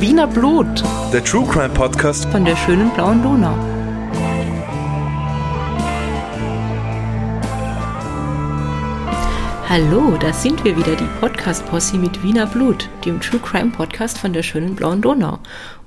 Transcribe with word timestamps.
Wiener 0.00 0.26
Blut 0.26 0.82
Der 1.12 1.24
True 1.24 1.46
Crime 1.46 1.70
Podcast. 1.70 2.26
von 2.26 2.44
der 2.44 2.56
schönen 2.56 2.90
blauen 2.90 3.22
Donau. 3.22 3.54
Hallo, 9.68 10.16
da 10.20 10.32
sind 10.32 10.64
wir 10.64 10.76
wieder, 10.76 10.94
die 10.94 11.08
Podcast-Posse 11.20 11.96
mit 11.98 12.22
Wiener 12.22 12.46
Blut, 12.46 12.88
dem 13.04 13.20
True 13.20 13.40
Crime 13.40 13.70
Podcast 13.70 14.18
von 14.18 14.32
der 14.32 14.42
schönen 14.42 14.76
blauen 14.76 15.02
Donau. 15.02 15.38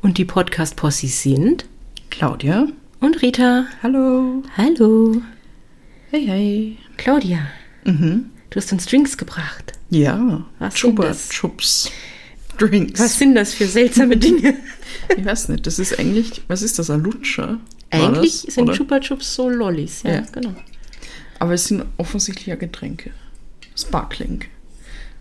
Und 0.01 0.17
die 0.17 0.25
Podcast-Posse 0.25 1.07
sind 1.07 1.65
Claudia. 2.09 2.67
und 2.99 3.21
Rita. 3.21 3.65
Hallo. 3.81 4.43
Hallo. 4.57 5.21
Hey, 6.11 6.25
hey. 6.25 6.77
Claudia, 6.97 7.39
du 7.85 8.55
hast 8.55 8.71
uns 8.73 8.85
Drinks 8.85 9.17
gebracht. 9.17 9.73
Ja. 9.89 10.43
Was 10.59 10.75
das? 10.95 11.29
Chups. 11.29 11.91
Drinks. 12.59 12.99
Was 12.99 13.17
sind 13.17 13.35
das 13.35 13.53
für 13.53 13.65
seltsame 13.65 14.17
Dinge? 14.17 14.55
Ich 15.17 15.25
weiß 15.25 15.49
nicht, 15.49 15.65
das 15.65 15.79
ist 15.79 15.97
eigentlich, 15.99 16.41
was 16.47 16.61
ist 16.61 16.77
das, 16.77 16.89
ein 16.89 17.01
Lutscher? 17.01 17.57
Eigentlich 17.89 18.43
das, 18.45 18.55
sind 18.55 18.65
oder? 18.65 18.73
Chupa 18.73 18.99
Chups 18.99 19.35
so 19.35 19.49
Lollis, 19.49 20.03
ja, 20.03 20.15
Ja. 20.15 20.23
genau. 20.31 20.53
Aber 21.39 21.53
es 21.53 21.65
sind 21.65 21.85
offensichtlich 21.97 22.47
ja 22.47 22.55
Getränke. 22.55 23.11
Sparkling. 23.75 24.43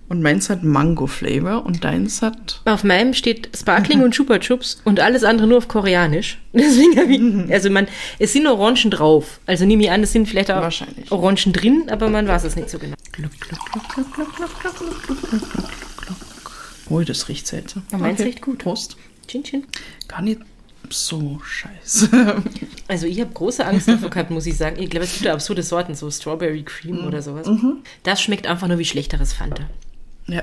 Und 0.08 0.22
meins 0.22 0.48
hat 0.48 0.64
Mango-Flavor 0.64 1.66
und 1.66 1.84
deins 1.84 2.22
hat... 2.22 2.62
Auf 2.64 2.82
meinem 2.82 3.12
steht 3.12 3.50
Sparkling 3.54 4.02
und 4.02 4.12
Chupa 4.14 4.38
Chups 4.38 4.80
und 4.84 5.00
alles 5.00 5.22
andere 5.22 5.46
nur 5.46 5.58
auf 5.58 5.68
Koreanisch. 5.68 6.38
Deswegen 6.54 7.46
ich, 7.46 7.52
also 7.52 7.68
man, 7.68 7.88
es 8.18 8.32
sind 8.32 8.46
Orangen 8.46 8.90
drauf. 8.90 9.38
Also 9.44 9.66
nehme 9.66 9.82
ich 9.82 9.90
an, 9.90 10.02
es 10.02 10.12
sind 10.12 10.26
vielleicht 10.26 10.50
auch 10.50 10.62
Wahrscheinlich. 10.62 11.12
Orangen 11.12 11.52
drin, 11.52 11.88
aber 11.90 12.08
man 12.08 12.26
weiß 12.26 12.44
es 12.44 12.56
nicht 12.56 12.70
so 12.70 12.78
genau. 12.78 12.96
Oh, 16.90 17.00
das 17.00 17.28
riecht 17.28 17.46
seltsam. 17.46 17.82
Ja, 17.92 17.98
meins 17.98 18.20
riecht 18.20 18.40
gut. 18.42 18.58
Prost. 18.58 18.96
Chin 19.26 19.42
chin. 19.44 19.64
Gar 20.08 20.22
nicht 20.22 20.40
so 20.90 21.40
scheiße. 21.44 22.08
Also 22.88 23.06
ich 23.06 23.20
habe 23.20 23.30
große 23.34 23.66
Angst 23.66 23.86
davor 23.88 24.08
gehabt, 24.08 24.30
muss 24.30 24.46
ich 24.46 24.56
sagen. 24.56 24.80
Ich 24.82 24.88
glaube, 24.88 25.04
es 25.04 25.12
gibt 25.12 25.26
da 25.26 25.34
absurde 25.34 25.62
Sorten, 25.62 25.94
so 25.94 26.10
Strawberry 26.10 26.62
Cream 26.62 27.04
oder 27.06 27.20
sowas. 27.20 27.46
Das 28.02 28.22
schmeckt 28.22 28.46
einfach 28.46 28.66
nur 28.66 28.78
wie 28.78 28.86
schlechteres 28.86 29.34
Fanta. 29.34 29.64
ja. 30.26 30.42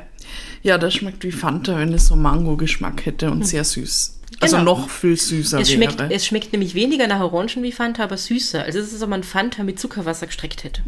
ja, 0.62 0.78
das 0.78 0.94
schmeckt 0.94 1.24
wie 1.24 1.32
Fanta, 1.32 1.80
wenn 1.80 1.92
es 1.94 2.06
so 2.06 2.16
Mango-Geschmack 2.16 3.08
hätte 3.08 3.32
und 3.32 3.48
sehr 3.48 3.64
süß. 3.64 4.20
Also 4.42 4.58
Genau. 4.58 4.76
noch 4.78 4.90
viel 4.92 5.18
süßer 5.18 5.60
Es 5.60 5.70
wäre. 5.70 5.92
schmeckt, 5.92 6.12
es 6.12 6.26
schmeckt 6.28 6.52
nämlich 6.54 6.76
weniger 6.76 7.08
nach 7.08 7.22
Orangen 7.22 7.64
wie 7.64 7.72
Fanta, 7.72 8.04
aber 8.04 8.18
süßer. 8.18 8.62
Also 8.64 8.78
es 8.78 8.88
ist, 8.88 8.94
als 8.94 9.02
ob 9.02 9.10
man 9.10 9.24
Fanta 9.24 9.64
mit 9.64 9.80
Zuckerwasser 9.80 10.28
gestreckt 10.28 10.64
hätte. 10.64 10.82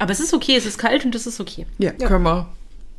Aber 0.00 0.10
es 0.12 0.18
ist 0.18 0.34
okay, 0.34 0.56
es 0.56 0.66
ist 0.66 0.78
kalt 0.78 1.04
und 1.04 1.14
es 1.14 1.26
ist 1.28 1.38
okay. 1.40 1.66
Ja, 1.78 1.92
können 1.92 2.24
wir, 2.24 2.48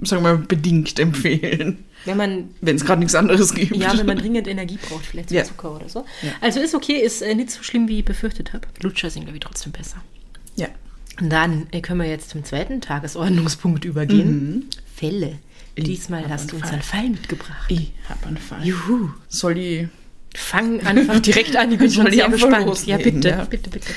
sagen 0.02 0.24
wir, 0.24 0.36
bedingt 0.38 1.00
empfehlen. 1.00 1.86
Wenn 2.06 2.18
man 2.18 2.50
Wenn 2.62 2.76
es 2.76 2.86
gerade 2.86 3.00
nichts 3.00 3.16
anderes 3.16 3.54
gibt. 3.54 3.76
Ja, 3.76 3.98
wenn 3.98 4.06
man 4.06 4.18
dringend 4.18 4.48
Energie 4.48 4.78
braucht, 4.78 5.06
vielleicht 5.06 5.30
zum 5.30 5.38
Ja. 5.38 5.44
Zucker 5.44 5.76
oder 5.76 5.90
so. 5.90 6.06
Ja. 6.22 6.32
Also 6.42 6.60
ist 6.60 6.76
okay, 6.76 6.94
ist 7.02 7.22
äh, 7.22 7.34
nicht 7.36 7.52
so 7.52 7.64
schlimm, 7.64 7.88
wie 7.88 8.00
ich 8.00 8.06
befürchtet 8.06 8.54
habe. 8.54 8.68
Lutscher 8.82 9.10
sind, 9.10 9.24
glaube 9.24 9.38
ich, 9.38 9.44
trotzdem 9.44 9.72
besser. 9.72 9.98
Ja. 10.56 10.68
Und 11.20 11.30
dann 11.32 11.68
äh, 11.72 11.82
können 11.82 12.00
wir 12.00 12.08
jetzt 12.08 12.30
zum 12.30 12.44
zweiten 12.44 12.80
Tagesordnungspunkt 12.80 13.86
übergehen. 13.86 14.70
Fälle. 14.96 15.40
Diesmal 15.78 16.24
hab 16.24 16.30
hast 16.32 16.52
du 16.52 16.56
uns 16.56 16.66
Fall. 16.66 16.74
einen 16.74 16.82
Fall 16.82 17.10
mitgebracht. 17.10 17.66
Ich 17.70 17.92
hab 18.10 18.26
einen 18.26 18.38
Fall. 18.38 18.64
Juhu. 18.66 19.10
Soll 19.28 19.58
ich. 19.58 19.88
Fang 20.36 20.80
einfach 20.82 21.20
direkt 21.20 21.56
an, 21.56 21.72
ich 21.72 21.80
bin 21.80 21.92
schon 21.92 22.08
ich 22.08 22.16
sehr 22.16 22.30
gespannt. 22.30 22.86
Ja, 22.86 22.98
bitte, 22.98 23.30
ja? 23.30 23.46
bitte, 23.46 23.70
bitte. 23.70 23.88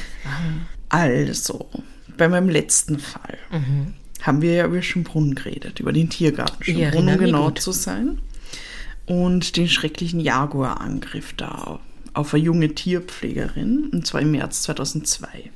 Also, 0.88 1.68
bei 2.16 2.28
meinem 2.28 2.48
letzten 2.48 2.98
Fall 2.98 3.38
haben 4.22 4.42
wir 4.42 4.52
ja 4.54 4.66
über 4.66 4.82
Schönbrunn 4.82 5.34
geredet, 5.34 5.80
über 5.80 5.92
den 5.92 6.10
Tiergarten 6.10 6.62
Schönbrunn, 6.64 7.08
um 7.08 7.18
genau 7.18 7.44
gut. 7.46 7.60
zu 7.60 7.72
sein. 7.72 8.18
Und 9.06 9.56
den 9.56 9.68
schrecklichen 9.68 10.20
Jaguarangriff 10.20 11.32
da 11.36 11.80
auf 12.12 12.34
eine 12.34 12.42
junge 12.42 12.74
Tierpflegerin, 12.74 13.88
und 13.92 14.06
zwar 14.06 14.20
im 14.20 14.32
März 14.32 14.62
2002. 14.62 15.50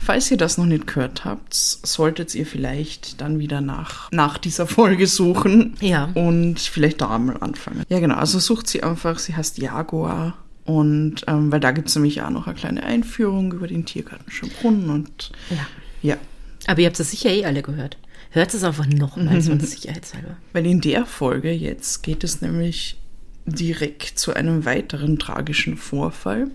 Falls 0.00 0.30
ihr 0.30 0.36
das 0.36 0.58
noch 0.58 0.64
nicht 0.66 0.86
gehört 0.86 1.24
habt, 1.24 1.52
solltet 1.54 2.34
ihr 2.34 2.46
vielleicht 2.46 3.20
dann 3.20 3.38
wieder 3.38 3.60
nach, 3.60 4.10
nach 4.12 4.38
dieser 4.38 4.66
Folge 4.66 5.06
suchen 5.06 5.74
Ja. 5.80 6.10
und 6.14 6.60
vielleicht 6.60 7.00
da 7.00 7.18
mal 7.18 7.36
anfangen. 7.38 7.82
Ja, 7.88 7.98
genau. 7.98 8.14
Also 8.14 8.38
sucht 8.38 8.68
sie 8.68 8.82
einfach, 8.82 9.18
sie 9.18 9.34
heißt 9.34 9.58
Jaguar. 9.58 10.36
Und 10.64 11.24
ähm, 11.26 11.50
weil 11.50 11.60
da 11.60 11.70
gibt 11.72 11.88
es 11.88 11.94
nämlich 11.96 12.20
auch 12.22 12.30
noch 12.30 12.46
eine 12.46 12.54
kleine 12.54 12.82
Einführung 12.84 13.52
über 13.52 13.66
den 13.66 13.86
Tiergarten 13.86 14.30
Schönbrunn 14.30 14.88
und 14.90 15.32
Ja. 15.50 15.66
ja. 16.02 16.16
Aber 16.68 16.80
ihr 16.80 16.86
habt 16.86 17.00
es 17.00 17.10
sicher 17.10 17.30
eh 17.30 17.46
alle 17.46 17.62
gehört. 17.62 17.96
Hört 18.30 18.52
es 18.52 18.62
einfach 18.62 18.86
nochmal, 18.86 19.40
sonst 19.40 19.70
sicherheitshalber. 19.70 20.36
Weil 20.52 20.66
in 20.66 20.82
der 20.82 21.06
Folge 21.06 21.50
jetzt 21.50 22.02
geht 22.02 22.22
es 22.24 22.42
nämlich 22.42 22.98
direkt 23.46 24.18
zu 24.18 24.34
einem 24.34 24.66
weiteren 24.66 25.18
tragischen 25.18 25.78
Vorfall. 25.78 26.50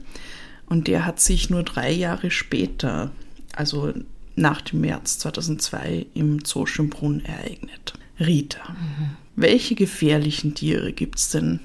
Und 0.68 0.88
der 0.88 1.08
hat 1.08 1.20
sich 1.20 1.50
nur 1.50 1.64
drei 1.64 1.92
Jahre 1.92 2.30
später, 2.30 3.12
also 3.56 3.92
nach 4.36 4.62
dem 4.62 4.82
März 4.82 5.18
2002, 5.18 6.06
im 6.14 6.46
Zoo 6.46 6.68
Schönbrunn 6.68 7.26
ereignet. 7.26 7.94
Rita, 8.20 8.76
welche 9.36 9.74
gefährlichen 9.74 10.54
Tiere 10.54 10.94
gibt 10.94 11.18
es 11.18 11.30
denn, 11.30 11.60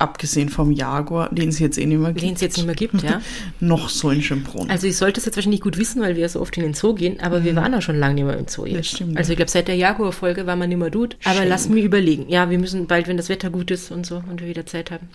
abgesehen 0.00 0.48
vom 0.48 0.72
Jaguar, 0.72 1.28
den 1.32 1.50
es 1.50 1.58
jetzt 1.58 1.78
eh 1.78 1.86
nicht 1.86 1.98
mehr 2.00 2.12
gibt, 2.12 2.22
Den 2.24 2.34
es 2.34 2.40
jetzt 2.40 2.56
nicht 2.56 2.66
mehr 2.66 2.74
gibt, 2.74 3.02
ja. 3.02 3.20
noch 3.60 3.88
so 3.88 4.10
in 4.10 4.22
Schönbrunn? 4.22 4.70
Also 4.70 4.86
ich 4.86 4.96
sollte 4.96 5.20
es 5.20 5.26
jetzt 5.26 5.36
wahrscheinlich 5.36 5.60
gut 5.60 5.76
wissen, 5.78 6.00
weil 6.02 6.16
wir 6.16 6.28
so 6.28 6.40
oft 6.40 6.56
in 6.56 6.62
den 6.62 6.74
Zoo 6.74 6.94
gehen, 6.94 7.20
aber 7.20 7.44
wir 7.44 7.54
waren 7.56 7.72
ja 7.72 7.80
schon 7.80 7.98
lange 7.98 8.14
nicht 8.14 8.24
mehr 8.24 8.38
im 8.38 8.48
Zoo 8.48 8.66
jetzt. 8.66 8.88
stimmt, 8.88 9.16
Also 9.16 9.32
ich 9.32 9.36
glaube, 9.36 9.50
seit 9.50 9.68
der 9.68 9.76
Jaguar-Folge 9.76 10.46
war 10.46 10.56
man 10.56 10.68
nicht 10.70 10.78
mehr 10.78 10.90
dort. 10.90 11.16
Aber 11.24 11.40
Schön. 11.40 11.48
lass 11.48 11.68
mich 11.68 11.84
überlegen. 11.84 12.28
Ja, 12.28 12.50
wir 12.50 12.58
müssen 12.58 12.86
bald, 12.86 13.08
wenn 13.08 13.16
das 13.16 13.28
Wetter 13.28 13.50
gut 13.50 13.70
ist 13.70 13.90
und 13.90 14.06
so 14.06 14.22
und 14.28 14.40
wir 14.40 14.48
wieder 14.48 14.66
Zeit 14.66 14.90
haben. 14.90 15.08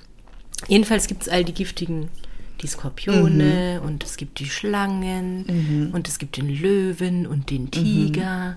Jedenfalls 0.67 1.07
gibt 1.07 1.23
es 1.23 1.29
all 1.29 1.43
die 1.43 1.53
giftigen, 1.53 2.07
die 2.61 2.67
Skorpione 2.67 3.81
und 3.85 4.03
es 4.03 4.17
gibt 4.17 4.39
die 4.39 4.45
Schlangen 4.45 5.91
und 5.93 6.07
es 6.07 6.17
gibt 6.19 6.37
den 6.37 6.47
Löwen 6.49 7.27
und 7.27 7.49
den 7.49 7.71
Tiger 7.71 8.55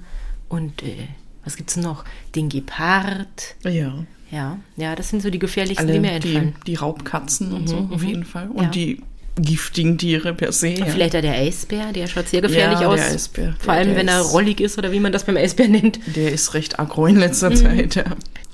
und 0.48 0.82
äh, 0.82 1.08
was 1.44 1.56
gibt's 1.56 1.76
noch? 1.76 2.04
Den 2.34 2.48
Gepard. 2.50 3.56
ja. 3.64 4.04
Ja, 4.30 4.58
ja, 4.76 4.94
das 4.94 5.08
sind 5.08 5.22
so 5.22 5.30
die 5.30 5.38
gefährlichsten, 5.38 5.86
die 5.86 5.92
Alle 5.94 6.00
mir 6.00 6.20
die, 6.20 6.28
einfallen. 6.36 6.54
die 6.66 6.74
Raubkatzen 6.74 7.52
und 7.52 7.68
so, 7.68 7.88
auf 7.90 8.02
jeden 8.04 8.24
Fall. 8.24 8.48
Und 8.50 8.64
Ja. 8.64 8.70
die 8.70 9.02
giftigen 9.40 9.96
Tiere 9.98 10.34
per 10.34 10.50
se. 10.52 10.68
ja. 10.70 10.84
Vielleicht 10.86 11.14
auch 11.16 11.20
der 11.20 11.34
Eisbär, 11.34 11.92
der 11.92 12.08
schaut 12.08 12.28
sehr 12.28 12.40
gefährlich 12.42 12.80
Ja, 12.80 12.88
aus. 12.88 12.96
der 13.00 13.10
Eisbär. 13.10 13.54
Vor 13.60 13.72
Ja, 13.74 13.80
allem, 13.80 13.94
wenn 13.96 14.08
er 14.08 14.20
ist- 14.20 14.32
rollig 14.32 14.60
ist 14.60 14.76
oder 14.78 14.90
wie 14.92 15.00
man 15.00 15.12
das 15.12 15.24
beim 15.24 15.36
Eisbär 15.36 15.68
nennt. 15.68 16.00
Der 16.16 16.32
ist 16.32 16.54
recht 16.54 16.78
aggro 16.80 17.06
in 17.06 17.16
letzter 17.16 17.54
Zeit, 17.54 17.94
ja. 17.94 18.04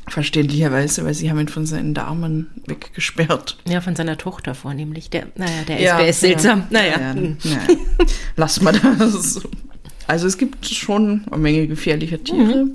Verständlicherweise, 0.07 1.05
weil 1.05 1.15
sie 1.15 1.31
haben 1.31 1.41
ihn 1.41 1.49
von 1.49 1.65
seinen 1.65 1.95
Damen 1.95 2.49
weggesperrt. 2.67 3.57
Ja, 3.67 3.81
von 3.81 3.97
seiner 3.97 4.19
Tochter 4.19 4.55
vornehmlich. 4.55 5.09
Der, 5.11 5.27
naja, 5.37 5.63
der 5.67 5.77
Eisbär 5.77 6.09
ist 6.09 6.21
seltsam. 6.21 6.65
Ja, 6.71 6.79
naja. 6.83 7.01
ja, 7.01 7.15
hm. 7.15 7.37
ja. 7.43 7.59
Lass 8.37 8.61
mal 8.61 8.73
das. 8.99 9.41
Also 10.07 10.27
es 10.27 10.37
gibt 10.37 10.67
schon 10.67 11.25
eine 11.31 11.39
Menge 11.41 11.67
gefährlicher 11.67 12.23
Tiere. 12.23 12.67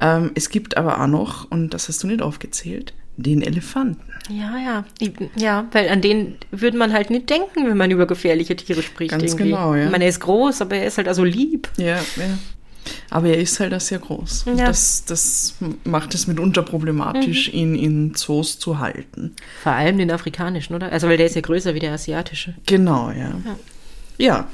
Ähm, 0.00 0.32
es 0.34 0.50
gibt 0.50 0.76
aber 0.76 1.00
auch 1.00 1.06
noch, 1.06 1.50
und 1.50 1.70
das 1.70 1.88
hast 1.88 2.02
du 2.02 2.06
nicht 2.06 2.22
aufgezählt, 2.22 2.94
den 3.16 3.40
Elefanten. 3.42 4.12
ja, 4.28 4.58
ja. 4.58 4.84
Ja, 5.36 5.66
weil 5.72 5.88
an 5.88 6.02
den 6.02 6.36
würde 6.50 6.76
man 6.76 6.92
halt 6.92 7.10
nicht 7.10 7.30
denken, 7.30 7.66
wenn 7.66 7.76
man 7.76 7.90
über 7.90 8.06
gefährliche 8.06 8.56
Tiere 8.56 8.82
spricht. 8.82 9.12
Ganz 9.12 9.22
irgendwie. 9.24 9.44
genau, 9.44 9.74
ja. 9.74 9.86
Ich 9.86 9.90
meine, 9.90 10.04
er 10.04 10.10
ist 10.10 10.20
groß, 10.20 10.60
aber 10.60 10.76
er 10.76 10.86
ist 10.86 10.98
halt 10.98 11.08
also 11.08 11.24
lieb. 11.24 11.68
Ja, 11.78 11.96
ja. 11.96 12.38
Aber 13.10 13.28
er 13.28 13.38
ist 13.38 13.58
halt 13.58 13.74
auch 13.74 13.80
sehr 13.80 13.98
groß. 13.98 14.44
Ja. 14.56 14.66
Das, 14.66 15.04
das 15.06 15.56
macht 15.84 16.14
es 16.14 16.26
mitunter 16.26 16.62
problematisch, 16.62 17.52
ihn 17.52 17.74
in 17.74 18.14
Zoos 18.14 18.58
zu 18.58 18.78
halten. 18.78 19.34
Vor 19.62 19.72
allem 19.72 19.98
den 19.98 20.10
afrikanischen, 20.10 20.74
oder? 20.74 20.92
Also, 20.92 21.08
weil 21.08 21.16
der 21.16 21.26
ist 21.26 21.34
ja 21.34 21.40
größer 21.40 21.74
wie 21.74 21.80
der 21.80 21.92
asiatische. 21.92 22.54
Genau, 22.66 23.10
ja. 23.10 23.32
Ja, 24.18 24.48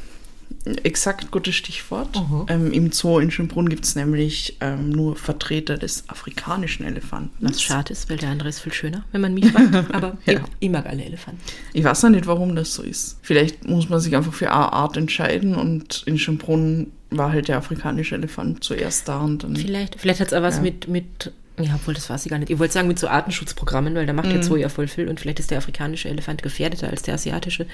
exakt 0.84 1.30
gutes 1.30 1.54
Stichwort. 1.56 2.08
Ähm, 2.48 2.72
Im 2.72 2.92
Zoo 2.92 3.18
in 3.18 3.30
Schönbrunn 3.30 3.68
gibt 3.68 3.84
es 3.84 3.96
nämlich 3.96 4.56
ähm, 4.60 4.90
nur 4.90 5.16
Vertreter 5.16 5.76
des 5.76 6.08
afrikanischen 6.08 6.84
Elefanten. 6.86 7.30
Was 7.46 7.60
schade 7.60 7.92
ist, 7.92 8.08
weil 8.08 8.16
der 8.18 8.28
andere 8.30 8.48
ist 8.48 8.60
viel 8.60 8.72
schöner, 8.72 9.04
wenn 9.12 9.20
man 9.22 9.34
mich 9.34 9.50
fragt. 9.50 9.74
Aber 9.94 10.18
Ja. 10.24 10.34
ich, 10.34 10.40
ich 10.60 10.70
mag 10.70 10.86
alle 10.86 11.04
Elefanten. 11.04 11.40
Ich 11.72 11.82
weiß 11.82 12.04
noch 12.04 12.10
nicht, 12.10 12.26
warum 12.26 12.54
das 12.54 12.74
so 12.74 12.82
ist. 12.82 13.18
Vielleicht 13.22 13.66
muss 13.66 13.88
man 13.88 13.98
sich 14.00 14.14
einfach 14.14 14.32
für 14.32 14.52
eine 14.52 14.72
Art 14.72 14.96
entscheiden 14.96 15.54
und 15.56 16.04
in 16.06 16.18
Schönbrunn 16.18 16.92
war 17.10 17.32
halt 17.32 17.48
der 17.48 17.58
afrikanische 17.58 18.14
Elefant 18.14 18.62
zuerst 18.64 19.08
da 19.08 19.18
und 19.20 19.42
dann. 19.44 19.56
Vielleicht, 19.56 20.00
vielleicht 20.00 20.20
hat 20.20 20.28
es 20.28 20.32
auch 20.34 20.42
was 20.42 20.56
Ja. 20.56 20.62
mit, 20.62 20.86
mit, 20.88 21.32
ja, 21.60 21.74
obwohl 21.74 21.94
das 21.94 22.08
weiß 22.08 22.24
ich 22.24 22.30
gar 22.30 22.38
nicht. 22.38 22.50
Ich 22.50 22.58
wollte 22.58 22.72
sagen 22.74 22.88
mit 22.88 22.98
so 22.98 23.08
Artenschutzprogrammen, 23.08 23.94
weil 23.96 24.06
da 24.06 24.12
macht 24.12 24.28
Mhm. 24.28 24.32
der 24.34 24.42
Zoo 24.44 24.56
ja 24.56 24.68
voll 24.68 24.86
viel 24.86 25.08
und 25.08 25.18
vielleicht 25.20 25.40
ist 25.40 25.50
der 25.50 25.58
afrikanische 25.58 26.08
Elefant 26.08 26.42
gefährdeter 26.42 26.88
als 26.88 27.02
der 27.02 27.14
asiatische. 27.14 27.66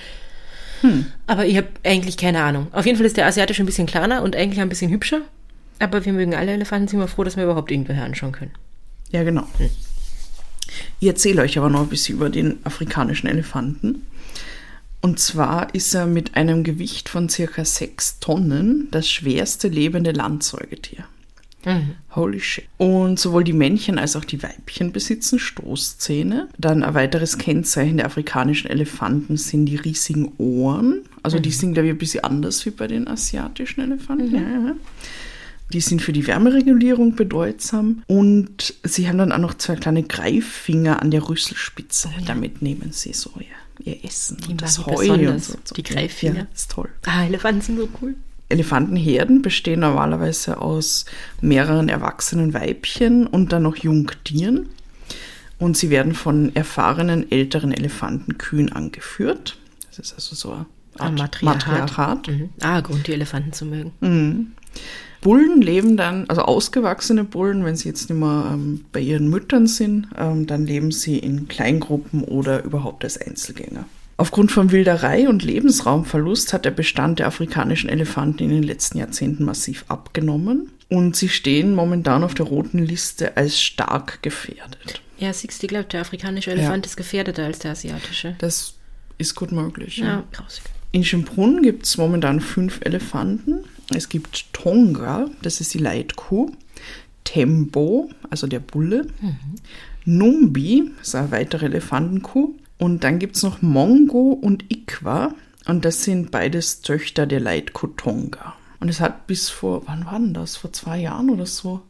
Hm. 0.80 1.06
Aber 1.26 1.46
ich 1.46 1.56
habe 1.56 1.68
eigentlich 1.84 2.16
keine 2.16 2.42
Ahnung. 2.42 2.68
Auf 2.72 2.86
jeden 2.86 2.96
Fall 2.96 3.06
ist 3.06 3.16
der 3.16 3.26
asiatische 3.26 3.62
ein 3.62 3.66
bisschen 3.66 3.86
kleiner 3.86 4.22
und 4.22 4.36
eigentlich 4.36 4.60
ein 4.60 4.68
bisschen 4.68 4.90
hübscher. 4.90 5.22
Aber 5.78 6.04
wir 6.04 6.12
mögen 6.12 6.34
alle 6.34 6.52
Elefanten, 6.52 6.88
sind 6.88 7.00
wir 7.00 7.08
froh, 7.08 7.24
dass 7.24 7.36
wir 7.36 7.44
überhaupt 7.44 7.70
irgendwer 7.70 8.02
anschauen 8.02 8.32
können. 8.32 8.52
Ja, 9.10 9.22
genau. 9.22 9.46
Ich 11.00 11.08
erzähle 11.08 11.42
euch 11.42 11.56
aber 11.58 11.70
noch 11.70 11.82
ein 11.82 11.88
bisschen 11.88 12.16
über 12.16 12.30
den 12.30 12.58
afrikanischen 12.64 13.28
Elefanten. 13.28 14.02
Und 15.00 15.20
zwar 15.20 15.74
ist 15.74 15.94
er 15.94 16.06
mit 16.06 16.36
einem 16.36 16.64
Gewicht 16.64 17.08
von 17.08 17.28
circa 17.28 17.64
sechs 17.64 18.18
Tonnen 18.18 18.88
das 18.90 19.08
schwerste 19.08 19.68
lebende 19.68 20.10
Landsäugetier. 20.10 21.04
Holy 22.14 22.40
shit. 22.40 22.64
Und 22.78 23.18
sowohl 23.18 23.44
die 23.44 23.52
Männchen 23.52 23.98
als 23.98 24.16
auch 24.16 24.24
die 24.24 24.42
Weibchen 24.42 24.92
besitzen 24.92 25.38
Stoßzähne. 25.38 26.48
Dann 26.56 26.82
ein 26.82 26.94
weiteres 26.94 27.36
Kennzeichen 27.38 27.98
der 27.98 28.06
afrikanischen 28.06 28.70
Elefanten 28.70 29.36
sind 29.36 29.66
die 29.66 29.76
riesigen 29.76 30.32
Ohren. 30.38 31.02
Also 31.22 31.38
die 31.38 31.50
sind, 31.50 31.74
glaube 31.74 31.88
ich, 31.88 31.94
ein 31.94 31.98
bisschen 31.98 32.24
anders 32.24 32.64
wie 32.64 32.70
bei 32.70 32.86
den 32.86 33.08
asiatischen 33.08 33.80
Elefanten. 33.82 34.34
Ja, 34.34 34.40
ja. 34.40 34.74
Die 35.72 35.80
sind 35.82 36.00
für 36.00 36.12
die 36.12 36.26
Wärmeregulierung 36.26 37.14
bedeutsam 37.14 38.02
und 38.06 38.74
sie 38.84 39.06
haben 39.06 39.18
dann 39.18 39.32
auch 39.32 39.38
noch 39.38 39.52
zwei 39.54 39.76
kleine 39.76 40.02
Greiffinger 40.02 41.02
an 41.02 41.10
der 41.10 41.28
Rüsselspitze. 41.28 42.08
Damit 42.26 42.62
nehmen 42.62 42.92
sie 42.92 43.12
so 43.12 43.30
ihr, 43.38 43.84
ihr 43.92 44.02
Essen 44.02 44.38
Die 44.46 44.52
und 44.52 44.62
das 44.62 44.86
Heu 44.86 45.12
und 45.12 45.44
so. 45.44 45.58
die 45.76 45.82
Greiffinger. 45.82 46.36
Ja, 46.36 46.46
ist 46.54 46.70
toll. 46.70 46.88
Ah, 47.04 47.24
Elefanten 47.26 47.60
sind 47.60 47.78
so 47.78 47.88
cool. 48.00 48.14
Elefantenherden 48.48 49.42
bestehen 49.42 49.80
normalerweise 49.80 50.60
aus 50.60 51.04
mehreren 51.40 51.88
erwachsenen 51.88 52.54
Weibchen 52.54 53.26
und 53.26 53.52
dann 53.52 53.62
noch 53.62 53.76
Jungtieren. 53.76 54.68
Und 55.58 55.76
sie 55.76 55.90
werden 55.90 56.14
von 56.14 56.54
erfahrenen 56.54 57.30
älteren 57.30 57.72
Elefantenkühen 57.72 58.72
angeführt. 58.72 59.58
Das 59.90 59.98
ist 59.98 60.14
also 60.14 60.34
so 60.36 60.66
Ein 60.98 61.14
Matriarchat. 61.16 61.66
Matriarchat. 61.66 62.28
Mhm. 62.28 62.50
Ah, 62.60 62.80
Grund, 62.80 63.06
die 63.06 63.12
Elefanten 63.12 63.52
zu 63.52 63.66
mögen. 63.66 64.54
Bullen 65.20 65.60
leben 65.60 65.96
dann, 65.96 66.26
also 66.28 66.42
ausgewachsene 66.42 67.24
Bullen, 67.24 67.64
wenn 67.64 67.76
sie 67.76 67.88
jetzt 67.88 68.08
nicht 68.08 68.18
mehr 68.18 68.50
ähm, 68.52 68.84
bei 68.92 69.00
ihren 69.00 69.28
Müttern 69.28 69.66
sind, 69.66 70.06
ähm, 70.16 70.46
dann 70.46 70.64
leben 70.64 70.92
sie 70.92 71.18
in 71.18 71.48
Kleingruppen 71.48 72.22
oder 72.22 72.62
überhaupt 72.62 73.02
als 73.02 73.20
Einzelgänger. 73.20 73.84
Aufgrund 74.18 74.50
von 74.50 74.72
Wilderei 74.72 75.28
und 75.28 75.44
Lebensraumverlust 75.44 76.52
hat 76.52 76.64
der 76.64 76.72
Bestand 76.72 77.20
der 77.20 77.28
afrikanischen 77.28 77.88
Elefanten 77.88 78.42
in 78.42 78.50
den 78.50 78.64
letzten 78.64 78.98
Jahrzehnten 78.98 79.44
massiv 79.44 79.84
abgenommen 79.86 80.72
und 80.88 81.14
sie 81.14 81.28
stehen 81.28 81.72
momentan 81.72 82.24
auf 82.24 82.34
der 82.34 82.46
roten 82.46 82.80
Liste 82.80 83.36
als 83.36 83.60
stark 83.60 84.20
gefährdet. 84.22 85.00
Ja, 85.18 85.30
ich 85.30 85.58
glaube, 85.60 85.84
der 85.84 86.00
afrikanische 86.00 86.50
Elefant 86.50 86.84
ist 86.84 86.96
gefährdeter 86.96 87.44
als 87.44 87.60
der 87.60 87.70
asiatische. 87.70 88.34
Das 88.38 88.74
ist 89.18 89.36
gut 89.36 89.52
möglich. 89.52 89.98
Ja, 89.98 90.24
grausig. 90.32 90.64
In 90.90 91.04
Schönbrunn 91.04 91.62
gibt 91.62 91.86
es 91.86 91.96
momentan 91.96 92.40
fünf 92.40 92.80
Elefanten. 92.82 93.60
Es 93.94 94.08
gibt 94.08 94.52
Tonga, 94.52 95.30
das 95.42 95.60
ist 95.60 95.74
die 95.74 95.78
Leitkuh, 95.78 96.50
Tembo, 97.22 98.10
also 98.30 98.48
der 98.48 98.60
Bulle, 98.60 99.06
Numbi, 100.04 100.90
das 100.98 101.08
ist 101.08 101.14
eine 101.14 101.30
weitere 101.30 101.66
Elefantenkuh. 101.66 102.54
Und 102.78 103.04
dann 103.04 103.18
gibt 103.18 103.36
es 103.36 103.42
noch 103.42 103.60
Mongo 103.62 104.32
und 104.32 104.64
Ikwa. 104.72 105.34
Und 105.66 105.84
das 105.84 106.04
sind 106.04 106.30
beides 106.30 106.80
Töchter 106.80 107.26
der 107.26 107.40
Leitkuh 107.40 107.88
Tonga. 107.88 108.54
Und 108.80 108.88
es 108.88 109.00
hat 109.00 109.26
bis 109.26 109.48
vor, 109.50 109.82
wann 109.86 110.06
war 110.06 110.18
denn 110.18 110.32
das? 110.34 110.56
Vor 110.56 110.72
zwei 110.72 110.98
Jahren 110.98 111.30
oder 111.30 111.46
so, 111.46 111.82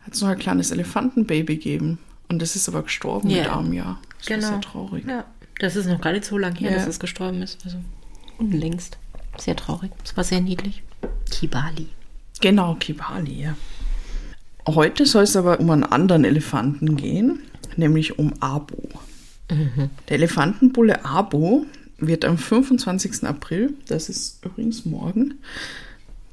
hat 0.00 0.14
es 0.14 0.22
noch 0.22 0.28
ein 0.28 0.38
kleines 0.38 0.70
Elefantenbaby 0.70 1.56
gegeben. 1.56 1.98
Und 2.28 2.40
das 2.40 2.54
ist 2.56 2.68
aber 2.68 2.82
gestorben 2.84 3.28
Ja. 3.28 3.42
mit 3.42 3.50
einem 3.50 3.72
Jahr. 3.72 4.00
Das 4.18 4.26
Genau. 4.26 4.40
ist 4.40 4.48
sehr 4.48 4.60
traurig. 4.60 5.04
Ja, 5.06 5.24
das 5.58 5.76
ist 5.76 5.86
noch 5.86 6.00
gar 6.00 6.12
nicht 6.12 6.24
so 6.24 6.38
lange 6.38 6.56
her, 6.60 6.70
Ja. 6.70 6.76
dass 6.78 6.86
es 6.86 7.00
gestorben 7.00 7.42
ist. 7.42 7.64
Also 7.64 7.78
unlängst. 8.38 8.96
Sehr 9.38 9.56
traurig. 9.56 9.90
Es 10.04 10.16
war 10.16 10.24
sehr 10.24 10.40
niedlich. 10.40 10.82
Kibali. 11.30 11.88
Genau, 12.40 12.76
Kibali, 12.76 13.42
ja. 13.42 13.56
Heute 14.66 15.04
soll 15.06 15.24
es 15.24 15.36
aber 15.36 15.58
um 15.60 15.70
einen 15.70 15.84
anderen 15.84 16.24
Elefanten 16.24 16.96
gehen, 16.96 17.40
nämlich 17.76 18.18
um 18.18 18.32
Der 20.08 20.16
Elefantenbulle 20.16 21.04
Abo 21.04 21.66
wird 21.98 22.24
am 22.24 22.38
25. 22.38 23.24
April, 23.24 23.74
das 23.88 24.08
ist 24.08 24.44
übrigens 24.44 24.84
morgen, 24.86 25.34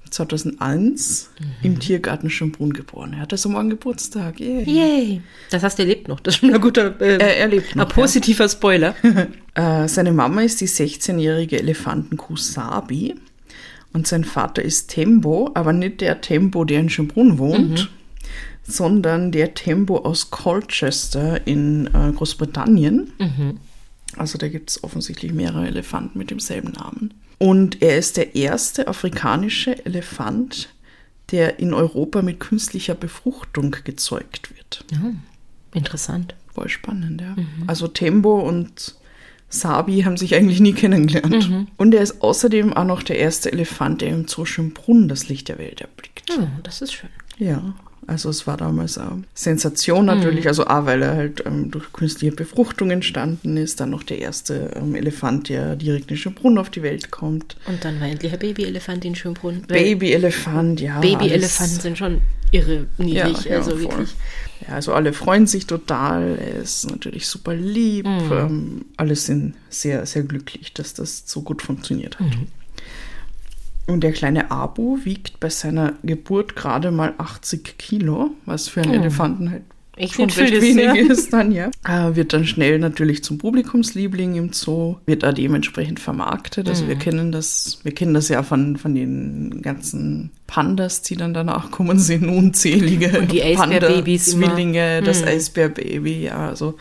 2001, 0.10 1.30
im 1.64 1.80
Tiergarten 1.80 2.30
Schönbrunn 2.30 2.72
geboren. 2.72 3.14
Er 3.14 3.20
hat 3.20 3.34
also 3.34 3.50
morgen 3.50 3.70
Geburtstag. 3.70 4.40
Yay. 4.40 4.64
Yay! 4.64 5.22
Das 5.50 5.64
heißt, 5.64 5.80
er 5.80 5.86
lebt 5.86 6.08
noch. 6.08 6.20
Das 6.22 6.36
ist 6.36 6.40
schon 6.40 6.54
ein 6.54 6.62
guter, 6.62 7.00
äh, 7.02 7.18
Er, 7.18 7.38
er 7.38 7.48
lebt 7.50 7.76
noch. 7.76 7.84
ein 7.86 7.90
positiver 7.90 8.48
Spoiler. 8.48 8.96
ja. 9.56 9.84
äh, 9.84 9.88
seine 9.90 10.14
Mama 10.14 10.42
ist 10.42 10.62
die 10.62 10.68
16-jährige 10.68 11.60
Elefantenkuh 11.60 12.38
Sabi 12.38 13.16
und 13.92 14.08
sein 14.08 14.24
Vater 14.24 14.62
ist 14.62 14.90
Tembo, 14.90 15.52
aber 15.54 15.74
nicht 15.74 16.00
der 16.02 16.22
Tembo, 16.22 16.64
der 16.64 16.80
in 16.80 16.90
Schönbrunn 16.90 17.38
wohnt, 17.38 17.90
sondern 18.68 19.32
der 19.32 19.54
Tembo 19.54 20.00
aus 20.00 20.30
Colchester 20.30 21.48
in 21.48 21.88
äh, 21.88 22.12
Großbritannien. 22.12 23.14
Also 24.18 24.38
da 24.38 24.48
gibt 24.48 24.70
es 24.72 24.84
offensichtlich 24.84 25.34
mehrere 25.34 25.68
Elefanten 25.68 26.18
mit 26.18 26.32
demselben 26.32 26.72
Namen. 26.72 27.14
Und 27.40 27.82
er 27.82 27.98
ist 27.98 28.18
der 28.18 28.36
erste 28.36 28.88
afrikanische 28.88 29.86
Elefant, 29.86 30.70
der 31.32 31.60
in 31.60 31.74
Europa 31.74 32.22
mit 32.22 32.40
künstlicher 32.40 32.96
Befruchtung 32.96 33.76
gezeugt 33.84 34.56
wird. 34.56 34.86
Interessant. 35.74 36.36
Voll 36.54 36.70
spannend, 36.70 37.22
ja. 37.22 37.36
Also 37.68 37.88
Tembo 37.88 38.40
und 38.40 38.96
Sabi 39.50 40.02
haben 40.02 40.18
sich 40.18 40.36
eigentlich 40.36 40.60
nie 40.60 40.74
kennengelernt. 40.74 41.68
Und 41.78 41.94
er 41.94 42.02
ist 42.02 42.22
außerdem 42.22 42.74
auch 42.74 42.86
noch 42.86 43.04
der 43.04 43.20
erste 43.20 43.52
Elefant, 43.52 44.02
der 44.02 44.10
im 44.10 44.28
Zoo 44.28 44.46
Schönbrunn 44.46 45.08
das 45.08 45.30
Licht 45.30 45.48
der 45.50 45.58
Welt 45.60 45.82
erblickt. 45.82 46.32
Oh, 46.38 46.48
das 46.64 46.82
ist 46.82 46.94
schön. 46.94 47.10
Ja, 47.38 47.76
also 48.08 48.30
es 48.30 48.48
war 48.48 48.56
damals 48.56 48.98
eine 48.98 49.24
Sensation 49.34 50.06
natürlich, 50.06 50.48
also 50.48 50.66
auch 50.66 50.86
weil 50.86 51.02
er 51.02 51.16
halt 51.16 51.44
ähm, 51.46 51.70
durch 51.72 51.92
künstliche 51.92 52.34
Befruchtung 52.34 52.90
entstanden 52.90 53.58
ist, 53.58 53.82
dann 53.82 53.90
noch 53.90 54.02
der 54.02 54.20
erste 54.20 54.72
ähm, 54.76 54.96
Elefant, 54.96 55.50
der 55.50 55.76
direkt 55.76 56.10
in 56.10 56.16
Schönbrunn 56.16 56.58
auf 56.58 56.70
die 56.70 56.84
Welt 56.84 57.12
kommt. 57.12 57.58
Und 57.68 57.84
dann 57.84 58.00
war 58.00 58.08
endlich 58.08 58.32
ein 58.32 58.40
Babyelefant 58.40 59.04
in 59.04 59.14
Schönbrunn. 59.14 59.64
Babyelefant, 59.68 60.80
ja. 60.80 61.02
Babyelefanten 61.02 61.82
sind 61.82 61.98
schon 61.98 62.22
irre 62.52 62.88
niedlich. 62.98 63.44
Ja, 63.44 63.52
ja, 63.52 63.58
also 63.58 63.72
voll. 63.72 63.82
wirklich. 63.82 64.16
Ja, 64.62 64.76
also 64.76 64.94
alle 64.94 65.12
freuen 65.12 65.46
sich 65.46 65.68
total. 65.68 66.38
Er 66.40 66.62
ist 66.62 66.90
natürlich 66.90 67.28
super 67.28 67.54
lieb. 67.54 68.06
Ähm, 68.06 68.86
alle 68.96 69.18
sind 69.18 69.56
sehr, 69.70 70.06
sehr 70.06 70.24
glücklich, 70.24 70.74
dass 70.74 70.94
das 70.94 71.24
so 71.26 71.42
gut 71.42 71.62
funktioniert 71.62 72.20
hat. 72.20 72.28
Und 73.88 74.02
der 74.02 74.12
kleine 74.12 74.52
Abu 74.52 75.00
wiegt 75.06 75.40
bei 75.40 75.50
seiner 75.50 75.94
Geburt 76.04 76.56
gerade 76.56 76.92
mal 76.92 77.14
80 77.18 77.78
Kilo, 77.78 78.32
was 78.46 78.68
für 78.68 78.82
einen 78.82 78.94
Elefanten 78.94 79.50
halt 79.50 79.64
Echt 79.96 80.14
schon 80.14 80.30
recht 80.30 80.54
ist, 80.54 80.62
wenig 80.62 80.86
ja. 80.86 80.94
ist 80.94 81.34
dann, 81.34 81.52
ja. 81.52 81.72
Äh, 81.88 82.16
wird 82.16 82.32
dann 82.34 82.46
schnell 82.46 82.78
natürlich 82.78 83.24
zum 83.24 83.40
Publikumsliebling 83.40 84.36
im 84.36 84.54
Zoo, 84.54 84.98
wird 85.08 85.24
da 85.24 85.32
dementsprechend 85.32 86.00
vermarktet. 86.00 86.70
Also 86.70 86.84
Mhm. 86.84 86.90
wir 86.90 86.96
kennen 86.98 87.32
das, 87.32 87.80
wir 87.84 87.94
kennen 87.94 88.14
das 88.14 88.30
ja 88.30 88.44
von, 88.44 88.78
von 88.78 88.94
den 88.94 89.62
ganzen 89.64 90.30
Pandas, 90.46 91.02
die 91.02 91.16
dann 91.16 91.34
danach 91.34 91.72
kommen, 91.72 91.98
sind 92.00 92.30
unzählige 92.30 93.18
Und 93.20 93.32
die 93.32 93.42
Eisbärbabys. 93.42 94.32
Zwillinge, 94.32 95.02
das 95.02 95.22
Mhm. 95.22 95.28
Eisbärbaby, 95.30 96.26
ja, 96.26 96.48
also 96.48 96.76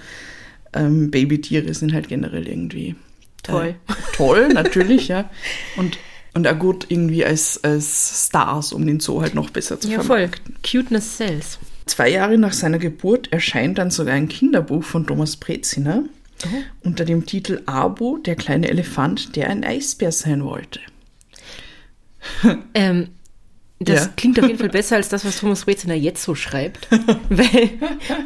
ähm, 0.74 1.10
Babytiere 1.10 1.72
sind 1.72 1.94
halt 1.94 2.08
generell 2.08 2.46
irgendwie 2.46 2.96
Toll. 3.42 3.76
Äh, 3.88 3.92
toll, 4.16 4.48
natürlich, 4.48 5.08
ja. 5.08 5.30
Und, 5.76 5.98
und 6.36 6.46
auch 6.46 6.58
gut 6.58 6.86
irgendwie 6.88 7.24
als, 7.24 7.62
als 7.64 8.26
Stars, 8.28 8.72
um 8.72 8.86
den 8.86 9.00
Zoo 9.00 9.20
halt 9.22 9.34
noch 9.34 9.50
besser 9.50 9.80
zu 9.80 9.88
Ja, 9.90 10.00
vermarkten. 10.02 10.54
voll. 10.54 10.82
Cuteness 10.82 11.16
sells. 11.16 11.58
Zwei 11.86 12.10
Jahre 12.10 12.36
nach 12.38 12.52
seiner 12.52 12.78
Geburt 12.78 13.32
erscheint 13.32 13.78
dann 13.78 13.90
sogar 13.90 14.14
ein 14.14 14.28
Kinderbuch 14.28 14.84
von 14.84 15.06
Thomas 15.06 15.36
Breziner 15.36 16.04
unter 16.84 17.04
dem 17.06 17.24
Titel 17.26 17.62
Abo, 17.66 18.18
der 18.18 18.36
kleine 18.36 18.68
Elefant, 18.68 19.34
der 19.36 19.48
ein 19.48 19.64
Eisbär 19.64 20.12
sein 20.12 20.44
wollte. 20.44 20.80
Ähm, 22.74 23.08
das 23.78 24.06
Ja. 24.06 24.12
klingt 24.16 24.38
auf 24.40 24.46
jeden 24.46 24.58
Fall 24.58 24.68
besser 24.68 24.96
als 24.96 25.08
das, 25.08 25.24
was 25.24 25.38
Thomas 25.38 25.66
Reziner 25.66 25.94
jetzt 25.94 26.22
so 26.22 26.34
schreibt. 26.34 26.88
Weil, 27.30 27.70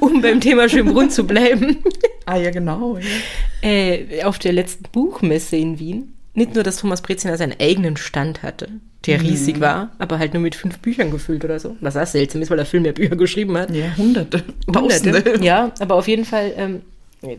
um 0.01 0.23
beim 0.23 0.41
Thema 0.41 0.69
Schönbrunn 0.69 1.11
zu 1.11 1.25
bleiben, 1.27 1.79
Ah 2.27 2.37
ja, 2.37 2.51
genau. 2.51 2.99
Ja. 2.99 3.69
äh, 3.69 4.23
auf 4.25 4.39
der 4.39 4.53
letzten 4.53 4.85
Buchmesse 4.93 5.57
in 5.57 5.79
Wien, 5.79 6.13
nicht 6.41 6.55
nur, 6.55 6.65
dass 6.65 6.79
Thomas 6.79 7.03
Breziner 7.03 7.37
seinen 7.37 7.55
eigenen 7.61 7.97
Stand 7.97 8.43
hatte, 8.43 8.69
der 9.07 9.21
riesig 9.23 9.61
war, 9.61 9.93
aber 9.99 10.19
halt 10.19 10.35
nur 10.35 10.43
mit 10.43 10.55
fünf 10.55 10.79
Büchern 10.79 11.11
gefüllt 11.11 11.45
oder 11.45 11.61
so. 11.61 11.77
Was 11.81 11.97
auch 11.97 12.07
seltsam 12.07 12.43
ist, 12.43 12.51
weil 12.51 12.59
er 12.59 12.67
viel 12.67 12.81
mehr 12.81 12.93
Bücher 12.93 13.17
geschrieben 13.17 13.57
hat. 13.57 13.71
ja, 13.71 13.97
Hunderte, 13.97 14.43
Hunderte. 14.67 15.13
Tausende. 15.13 15.45
Ja, 15.45 15.73
aber 15.79 15.95
auf 15.95 16.09
jeden 16.09 16.25
Fall, 16.25 16.53
ähm, 16.57 16.83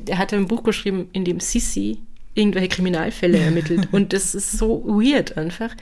er 0.05 0.17
hatte 0.17 0.36
ein 0.36 0.48
Buch 0.48 0.63
geschrieben, 0.63 1.10
in 1.13 1.25
dem 1.25 1.39
Sissi 1.39 1.98
irgendwelche 2.34 2.70
Kriminalfälle 2.70 3.39
ermittelt. 3.39 3.89
Und 3.91 4.13
das 4.13 4.36
ist 4.36 4.51
so 4.53 4.84
weird 4.86 5.38
einfach. 5.38 5.75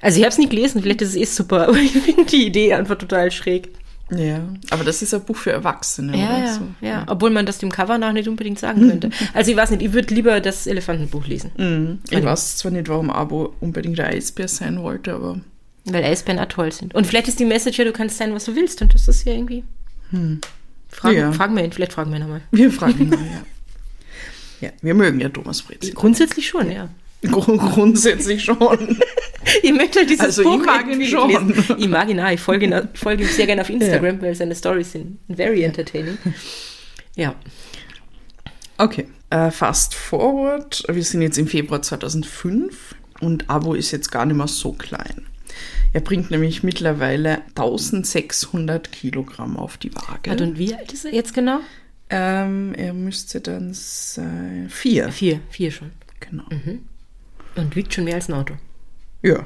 Also 0.00 0.18
ich 0.18 0.24
habe 0.24 0.32
es 0.32 0.38
nie 0.38 0.48
gelesen, 0.48 0.82
vielleicht 0.82 1.02
ist 1.02 1.10
es 1.10 1.16
eh 1.16 1.24
super, 1.24 1.68
aber 1.68 1.78
ich 1.78 1.92
finde 1.92 2.24
die 2.24 2.46
Idee 2.46 2.72
einfach 2.72 2.96
total 2.96 3.30
schräg. 3.30 3.68
Ja, 4.10 4.40
aber 4.70 4.84
das 4.84 5.02
ist 5.02 5.14
ein 5.14 5.22
Buch 5.22 5.36
für 5.36 5.52
Erwachsene. 5.52 6.16
Ja, 6.18 6.24
oder 6.30 6.38
ja, 6.38 6.52
so. 6.54 6.60
ja. 6.80 7.04
Obwohl 7.08 7.30
man 7.30 7.46
das 7.46 7.58
dem 7.58 7.70
Cover 7.70 7.96
nach 7.98 8.12
nicht 8.12 8.28
unbedingt 8.28 8.58
sagen 8.58 8.88
könnte. 8.88 9.10
Also 9.34 9.50
ich 9.50 9.56
weiß 9.56 9.70
nicht, 9.70 9.82
ich 9.82 9.92
würde 9.92 10.12
lieber 10.14 10.40
das 10.40 10.66
Elefantenbuch 10.66 11.26
lesen. 11.26 11.52
Mhm. 11.56 11.98
Ich 12.10 12.24
weiß 12.24 12.56
zwar 12.56 12.72
nicht, 12.72 12.88
warum 12.88 13.10
Abo 13.10 13.54
unbedingt 13.60 13.98
der 13.98 14.08
Eisbär 14.08 14.48
sein 14.48 14.82
wollte, 14.82 15.14
aber 15.14 15.40
Weil 15.84 16.04
Eisbären 16.04 16.40
auch 16.40 16.46
toll 16.46 16.72
sind. 16.72 16.94
Und 16.94 17.06
vielleicht 17.06 17.28
ist 17.28 17.38
die 17.38 17.44
Message 17.44 17.78
ja, 17.78 17.84
du 17.84 17.92
kannst 17.92 18.18
sein, 18.18 18.34
was 18.34 18.44
du 18.46 18.56
willst. 18.56 18.82
Und 18.82 18.92
das 18.94 19.06
ist 19.08 19.24
ja 19.24 19.32
irgendwie... 19.32 19.62
Fragen, 20.88 21.16
Ja. 21.16 21.32
fragen 21.32 21.54
wir 21.56 21.64
ihn, 21.64 21.72
vielleicht 21.72 21.92
fragen 21.92 22.10
wir 22.10 22.16
ihn 22.18 22.22
nochmal. 22.22 22.42
wir 22.50 22.72
fragen 22.72 23.08
mal, 23.10 23.18
ja. 23.18 23.42
Ja, 24.68 24.70
wir 24.82 24.94
mögen 24.94 25.20
ja 25.20 25.28
Thomas 25.28 25.62
Breziner. 25.62 25.94
Grundsätzlich 25.94 26.48
schon, 26.48 26.70
ja. 26.70 26.88
Grundsätzlich 27.22 28.44
schon. 28.44 28.98
ich 29.62 29.72
möchte 29.72 30.00
halt 30.00 30.10
dieses 30.10 30.24
Also 30.24 30.42
Buch 30.42 30.64
irgendwie 30.66 31.06
schon. 31.08 31.28
lesen. 31.28 31.76
Ich 31.78 31.88
mag 31.88 32.08
ihn 32.08 32.20
auch. 32.20 32.30
Ich 32.30 32.40
folge, 32.40 32.66
ihn, 32.66 32.88
folge 32.94 33.24
ihm 33.24 33.28
sehr 33.28 33.46
gerne 33.46 33.62
auf 33.62 33.70
Instagram, 33.70 34.20
weil 34.22 34.34
seine 34.34 34.54
Stories 34.54 34.92
sind 34.92 35.18
very 35.28 35.62
entertaining. 35.62 36.18
Ja. 37.16 37.34
Okay. 38.78 39.06
Äh, 39.28 39.50
fast 39.50 39.94
forward. 39.94 40.82
Wir 40.88 41.04
sind 41.04 41.22
jetzt 41.22 41.38
im 41.38 41.46
Februar 41.46 41.82
2005 41.82 42.94
und 43.20 43.48
Abo 43.50 43.74
ist 43.74 43.90
jetzt 43.90 44.10
gar 44.10 44.24
nicht 44.26 44.36
mehr 44.36 44.48
so 44.48 44.72
klein. 44.72 45.26
Er 45.92 46.00
bringt 46.00 46.30
nämlich 46.30 46.62
mittlerweile 46.62 47.42
1600 47.48 48.92
Kilogramm 48.92 49.56
auf 49.56 49.76
die 49.76 49.94
Waage. 49.94 50.30
Warte, 50.30 50.44
und 50.44 50.58
wie 50.58 50.74
alt 50.74 50.92
ist 50.92 51.04
er 51.04 51.12
jetzt 51.12 51.34
genau? 51.34 51.58
Ähm, 52.08 52.74
er 52.76 52.92
müsste 52.92 53.40
dann 53.40 53.70
sein. 53.72 54.68
Vier. 54.70 55.10
Vier. 55.12 55.40
Vier 55.50 55.70
schon. 55.70 55.90
Genau. 56.20 56.44
Und 57.60 57.76
wiegt 57.76 57.94
schon 57.94 58.04
mehr 58.04 58.14
als 58.16 58.28
ein 58.28 58.34
Auto. 58.34 58.54
Ja. 59.22 59.44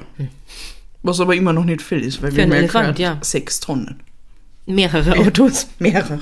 Was 1.03 1.19
aber 1.19 1.35
immer 1.35 1.53
noch 1.53 1.65
nicht 1.65 1.81
viel 1.81 1.99
ist, 1.99 2.21
weil 2.21 2.31
Für 2.31 2.37
wir 2.37 2.43
einen 2.43 2.53
ja 2.53 2.57
Elefant, 2.59 2.99
ja. 2.99 3.17
sechs 3.21 3.59
Tonnen. 3.59 4.01
Mehrere 4.65 5.17
Autos. 5.17 5.67
Mehrere. 5.79 6.19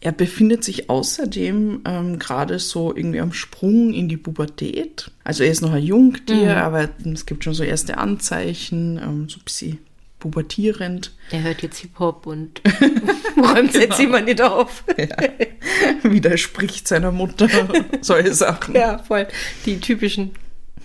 Er 0.00 0.12
befindet 0.12 0.62
sich 0.62 0.90
außerdem 0.90 1.80
ähm, 1.86 2.18
gerade 2.18 2.58
so 2.58 2.94
irgendwie 2.94 3.20
am 3.20 3.32
Sprung 3.32 3.94
in 3.94 4.08
die 4.08 4.18
Pubertät. 4.18 5.10
Also 5.24 5.42
er 5.42 5.50
ist 5.50 5.62
noch 5.62 5.72
ein 5.72 5.82
Jungtier, 5.82 6.36
Mhm. 6.52 6.58
aber 6.62 6.88
es 7.12 7.24
gibt 7.26 7.44
schon 7.44 7.54
so 7.54 7.62
erste 7.64 7.96
Anzeichen, 7.96 8.98
ähm, 9.02 9.28
so 9.30 9.38
ein 9.38 9.44
bisschen 9.44 9.78
pubertierend. 10.18 11.12
Er 11.30 11.42
hört 11.42 11.62
jetzt 11.62 11.78
Hip-Hop 11.78 12.26
und 12.26 12.60
räumt 13.36 13.72
sein 13.72 13.90
Zimmer 13.92 14.20
nicht 14.20 14.42
auf. 14.42 14.84
Widerspricht 16.02 16.86
seiner 16.88 17.12
Mutter, 17.12 17.48
solche 18.00 18.34
Sachen. 18.34 18.74
Ja, 18.74 18.98
voll. 18.98 19.26
Die 19.64 19.80
typischen 19.80 20.32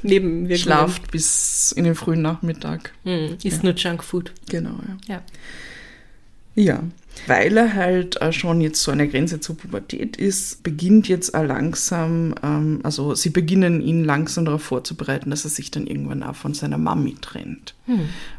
Nebenwirkungen. 0.03 0.57
Schlaft 0.57 1.11
bis 1.11 1.71
in 1.71 1.83
den 1.83 1.95
frühen 1.95 2.21
Nachmittag. 2.21 2.93
Hm, 3.03 3.37
isst 3.43 3.63
nur 3.63 3.73
Junkfood. 3.73 4.31
Genau, 4.49 4.75
ja. 5.07 5.15
Ja. 5.15 5.23
Ja, 6.53 6.83
weil 7.27 7.55
er 7.55 7.75
halt 7.75 8.19
schon 8.31 8.59
jetzt 8.59 8.81
so 8.83 8.91
eine 8.91 9.07
Grenze 9.07 9.39
zur 9.39 9.57
Pubertät 9.57 10.17
ist, 10.17 10.63
beginnt 10.63 11.07
jetzt 11.07 11.33
auch 11.33 11.45
langsam, 11.45 12.35
ähm, 12.43 12.81
also 12.83 13.15
sie 13.15 13.29
beginnen 13.29 13.81
ihn 13.81 14.03
langsam 14.03 14.45
darauf 14.45 14.61
vorzubereiten, 14.63 15.29
dass 15.29 15.45
er 15.45 15.49
sich 15.49 15.71
dann 15.71 15.87
irgendwann 15.87 16.23
auch 16.23 16.35
von 16.35 16.53
seiner 16.53 16.77
Mami 16.77 17.15
trennt. 17.21 17.73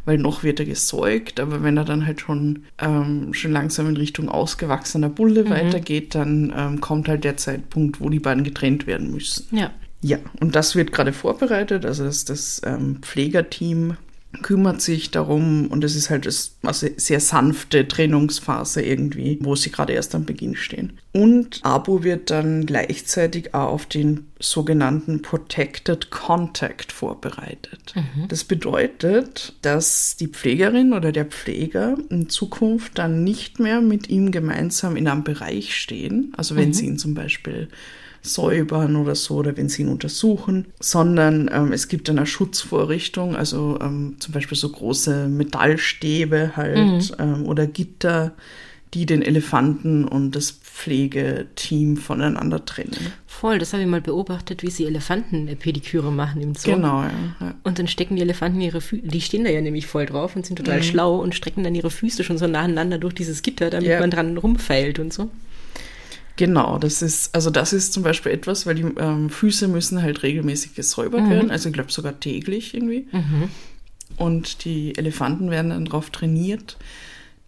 Weil 0.04 0.19
noch 0.19 0.42
wird 0.42 0.61
er 0.61 0.66
gesäugt, 0.66 1.38
aber 1.40 1.62
wenn 1.62 1.76
er 1.76 1.85
dann 1.85 2.07
halt 2.07 2.21
schon, 2.21 2.64
ähm, 2.78 3.35
schon 3.35 3.52
langsam 3.52 3.88
in 3.88 3.97
Richtung 3.97 4.28
ausgewachsener 4.28 5.11
Bulle 5.11 5.49
weitergeht, 5.50 6.14
dann 6.14 6.52
ähm, 6.57 6.81
kommt 6.81 7.09
halt 7.09 7.25
der 7.25 7.37
Zeitpunkt, 7.37 8.00
wo 8.00 8.09
die 8.09 8.21
beiden 8.21 8.45
getrennt 8.45 8.87
werden 8.87 9.11
müssen. 9.11 9.54
Ja. 9.57 9.71
Ja, 10.03 10.19
und 10.41 10.57
das 10.57 10.75
wird 10.75 10.93
gerade 10.93 11.13
vorbereitet. 11.13 11.87
Also 11.87 12.05
das, 12.05 12.25
das 12.25 12.61
ähm, 12.65 12.99
Pflegerteam 13.03 13.97
kümmert 14.41 14.81
sich 14.81 15.11
darum 15.11 15.67
und 15.67 15.85
es 15.85 15.95
ist 15.95 16.09
halt 16.09 16.25
das, 16.25 16.57
also 16.63 16.87
sehr 16.97 17.21
sanfte 17.21 17.87
Trennungsphase 17.87 18.81
irgendwie, 18.83 19.39
wo 19.43 19.55
sie 19.57 19.71
gerade 19.71 19.93
erst 19.93 20.15
am 20.15 20.25
Beginn 20.25 20.57
stehen. 20.57 20.99
Und 21.13 21.61
Abu 21.63 22.03
wird 22.03 22.31
dann 22.31 22.65
gleichzeitig 22.65 23.55
auch 23.55 23.69
auf 23.69 23.87
den 23.87 24.29
sogenannten 24.41 25.21
Protected 25.21 26.11
Contact 26.11 26.93
vorbereitet. 26.93 27.95
Das 28.29 28.45
bedeutet, 28.45 29.55
dass 29.61 30.17
die 30.17 30.29
Pflegerin 30.29 30.95
oder 30.95 31.13
der 31.13 31.27
Pfleger 31.27 31.97
in 32.09 32.31
Zukunft 32.31 32.99
dann 32.99 33.23
nicht 33.23 33.61
mehr 33.61 33.83
mit 33.83 34.09
ihm 34.09 34.31
gemeinsam 34.31 34.97
in 34.97 35.09
einem 35.09 35.25
Bereich 35.25 35.77
stehen. 35.77 36.33
Also 36.37 36.57
wenn 36.57 36.73
sie 36.73 36.87
ihn 36.87 36.99
zum 36.99 37.13
Beispiel 37.13 37.69
säubern 38.23 38.97
oder 38.97 39.14
so 39.14 39.35
oder 39.37 39.57
wenn 39.57 39.69
sie 39.69 39.83
ihn 39.83 39.88
untersuchen, 39.88 40.67
sondern 40.81 41.50
ähm, 41.52 41.73
es 41.73 41.88
gibt 41.88 42.09
eine 42.09 42.25
Schutzvorrichtung, 42.25 43.35
also 43.37 43.79
ähm, 43.83 44.17
zum 44.21 44.33
Beispiel 44.33 44.57
so 44.57 44.69
große 44.69 45.29
Metallstäbe 45.29 46.52
halt 46.57 47.12
ähm, 47.19 47.45
oder 47.47 47.67
Gitter, 47.67 48.33
die 48.95 49.07
den 49.07 49.23
Elefanten 49.23 50.05
und 50.05 50.37
das 50.37 50.50
Pflegeteam 50.52 51.97
voneinander 51.97 52.64
trennen. 52.64 52.97
Voll, 53.26 53.59
das 53.59 53.73
habe 53.73 53.83
ich 53.83 53.88
mal 53.88 54.00
beobachtet, 54.00 54.62
wie 54.62 54.71
sie 54.71 54.85
Elefanten-Pediküre 54.85 56.12
machen 56.12 56.41
im 56.43 56.55
Zoo. 56.55 56.73
Genau, 56.73 57.02
ja. 57.02 57.11
ja. 57.41 57.55
Und 57.64 57.79
dann 57.79 57.88
stecken 57.88 58.17
die 58.17 58.23
Elefanten 58.23 58.61
ihre 58.61 58.81
Füße, 58.81 59.02
die 59.07 59.21
stehen 59.21 59.45
da 59.45 59.50
ja 59.50 59.61
nämlich 59.61 59.87
voll 59.87 60.07
drauf 60.07 60.37
und 60.37 60.47
sind 60.47 60.57
total 60.57 60.79
Mhm. 60.79 60.83
schlau 60.85 61.17
und 61.17 61.35
strecken 61.35 61.64
dann 61.64 61.75
ihre 61.75 61.91
Füße 61.91 62.23
schon 62.25 62.38
so 62.38 62.47
nacheinander 62.47 62.99
durch 62.99 63.14
dieses 63.14 63.43
Gitter, 63.43 63.71
damit 63.71 63.88
Ja. 63.88 64.00
man 64.00 64.11
dran 64.11 64.37
rumfeilt 64.37 64.99
und 64.99 65.12
so. 65.12 65.31
Genau, 66.37 66.79
das 66.79 67.03
ist, 67.03 67.35
also 67.35 67.51
das 67.51 67.73
ist 67.73 67.93
zum 67.93 68.03
Beispiel 68.03 68.33
etwas, 68.33 68.65
weil 68.67 68.75
die 68.75 68.87
ähm, 68.99 69.29
Füße 69.31 69.69
müssen 69.69 70.03
halt 70.03 70.23
regelmäßig 70.23 70.75
gesäubert 70.75 71.29
werden, 71.29 71.51
also 71.51 71.69
ich 71.69 71.75
glaube 71.75 71.93
sogar 71.93 72.19
täglich 72.21 72.75
irgendwie. 72.75 73.07
Und 74.17 74.65
die 74.65 74.97
Elefanten 74.97 75.51
werden 75.51 75.71
dann 75.71 75.85
darauf 75.85 76.11
trainiert, 76.11 76.77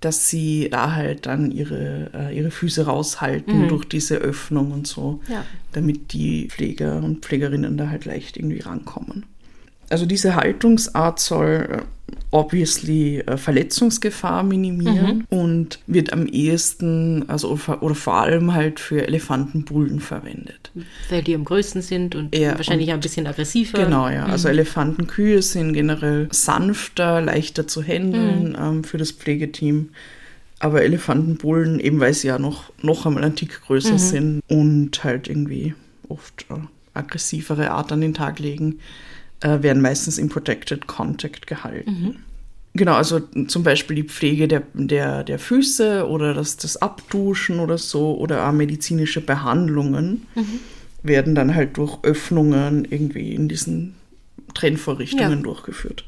dass 0.01 0.29
sie 0.29 0.69
da 0.71 0.93
halt 0.95 1.25
dann 1.27 1.51
ihre, 1.51 2.11
äh, 2.15 2.37
ihre 2.37 2.51
Füße 2.51 2.85
raushalten 2.85 3.69
durch 3.69 3.85
diese 3.87 4.17
Öffnung 4.17 4.73
und 4.73 4.87
so, 4.87 5.21
Ja. 5.29 5.45
damit 5.73 6.13
die 6.13 6.49
Pfleger 6.51 6.97
und 7.03 7.25
Pflegerinnen 7.25 7.77
da 7.79 7.89
halt 7.89 8.05
leicht 8.05 8.37
irgendwie 8.37 8.61
rankommen. 8.61 9.25
Also 9.95 10.07
diese 10.07 10.35
Haltungsart 10.35 11.21
soll 11.21 11.69
äh, 11.71 12.15
obviously 12.33 13.21
äh, 13.21 13.37
Verletzungsgefahr 13.37 14.43
minimieren 14.43 15.25
und 15.31 15.79
wird 15.87 16.13
am 16.13 16.27
ehesten, 16.27 17.29
also 17.29 17.57
oder, 17.81 17.95
vor 17.95 18.15
allem 18.15 18.53
halt 18.55 18.81
für 18.81 19.07
Elefantenbullen 19.07 20.01
verwendet. 20.01 20.73
Weil 21.11 21.23
die 21.23 21.37
am 21.37 21.45
größten 21.45 21.81
sind 21.81 22.17
und 22.17 22.35
Ja, 22.35 22.57
wahrscheinlich 22.57 22.89
und- 22.89 22.95
ein 22.95 23.01
bisschen 23.01 23.29
aggressiver. 23.29 23.85
Genau, 23.85 24.09
ja. 24.09 24.27
Also 24.27 24.49
Elefantenkühe 24.49 25.41
sind 25.43 25.75
generell 25.75 26.27
sanfter, 26.33 27.21
leichter 27.21 27.69
zu 27.69 27.81
handeln 27.81 28.57
ähm, 28.61 28.83
für 28.83 28.99
das 28.99 29.13
Pflegeteam. 29.13 29.91
Aber 30.59 30.83
Elefantenbullen, 30.83 31.79
eben 31.79 32.01
weil 32.01 32.15
sie 32.15 32.27
ja 32.27 32.41
noch, 32.41 32.73
noch 32.83 33.07
einmal 33.07 33.23
ein 33.23 33.37
Tick 33.37 33.61
größer 33.65 34.01
sind 34.01 34.43
und 34.49 35.05
halt 35.05 35.29
irgendwie 35.29 35.75
oft 36.09 36.47
äh, 36.51 36.55
aggressivere 36.95 37.71
Art 37.71 37.93
an 37.93 38.01
den 38.01 38.15
Tag 38.15 38.41
legen, 38.41 38.81
äh, 39.45 39.63
werden 39.63 39.81
meistens 39.83 40.19
im 40.19 40.29
Protected 40.29 40.87
Contact 40.89 41.47
gehalten. 41.47 42.17
Genau, 42.77 42.95
also 42.95 43.21
zum 43.47 43.63
Beispiel 43.63 43.95
die 43.95 44.03
Pflege 44.03 44.49
der, 44.49 44.63
der, 44.75 45.23
der 45.23 45.39
Füße 45.39 46.09
oder 46.09 46.35
das, 46.35 46.57
das 46.57 46.77
Abduschen 46.83 47.61
oder 47.61 47.79
so 47.79 48.17
oder 48.19 48.49
auch 48.49 48.53
medizinische 48.53 49.21
Behandlungen 49.21 50.27
werden 51.05 51.37
dann 51.37 51.55
halt 51.55 51.77
durch 51.77 51.99
Öffnungen 52.03 52.85
irgendwie 52.91 53.33
in 53.33 53.49
diesen 53.49 53.95
Trennvorrichtungen 54.55 55.39
Ja. 55.39 55.43
durchgeführt. 55.43 56.05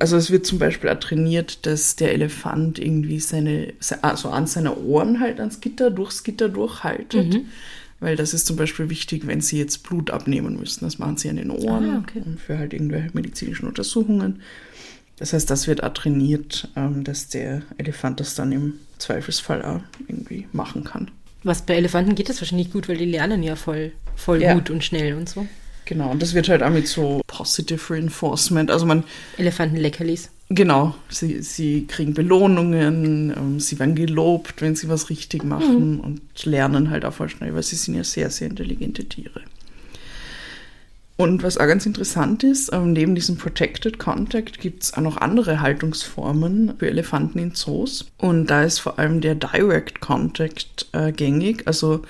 Also 0.00 0.16
es 0.16 0.30
wird 0.30 0.44
zum 0.44 0.58
Beispiel 0.58 0.90
auch 0.90 0.98
trainiert, 0.98 1.64
dass 1.66 1.94
der 1.96 2.12
Elefant 2.12 2.78
irgendwie 2.80 3.20
seine, 3.20 3.72
se- 3.78 4.02
also 4.02 4.28
an 4.30 4.46
seine 4.48 4.76
Ohren 4.76 5.20
halt 5.20 5.38
ans 5.38 5.60
Gitter, 5.60 5.90
durchs 5.90 6.24
Gitter 6.24 6.48
durchhaltet. 6.48 7.40
Weil 8.04 8.16
das 8.16 8.34
ist 8.34 8.44
zum 8.46 8.56
Beispiel 8.56 8.90
wichtig, 8.90 9.26
wenn 9.26 9.40
sie 9.40 9.56
jetzt 9.58 9.82
Blut 9.82 10.10
abnehmen 10.10 10.58
müssen. 10.58 10.84
Das 10.84 10.98
machen 10.98 11.16
sie 11.16 11.30
an 11.30 11.36
den 11.36 11.50
Ohren 11.50 11.88
Ah, 11.88 12.02
okay. 12.06 12.22
für 12.44 12.58
halt 12.58 12.74
irgendwelche 12.74 13.08
medizinischen 13.14 13.66
Untersuchungen. 13.66 14.42
Das 15.16 15.32
heißt, 15.32 15.48
das 15.48 15.66
wird 15.68 15.82
auch 15.82 15.94
trainiert, 15.94 16.68
ähm, 16.76 17.02
dass 17.02 17.28
der 17.28 17.62
Elefant 17.78 18.20
das 18.20 18.34
dann 18.34 18.52
im 18.52 18.74
Zweifelsfall 18.98 19.64
auch 19.64 19.80
irgendwie 20.06 20.46
machen 20.52 20.84
kann. 20.84 21.10
Was 21.44 21.62
bei 21.62 21.76
Elefanten 21.76 22.14
geht 22.14 22.28
das 22.28 22.42
wahrscheinlich 22.42 22.70
gut, 22.72 22.90
weil 22.90 22.98
die 22.98 23.06
lernen 23.06 23.42
ja 23.42 23.56
voll, 23.56 23.92
voll 24.16 24.42
Ja. 24.42 24.52
gut 24.52 24.68
und 24.68 24.84
schnell 24.84 25.14
und 25.14 25.26
so. 25.28 25.46
Genau, 25.86 26.10
und 26.10 26.20
das 26.20 26.34
wird 26.34 26.50
halt 26.50 26.62
auch 26.62 26.70
mit 26.70 26.86
so 26.86 27.22
Positive 27.26 27.94
Reinforcement. 27.94 28.70
Also 28.70 28.84
man, 28.84 29.04
Elefantenleckerlis. 29.38 30.28
Genau, 30.48 30.94
sie, 31.08 31.42
sie 31.42 31.86
kriegen 31.86 32.14
Belohnungen, 32.14 33.32
ähm, 33.36 33.60
sie 33.60 33.78
werden 33.78 33.94
gelobt, 33.94 34.60
wenn 34.62 34.76
sie 34.76 34.88
was 34.88 35.10
richtig 35.10 35.44
machen 35.44 36.00
und 36.00 36.44
lernen 36.44 36.90
halt 36.90 37.04
auch 37.04 37.14
voll 37.14 37.28
schnell, 37.28 37.54
weil 37.54 37.62
sie 37.62 37.76
sind 37.76 37.94
ja 37.94 38.04
sehr, 38.04 38.30
sehr 38.30 38.48
intelligente 38.48 39.04
Tiere. 39.04 39.42
Und 41.16 41.44
was 41.44 41.58
auch 41.58 41.66
ganz 41.66 41.86
interessant 41.86 42.42
ist, 42.42 42.72
ähm, 42.72 42.92
neben 42.92 43.14
diesem 43.14 43.36
Protected 43.36 43.98
Contact 44.00 44.60
gibt 44.60 44.82
es 44.82 44.94
auch 44.94 45.00
noch 45.00 45.16
andere 45.18 45.60
Haltungsformen 45.60 46.74
für 46.76 46.88
Elefanten 46.88 47.38
in 47.38 47.54
Zoos. 47.54 48.06
Und 48.18 48.48
da 48.48 48.64
ist 48.64 48.80
vor 48.80 48.98
allem 48.98 49.20
der 49.20 49.36
Direct 49.36 50.00
Contact 50.00 50.88
äh, 50.92 51.12
gängig, 51.12 51.68
also 51.68 52.02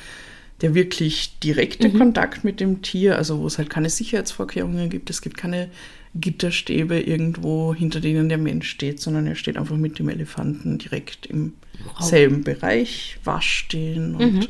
der 0.63 0.75
wirklich 0.75 1.39
direkte 1.41 1.91
Kontakt 1.91 2.45
mit 2.45 2.61
dem 2.61 2.81
Tier, 2.81 3.17
also 3.17 3.41
wo 3.41 3.47
es 3.47 3.59
halt 3.59 3.69
keine 3.69 3.91
Sicherheitsvorkehrungen 3.91 4.89
gibt. 4.89 5.11
Es 5.11 5.21
gibt 5.21 5.37
keine 5.37 5.69
Gitterstäbe 6.15 7.01
irgendwo, 7.01 7.75
hinter 7.75 8.01
denen 8.01 8.29
der 8.29 8.39
Mensch 8.39 8.69
steht, 8.69 9.01
sondern 9.01 9.27
er 9.27 9.35
steht 9.35 9.57
einfach 9.57 9.77
mit 9.77 9.99
dem 9.99 10.09
Elefanten 10.09 10.79
direkt 10.79 11.27
im 11.27 11.55
selben 12.01 12.45
Bereich, 12.45 13.19
wascht 13.25 13.75
ihn 13.75 14.15
und 14.15 14.49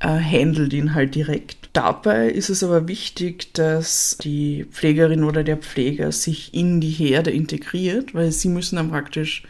äh, 0.00 0.08
handelt 0.08 0.72
ihn 0.72 0.94
halt 0.94 1.14
direkt. 1.14 1.70
Dabei 1.72 2.28
ist 2.28 2.50
es 2.50 2.62
aber 2.62 2.88
wichtig, 2.88 3.52
dass 3.54 4.18
die 4.22 4.66
Pflegerin 4.70 5.24
oder 5.24 5.44
der 5.44 5.56
Pfleger 5.56 6.12
sich 6.12 6.54
in 6.54 6.80
die 6.80 6.90
Herde 6.90 7.30
integriert, 7.30 8.14
weil 8.14 8.30
sie 8.32 8.48
müssen 8.48 8.76
dann 8.76 8.90
praktisch 8.90 9.44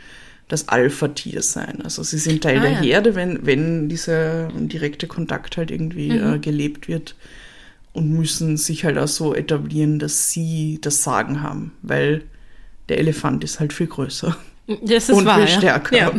das 0.49 0.69
Alpha-Tier 0.69 1.43
sein. 1.43 1.81
Also 1.83 2.03
sie 2.03 2.19
sind 2.19 2.43
Teil 2.43 2.59
Ah, 2.59 2.63
der 2.63 2.71
ja. 2.73 2.81
Herde, 2.81 3.15
wenn, 3.15 3.47
wenn 3.47 3.89
dieser 3.89 4.49
direkte 4.49 5.07
Kontakt 5.07 5.57
halt 5.57 5.71
irgendwie 5.71 6.11
äh, 6.11 6.39
gelebt 6.39 6.87
wird. 6.87 7.15
Und 7.95 8.11
müssen 8.11 8.59
sich 8.59 8.85
halt 8.85 8.99
auch 8.99 9.09
so 9.09 9.35
etablieren, 9.35 9.99
dass 9.99 10.31
sie 10.31 10.79
das 10.83 11.03
Sagen 11.03 11.43
haben, 11.43 11.73
weil 11.81 12.23
der 12.91 12.99
Elefant 12.99 13.43
ist 13.45 13.61
halt 13.61 13.73
viel 13.73 13.87
größer 13.87 14.37
Das 14.83 15.09
ist 15.09 15.17
und 15.17 15.25
wahr, 15.25 15.39
viel 15.39 15.49
stärker. 15.49 15.97
Ja. 15.97 16.13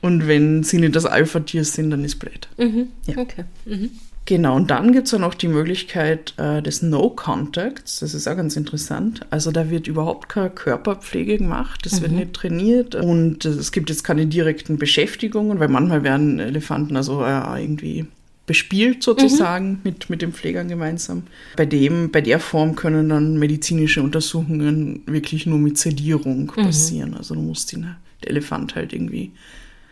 Und 0.00 0.28
wenn 0.28 0.62
sie 0.62 0.78
nicht 0.78 0.94
das 0.94 1.04
Alpha-Tier 1.04 1.64
sind, 1.64 1.90
dann 1.90 2.04
ist 2.04 2.16
blöd. 2.16 2.48
Mhm. 2.56 2.88
Ja. 3.06 3.18
Okay. 3.18 3.44
Mhm. 3.66 3.90
Genau, 4.26 4.56
und 4.56 4.70
dann 4.70 4.92
gibt 4.92 5.06
es 5.06 5.12
ja 5.12 5.18
noch 5.18 5.32
die 5.32 5.48
Möglichkeit 5.48 6.34
äh, 6.36 6.60
des 6.60 6.82
No-Contacts. 6.82 8.00
Das 8.00 8.12
ist 8.12 8.28
auch 8.28 8.36
ganz 8.36 8.56
interessant. 8.56 9.22
Also 9.30 9.50
da 9.50 9.70
wird 9.70 9.86
überhaupt 9.86 10.28
keine 10.28 10.50
Körperpflege 10.50 11.38
gemacht, 11.38 11.86
das 11.86 12.02
wird 12.02 12.12
nicht 12.12 12.34
trainiert 12.34 12.94
und 12.94 13.46
es 13.46 13.72
gibt 13.72 13.88
jetzt 13.88 14.04
keine 14.04 14.26
direkten 14.26 14.76
Beschäftigungen, 14.76 15.58
weil 15.60 15.68
manchmal 15.68 16.02
werden 16.02 16.40
Elefanten 16.40 16.94
also 16.98 17.24
äh, 17.24 17.62
irgendwie 17.62 18.06
bespielt 18.48 19.04
sozusagen 19.04 19.78
mit, 19.84 20.10
mit 20.10 20.20
den 20.22 20.32
Pflegern 20.32 20.66
gemeinsam. 20.68 21.22
Bei 21.56 21.66
dem, 21.66 22.10
bei 22.10 22.20
der 22.20 22.40
Form 22.40 22.74
können 22.74 23.08
dann 23.10 23.38
medizinische 23.38 24.02
Untersuchungen 24.02 25.02
wirklich 25.06 25.46
nur 25.46 25.58
mit 25.58 25.78
Sedierung 25.78 26.48
passieren. 26.48 27.14
Also 27.14 27.34
du 27.36 27.40
musst 27.42 27.70
den, 27.70 27.94
der 28.24 28.30
Elefant 28.30 28.74
halt 28.74 28.92
irgendwie 28.92 29.30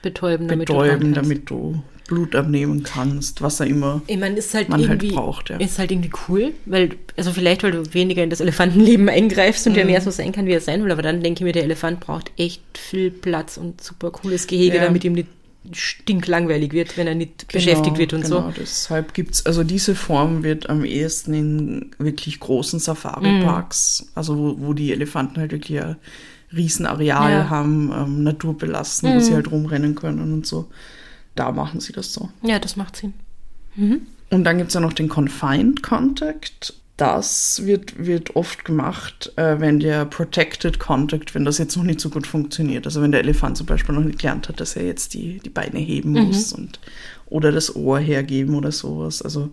Betäuben, 0.03 0.49
damit 0.49 0.67
betäuben, 0.69 1.09
du 1.11 1.21
damit 1.21 1.49
du 1.51 1.83
Blut 2.09 2.37
abnehmen 2.37 2.85
kannst, 2.85 3.43
was 3.43 3.59
er 3.59 3.67
immer. 3.67 4.01
Ich 4.07 4.17
meine, 4.17 4.37
ist 4.37 4.55
halt 4.55 4.69
man 4.69 4.79
halt 4.89 5.03
irgendwie 5.03 5.17
braucht, 5.17 5.51
ja. 5.51 5.57
ist 5.57 5.79
halt 5.81 5.91
irgendwie 5.91 6.13
cool, 6.29 6.53
weil 6.65 6.91
also 7.17 7.33
vielleicht 7.33 7.65
weil 7.65 7.73
du 7.73 7.93
weniger 7.95 8.23
in 8.23 8.31
das 8.31 8.41
Elefantenleben 8.41 9.09
eingreifst 9.19 9.67
und 9.67 9.73
Mhm. 9.73 9.77
der 9.77 9.85
mehr 9.87 10.01
so 10.01 10.11
sein 10.13 10.31
kann, 10.33 10.47
wie 10.47 10.53
er 10.53 10.61
sein 10.61 10.85
will, 10.85 10.93
aber 10.93 11.03
dann 11.03 11.23
denke 11.23 11.41
ich 11.41 11.45
mir, 11.45 11.53
der 11.53 11.65
Elefant 11.65 11.99
braucht 12.01 12.31
echt 12.37 12.63
viel 12.79 13.11
Platz 13.11 13.57
und 13.57 13.81
super 13.83 14.13
cooles 14.13 14.47
Gehege, 14.47 14.77
Ja. 14.77 14.85
damit 14.85 15.03
ihm 15.05 15.15
nicht 15.15 15.27
stinklangweilig 15.73 16.73
wird, 16.73 16.97
wenn 16.97 17.07
er 17.07 17.15
nicht 17.15 17.49
beschäftigt 17.49 17.99
wird 17.99 18.13
und 18.13 18.23
genau, 18.23 18.43
so. 18.51 18.55
deshalb 18.61 19.15
gibt's 19.15 19.45
also 19.47 19.65
diese 19.65 19.95
Form 19.95 20.43
wird 20.43 20.69
am 20.69 20.85
ehesten 20.85 21.35
in 21.35 21.91
wirklich 21.99 22.39
großen 22.41 22.79
Safari-Parks, 22.81 24.03
Mhm. 24.03 24.09
also 24.15 24.37
wo, 24.39 24.57
wo 24.69 24.73
die 24.75 24.93
Elefanten 24.93 25.39
halt 25.41 25.53
wirklich 25.53 25.81
ein 25.83 25.97
Riesenareal 26.55 27.31
Ja. 27.31 27.45
Mhm. 27.45 27.51
haben, 27.51 27.93
ähm, 27.95 28.23
naturbelassen, 28.23 29.15
wo 29.15 29.21
sie 29.21 29.35
halt 29.35 29.51
rumrennen 29.51 29.95
können 29.95 30.33
und 30.33 30.47
so. 30.47 30.69
Da 31.35 31.53
machen 31.53 31.81
sie 31.81 31.93
das 31.93 32.13
so. 32.13 32.31
Ja, 32.43 32.59
das 32.59 32.77
macht 32.77 32.97
Sinn. 32.97 33.13
Und 34.31 34.45
dann 34.45 34.59
gibt's 34.59 34.75
ja 34.75 34.81
noch 34.81 34.93
den 34.95 35.09
Confined 35.09 35.83
Contact. 35.83 36.73
Das 36.97 37.67
wird, 37.67 38.07
wird 38.07 38.37
oft 38.37 38.65
gemacht, 38.65 39.33
äh, 39.37 39.61
wenn 39.61 39.81
der 39.81 40.07
Protected 40.07 40.79
Contact, 40.79 41.35
wenn 41.35 41.45
das 41.45 41.59
jetzt 41.59 41.77
noch 41.77 41.85
nicht 41.85 42.01
so 42.01 42.09
gut 42.09 42.27
funktioniert. 42.27 42.87
Also 42.87 43.03
wenn 43.03 43.13
der 43.13 43.21
Elefant 43.21 43.59
zum 43.59 43.67
Beispiel 43.67 43.95
noch 43.95 44.03
nicht 44.03 44.19
gelernt 44.19 44.49
hat, 44.49 44.61
dass 44.61 44.77
er 44.77 44.87
jetzt 44.87 45.13
die, 45.13 45.39
die 45.41 45.51
Beine 45.51 45.79
heben 45.79 46.13
muss 46.13 46.53
und 46.55 46.81
oder 47.27 47.53
das 47.53 47.77
Ohr 47.77 47.99
hergeben 47.99 48.55
oder 48.55 48.73
sowas. 48.73 49.21
Also 49.21 49.53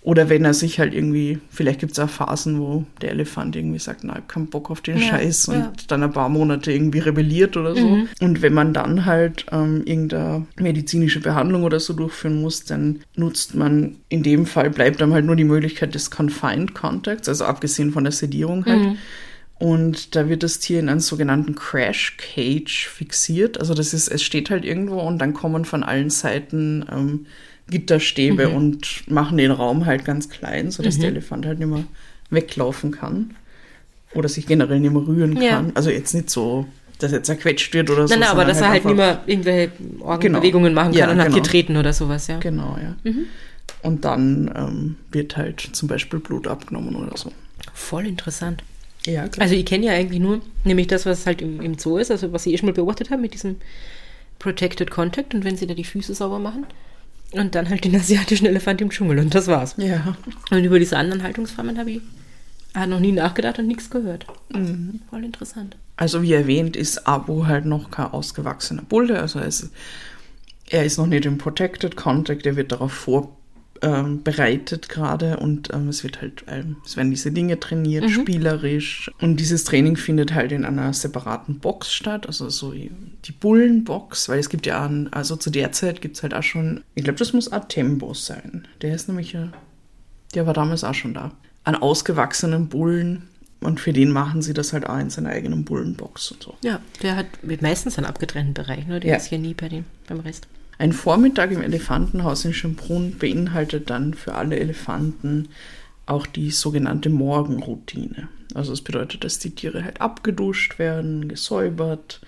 oder 0.00 0.28
wenn 0.28 0.44
er 0.44 0.54
sich 0.54 0.78
halt 0.78 0.94
irgendwie, 0.94 1.38
vielleicht 1.50 1.80
gibt 1.80 1.92
es 1.92 1.98
auch 1.98 2.08
Phasen, 2.08 2.60
wo 2.60 2.84
der 3.02 3.10
Elefant 3.10 3.56
irgendwie 3.56 3.78
sagt, 3.80 4.04
na, 4.04 4.12
ich 4.12 4.18
hab 4.18 4.28
keinen 4.28 4.46
Bock 4.46 4.70
auf 4.70 4.80
den 4.80 4.98
Ja, 4.98 5.04
Scheiß 5.04 5.48
und 5.48 5.54
ja. 5.58 5.72
dann 5.88 6.02
ein 6.02 6.12
paar 6.12 6.28
Monate 6.28 6.72
irgendwie 6.72 7.00
rebelliert 7.00 7.56
oder 7.56 7.74
so. 7.74 8.06
Und 8.20 8.40
wenn 8.40 8.54
man 8.54 8.72
dann 8.72 9.04
halt 9.06 9.46
ähm, 9.50 9.82
irgendeine 9.84 10.46
medizinische 10.56 11.20
Behandlung 11.20 11.64
oder 11.64 11.80
so 11.80 11.92
durchführen 11.92 12.40
muss, 12.40 12.64
dann 12.64 13.00
nutzt 13.16 13.54
man, 13.54 13.96
in 14.08 14.22
dem 14.22 14.46
Fall 14.46 14.70
bleibt 14.70 15.02
einem 15.02 15.12
halt 15.14 15.24
nur 15.24 15.36
die 15.36 15.44
Möglichkeit 15.44 15.94
des 15.94 16.10
Confined 16.10 16.74
Contacts, 16.74 17.28
also 17.28 17.44
abgesehen 17.44 17.92
von 17.92 18.04
der 18.04 18.12
Sedierung 18.12 18.64
halt. 18.64 18.96
Und 19.58 20.14
da 20.14 20.28
wird 20.28 20.44
das 20.44 20.60
Tier 20.60 20.78
in 20.78 20.88
einen 20.88 21.00
sogenannten 21.00 21.56
Crash 21.56 22.16
Cage 22.16 22.86
fixiert. 22.86 23.58
Also 23.58 23.74
das 23.74 23.92
ist, 23.92 24.06
es 24.06 24.22
steht 24.22 24.50
halt 24.50 24.64
irgendwo 24.64 25.00
und 25.00 25.18
dann 25.18 25.34
kommen 25.34 25.64
von 25.64 25.82
allen 25.82 26.10
Seiten 26.10 26.84
ähm, 26.90 27.26
Gitterstäbe 27.70 28.48
und 28.48 29.08
machen 29.10 29.36
den 29.38 29.50
Raum 29.50 29.86
halt 29.86 30.04
ganz 30.04 30.28
klein, 30.28 30.70
sodass 30.70 30.98
der 30.98 31.08
Elefant 31.10 31.46
halt 31.46 31.58
nicht 31.58 31.68
mehr 31.68 31.84
weglaufen 32.30 32.90
kann. 32.92 33.34
Oder 34.14 34.28
sich 34.28 34.46
generell 34.46 34.80
nicht 34.80 34.92
mehr 34.92 35.06
rühren 35.06 35.40
Ja. 35.40 35.50
kann. 35.56 35.72
Also 35.74 35.90
jetzt 35.90 36.14
nicht 36.14 36.30
so, 36.30 36.66
dass 36.98 37.12
er 37.12 37.22
zerquetscht 37.22 37.74
wird 37.74 37.90
oder 37.90 38.08
so. 38.08 38.14
Nein, 38.14 38.20
nein, 38.20 38.28
aber 38.30 38.44
dass 38.46 38.60
er 38.60 38.68
halt 38.70 38.76
einfach- 38.86 38.88
nicht 38.90 38.96
mehr 38.96 39.22
irgendwelche 39.26 39.72
Organbewegungen 40.00 40.72
machen 40.72 40.92
kann 40.92 40.98
Ja, 40.98 41.10
und 41.10 41.18
hat 41.18 41.26
genau. 41.28 41.36
getreten 41.42 41.76
oder 41.76 41.92
sowas, 41.92 42.26
ja. 42.26 42.38
Genau, 42.38 42.78
ja. 42.82 43.12
Und 43.82 44.04
dann 44.04 44.50
ähm, 44.56 44.96
wird 45.12 45.36
halt 45.36 45.60
zum 45.60 45.88
Beispiel 45.88 46.20
Blut 46.20 46.46
abgenommen 46.46 46.96
oder 46.96 47.16
so. 47.16 47.30
Voll 47.74 48.06
interessant. 48.06 48.62
Ja, 49.06 49.28
klar. 49.28 49.44
Also 49.44 49.54
ich 49.54 49.64
kenne 49.66 49.86
ja 49.86 49.92
eigentlich 49.92 50.20
nur, 50.20 50.40
nämlich 50.64 50.86
das, 50.88 51.06
was 51.06 51.26
halt 51.26 51.40
im, 51.42 51.60
im 51.60 51.78
Zoo 51.78 51.98
ist, 51.98 52.10
also 52.10 52.32
was 52.32 52.46
ich 52.46 52.54
eh 52.54 52.58
schon 52.58 52.66
mal 52.66 52.72
beobachtet 52.72 53.10
habe 53.10 53.20
mit 53.22 53.34
diesem 53.34 53.56
Protected 54.38 54.90
Contact 54.90 55.34
und 55.34 55.44
wenn 55.44 55.56
sie 55.56 55.66
da 55.66 55.74
die 55.74 55.84
Füße 55.84 56.14
sauber 56.14 56.38
machen. 56.38 56.64
Und 57.32 57.54
dann 57.54 57.68
halt 57.68 57.84
den 57.84 57.94
asiatischen 57.94 58.46
Elefant 58.46 58.80
im 58.80 58.90
Dschungel 58.90 59.18
und 59.18 59.34
das 59.34 59.46
war's. 59.48 59.74
ja. 59.76 60.16
Und 60.50 60.64
über 60.64 60.78
diese 60.78 60.96
anderen 60.96 61.22
Haltungsformen 61.22 61.78
habe 61.78 61.90
ich 61.90 62.00
ah, 62.72 62.86
noch 62.86 63.00
nie 63.00 63.12
nachgedacht 63.12 63.58
und 63.58 63.66
nichts 63.66 63.90
gehört. 63.90 64.26
Mhm. 64.52 65.00
Voll 65.10 65.24
interessant. 65.24 65.76
Also 65.96 66.22
wie 66.22 66.32
erwähnt 66.32 66.76
ist 66.76 67.06
Abu 67.06 67.46
halt 67.46 67.66
noch 67.66 67.90
kein 67.90 68.06
ausgewachsener 68.06 68.82
Bulle. 68.82 69.20
Also 69.20 69.40
er 69.40 69.46
ist, 69.46 69.70
er 70.70 70.84
ist 70.84 70.96
noch 70.96 71.06
nicht 71.06 71.26
im 71.26 71.38
Protected 71.38 71.96
Contact, 71.96 72.46
er 72.46 72.56
wird 72.56 72.72
darauf 72.72 72.92
vorbereitet 73.80 74.88
gerade 74.88 75.38
und 75.38 75.72
ähm, 75.72 75.88
es 75.88 76.02
wird 76.04 76.20
halt, 76.20 76.44
ähm, 76.48 76.76
es 76.84 76.96
werden 76.96 77.10
diese 77.10 77.30
Dinge 77.32 77.58
trainiert, 77.60 78.08
spielerisch. 78.10 79.10
Und 79.20 79.38
dieses 79.38 79.64
Training 79.64 79.96
findet 79.96 80.34
halt 80.34 80.52
in 80.52 80.64
einer 80.64 80.92
separaten 80.92 81.58
Box 81.58 81.92
statt, 81.92 82.26
also 82.26 82.48
so 82.48 82.72
die 82.72 83.32
Bullenbox, 83.32 84.28
weil 84.28 84.38
es 84.38 84.48
gibt 84.48 84.66
ja, 84.66 84.84
einen, 84.84 85.12
also 85.12 85.36
zu 85.36 85.50
der 85.50 85.72
Zeit 85.72 86.00
gibt 86.00 86.16
es 86.16 86.22
halt 86.22 86.34
auch 86.34 86.42
schon, 86.42 86.82
ich 86.94 87.04
glaube, 87.04 87.18
das 87.18 87.32
muss 87.32 87.50
Atembo 87.52 88.14
sein. 88.14 88.66
Der 88.82 88.94
ist 88.94 89.08
nämlich, 89.08 89.32
ja- 89.32 89.52
der 90.34 90.46
war 90.46 90.54
damals 90.54 90.84
auch 90.84 90.94
schon 90.94 91.14
da. 91.14 91.32
An 91.64 91.74
ausgewachsenen 91.74 92.68
Bullen. 92.68 93.22
Und 93.60 93.80
für 93.80 93.92
den 93.92 94.12
machen 94.12 94.40
sie 94.40 94.54
das 94.54 94.72
halt 94.72 94.88
auch 94.88 94.98
in 95.00 95.10
seiner 95.10 95.30
eigenen 95.30 95.64
Bullenbox 95.64 96.30
und 96.30 96.42
so. 96.44 96.54
Ja, 96.62 96.80
der 97.02 97.16
hat 97.16 97.26
meistens 97.60 97.98
einen 97.98 98.06
abgetrennten 98.06 98.54
Bereich, 98.54 98.86
ne? 98.86 99.00
Der 99.00 99.10
Ja. 99.10 99.16
ist 99.16 99.26
hier 99.26 99.38
nie 99.40 99.52
bei 99.54 99.68
dem, 99.68 99.84
beim 100.06 100.20
Rest. 100.20 100.46
Ein 100.78 100.92
Vormittag 100.92 101.50
im 101.50 101.60
Elefantenhaus 101.60 102.44
in 102.44 102.54
Schönbrunn 102.54 103.18
beinhaltet 103.18 103.90
dann 103.90 104.14
für 104.14 104.34
alle 104.34 104.58
Elefanten 104.58 105.48
auch 106.06 106.26
die 106.26 106.50
sogenannte 106.52 107.10
Morgenroutine. 107.10 108.28
Also 108.54 108.70
das 108.70 108.80
bedeutet, 108.80 109.24
dass 109.24 109.40
die 109.40 109.50
Tiere 109.50 109.84
halt 109.84 110.00
abgeduscht 110.00 110.78
werden, 110.78 111.28
gesäubert, 111.28 112.20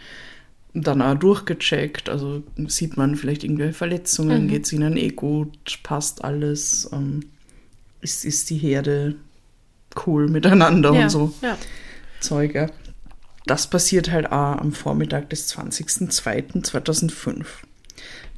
dann 0.74 1.00
auch 1.00 1.14
durchgecheckt. 1.14 2.08
Also 2.08 2.42
sieht 2.66 2.96
man 2.96 3.16
vielleicht 3.16 3.44
irgendwelche 3.44 3.72
Verletzungen, 3.72 4.48
geht 4.48 4.66
es 4.66 4.72
ihnen 4.72 4.96
eh 4.96 5.10
gut, 5.10 5.78
passt 5.82 6.24
alles, 6.24 6.90
ähm, 6.92 7.20
ist, 8.00 8.24
ist 8.24 8.50
die 8.50 8.58
Herde 8.58 9.14
cool 10.06 10.28
miteinander 10.28 10.92
ja, 10.92 11.02
und 11.04 11.10
so. 11.10 11.32
Ja. 11.40 11.56
Zeuge. 12.20 12.70
Das 13.46 13.68
passiert 13.68 14.10
halt 14.10 14.26
auch 14.26 14.58
am 14.58 14.72
Vormittag 14.72 15.30
des 15.30 15.48
20.02.2005. 15.56 17.46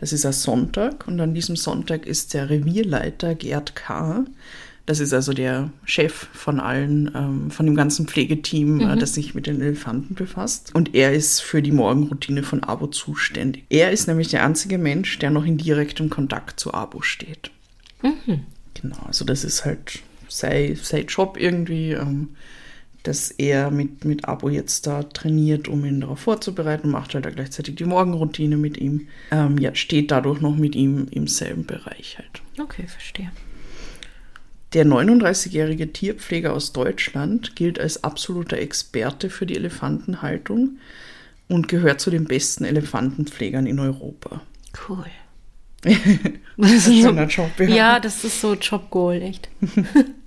Das 0.03 0.13
ist 0.13 0.27
ein 0.27 0.33
Sonntag 0.33 1.07
und 1.07 1.21
an 1.21 1.33
diesem 1.33 1.55
Sonntag 1.55 2.07
ist 2.07 2.35
der 2.35 2.51
Revierleiter 2.51 3.37
Gerd 3.37 3.77
K., 3.77 4.25
das 4.85 4.99
ist 4.99 5.15
also 5.15 5.33
der 5.33 5.71
Chef 5.85 6.27
von 6.33 6.59
allen, 6.59 7.13
ähm, 7.15 7.53
von 7.53 7.67
dem 7.67 7.77
ganzen 7.77 8.09
Pflegeteam, 8.09 8.81
äh, 8.81 8.97
das 8.97 9.15
sich 9.15 9.33
mit 9.37 9.47
den 9.47 9.63
Elefanten 9.63 10.17
befasst. 10.17 10.75
Und 10.75 10.97
er 10.97 11.13
ist 11.13 11.41
für 11.41 11.63
die 11.63 11.71
Morgenroutine 11.71 12.43
von 12.43 12.65
Abo 12.65 12.89
zuständig. 12.89 13.63
Er 13.71 13.93
ist 13.93 14.09
nämlich 14.09 14.27
der 14.27 14.45
einzige 14.45 14.77
Mensch, 14.77 15.21
der 15.21 15.31
noch 15.31 15.45
in 15.45 15.57
direktem 15.57 16.11
Kontakt 16.11 16.59
zu 16.59 16.75
Abo 16.75 17.03
steht. 17.03 17.53
Genau, 18.75 18.99
also 19.07 19.25
das 19.25 19.45
ist 19.45 19.65
halt 19.65 20.01
sein, 20.27 20.77
sein 20.83 21.07
Job 21.07 21.37
irgendwie, 21.39 21.93
ähm, 21.93 22.31
dass 23.03 23.31
er 23.31 23.71
mit, 23.71 24.05
mit 24.05 24.27
Abo 24.27 24.49
jetzt 24.49 24.87
da 24.87 25.03
trainiert, 25.03 25.69
um 25.69 25.85
ihn 25.85 26.01
darauf 26.01 26.21
vorzubereiten, 26.21 26.91
macht 26.91 27.15
halt 27.15 27.25
da 27.25 27.31
gleichzeitig 27.31 27.75
die 27.75 27.85
Morgenroutine 27.85 28.57
mit 28.57 28.79
ihm. 28.79 29.09
Ähm, 29.31 29.59
ja, 29.59 29.75
steht 29.75 30.11
dadurch 30.11 30.41
noch 30.41 30.57
mit 30.57 30.75
ihm 30.75 31.09
im 31.11 31.27
selben 31.27 31.67
Bereich 31.67 32.19
halt. 32.19 32.43
Okay, 32.61 32.87
verstehe. 32.87 33.31
Der 34.73 34.87
39-jährige 34.87 35.93
Tierpfleger 35.93 36.53
aus 36.53 36.73
Deutschland 36.73 37.57
gilt 37.57 37.79
als 37.79 38.05
absoluter 38.05 38.59
Experte 38.59 39.29
für 39.29 39.45
die 39.45 39.57
Elefantenhaltung 39.57 40.79
und 41.49 41.69
gehört 41.69 42.01
zu 42.01 42.11
den 42.11 42.25
besten 42.25 42.65
Elefantenpflegern 42.65 43.67
in 43.67 43.79
Europa. 43.79 44.41
Cool. 44.89 45.07
Das 46.59 46.71
ist 46.71 46.85
so, 46.85 46.93
Schöner 46.93 47.27
Job, 47.27 47.51
ja. 47.59 47.67
ja, 47.67 48.01
das 48.01 48.25
ist 48.25 48.41
so 48.41 48.55
Jobgoal, 48.55 49.23
echt. 49.23 49.49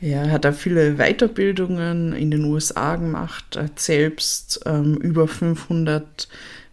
Ja, 0.00 0.22
er 0.22 0.30
hat 0.32 0.44
da 0.44 0.52
viele 0.52 0.94
Weiterbildungen 0.96 2.12
in 2.14 2.30
den 2.30 2.44
USA 2.44 2.96
gemacht, 2.96 3.56
hat 3.56 3.78
selbst 3.78 4.60
ähm, 4.64 4.96
über 4.96 5.28
500 5.28 6.28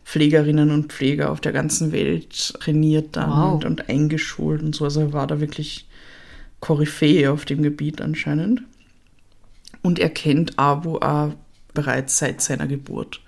Pflegerinnen 0.06 0.72
und 0.72 0.94
Pfleger 0.94 1.32
auf 1.32 1.42
der 1.42 1.52
ganzen 1.52 1.92
Welt 1.92 2.54
trainiert 2.62 3.18
dann 3.18 3.30
Wow. 3.30 3.54
und, 3.56 3.66
und 3.66 3.90
eingeschult 3.90 4.62
und 4.63 4.74
so. 4.74 4.86
Also 4.86 5.02
er 5.02 5.13
war 5.13 5.28
da 5.28 5.42
wirklich 5.42 5.86
Koryphäe 6.62 7.30
auf 7.32 7.44
dem 7.44 7.62
Gebiet 7.62 8.00
anscheinend. 8.02 8.62
Und 9.82 10.00
er 10.00 10.10
kennt 10.10 10.58
Abu 10.58 10.98
auch 10.98 11.34
bereits 11.74 12.18
seit 12.18 12.42
seiner 12.42 12.68
Geburt. 12.68 13.22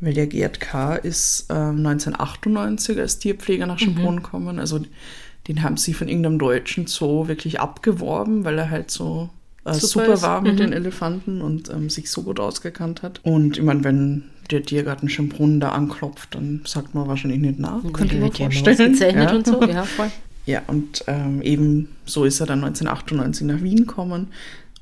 Weil 0.00 0.12
der 0.12 0.26
Gerd 0.26 0.60
K. 0.60 0.96
ist 0.96 1.50
äh, 1.50 1.54
1998 1.54 2.98
als 2.98 3.18
Tierpfleger 3.18 3.66
nach 3.66 3.78
Schönbrunn 3.78 4.16
gekommen. 4.22 4.58
Also 4.58 4.80
den 5.48 5.62
haben 5.62 5.76
sie 5.76 5.92
von 5.94 6.08
irgendeinem 6.08 6.38
deutschen 6.38 6.86
Zoo 6.86 7.28
wirklich 7.28 7.60
abgeworben, 7.60 8.44
weil 8.44 8.58
er 8.58 8.70
halt 8.70 8.90
so 8.90 9.28
äh, 9.64 9.72
Super 9.74 10.16
super, 10.16 10.22
war 10.22 10.40
mit 10.42 10.54
Mhm. 10.54 10.58
den 10.58 10.72
Elefanten 10.72 11.40
und 11.42 11.70
ähm, 11.70 11.88
sich 11.90 12.10
so 12.10 12.22
gut 12.22 12.38
ausgekannt 12.40 13.02
hat. 13.02 13.20
Und 13.24 13.56
ich 13.58 13.62
meine, 13.62 13.82
wenn 13.84 14.24
der 14.50 14.62
Tiergarten 14.62 15.08
Schönbrunn 15.08 15.58
da 15.60 15.70
anklopft, 15.70 16.34
dann 16.34 16.60
sagt 16.66 16.94
man 16.94 17.08
wahrscheinlich 17.08 17.40
nicht 17.40 17.58
nach. 17.58 17.82
Könnte 17.92 18.16
immer 18.16 18.30
vorstellen. 18.30 18.68
ausgezeichnet 18.92 19.30
Ja. 19.30 19.36
und 19.36 19.46
so. 19.46 19.62
Ja, 19.68 19.84
voll. 19.84 20.10
Ja, 20.46 20.60
und 20.66 21.04
ähm, 21.06 21.40
eben 21.40 21.88
so 22.04 22.24
ist 22.24 22.40
er 22.40 22.46
dann 22.46 22.62
1998 22.62 23.46
nach 23.46 23.62
Wien 23.62 23.78
gekommen 23.86 24.28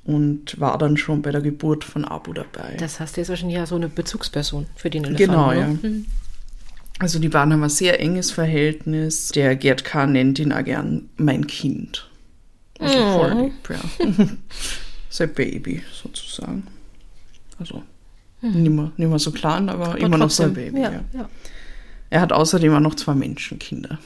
und 0.05 0.59
war 0.59 0.77
dann 0.79 0.97
schon 0.97 1.23
bei 1.23 1.31
der 1.31 1.41
Geburt 1.41 1.85
von 1.85 2.05
Abu 2.05 2.33
dabei. 2.33 2.77
Das 2.81 2.99
heißt, 2.99 3.17
der 3.17 3.23
ist 3.23 3.29
wahrscheinlich 3.29 3.57
ja 3.59 3.67
so 3.67 3.77
eine 3.77 3.89
Bezugsperson 3.89 4.67
für 4.75 4.91
den 4.91 5.05
Elefanten. 5.05 5.31
Genau, 5.31 5.47
oder? 5.51 5.57
ja. 5.61 5.67
Mhm. 5.69 6.07
Also 6.99 7.19
die 7.19 7.29
beiden 7.29 7.53
haben 7.53 7.63
ein 7.65 7.69
sehr 7.71 7.99
enges 8.01 8.31
Verhältnis. 8.31 9.29
Der 9.29 9.57
Gerd 9.57 9.85
K. 9.85 10.07
nennt 10.07 10.39
ihn 10.39 10.53
auch 10.53 10.63
gern 10.65 11.09
mein 11.17 11.47
Kind. 11.47 12.09
Also 12.79 12.99
Oh. 12.99 13.19
voll 13.19 13.43
lieb, 13.45 13.71
ja. 13.71 14.27
Sein 15.09 15.35
Baby 15.35 15.83
sozusagen. 15.93 16.65
Also 17.59 17.83
nicht, 18.41 18.71
mehr, 18.71 18.91
nicht 18.97 19.09
mehr 19.09 19.19
so 19.19 19.31
klein, 19.31 19.69
aber. 19.69 19.89
Aber 19.91 19.99
immer 19.99 20.19
noch 20.19 20.31
sein 20.31 20.49
trotzdem, 20.55 20.73
Baby. 20.73 20.81
Ja, 20.83 20.93
Ja. 20.93 21.05
ja. 21.13 21.29
Er 22.11 22.21
hat 22.21 22.33
außerdem 22.33 22.75
auch 22.75 22.81
noch 22.81 22.95
zwei 22.95 23.15
Menschenkinder. 23.15 23.99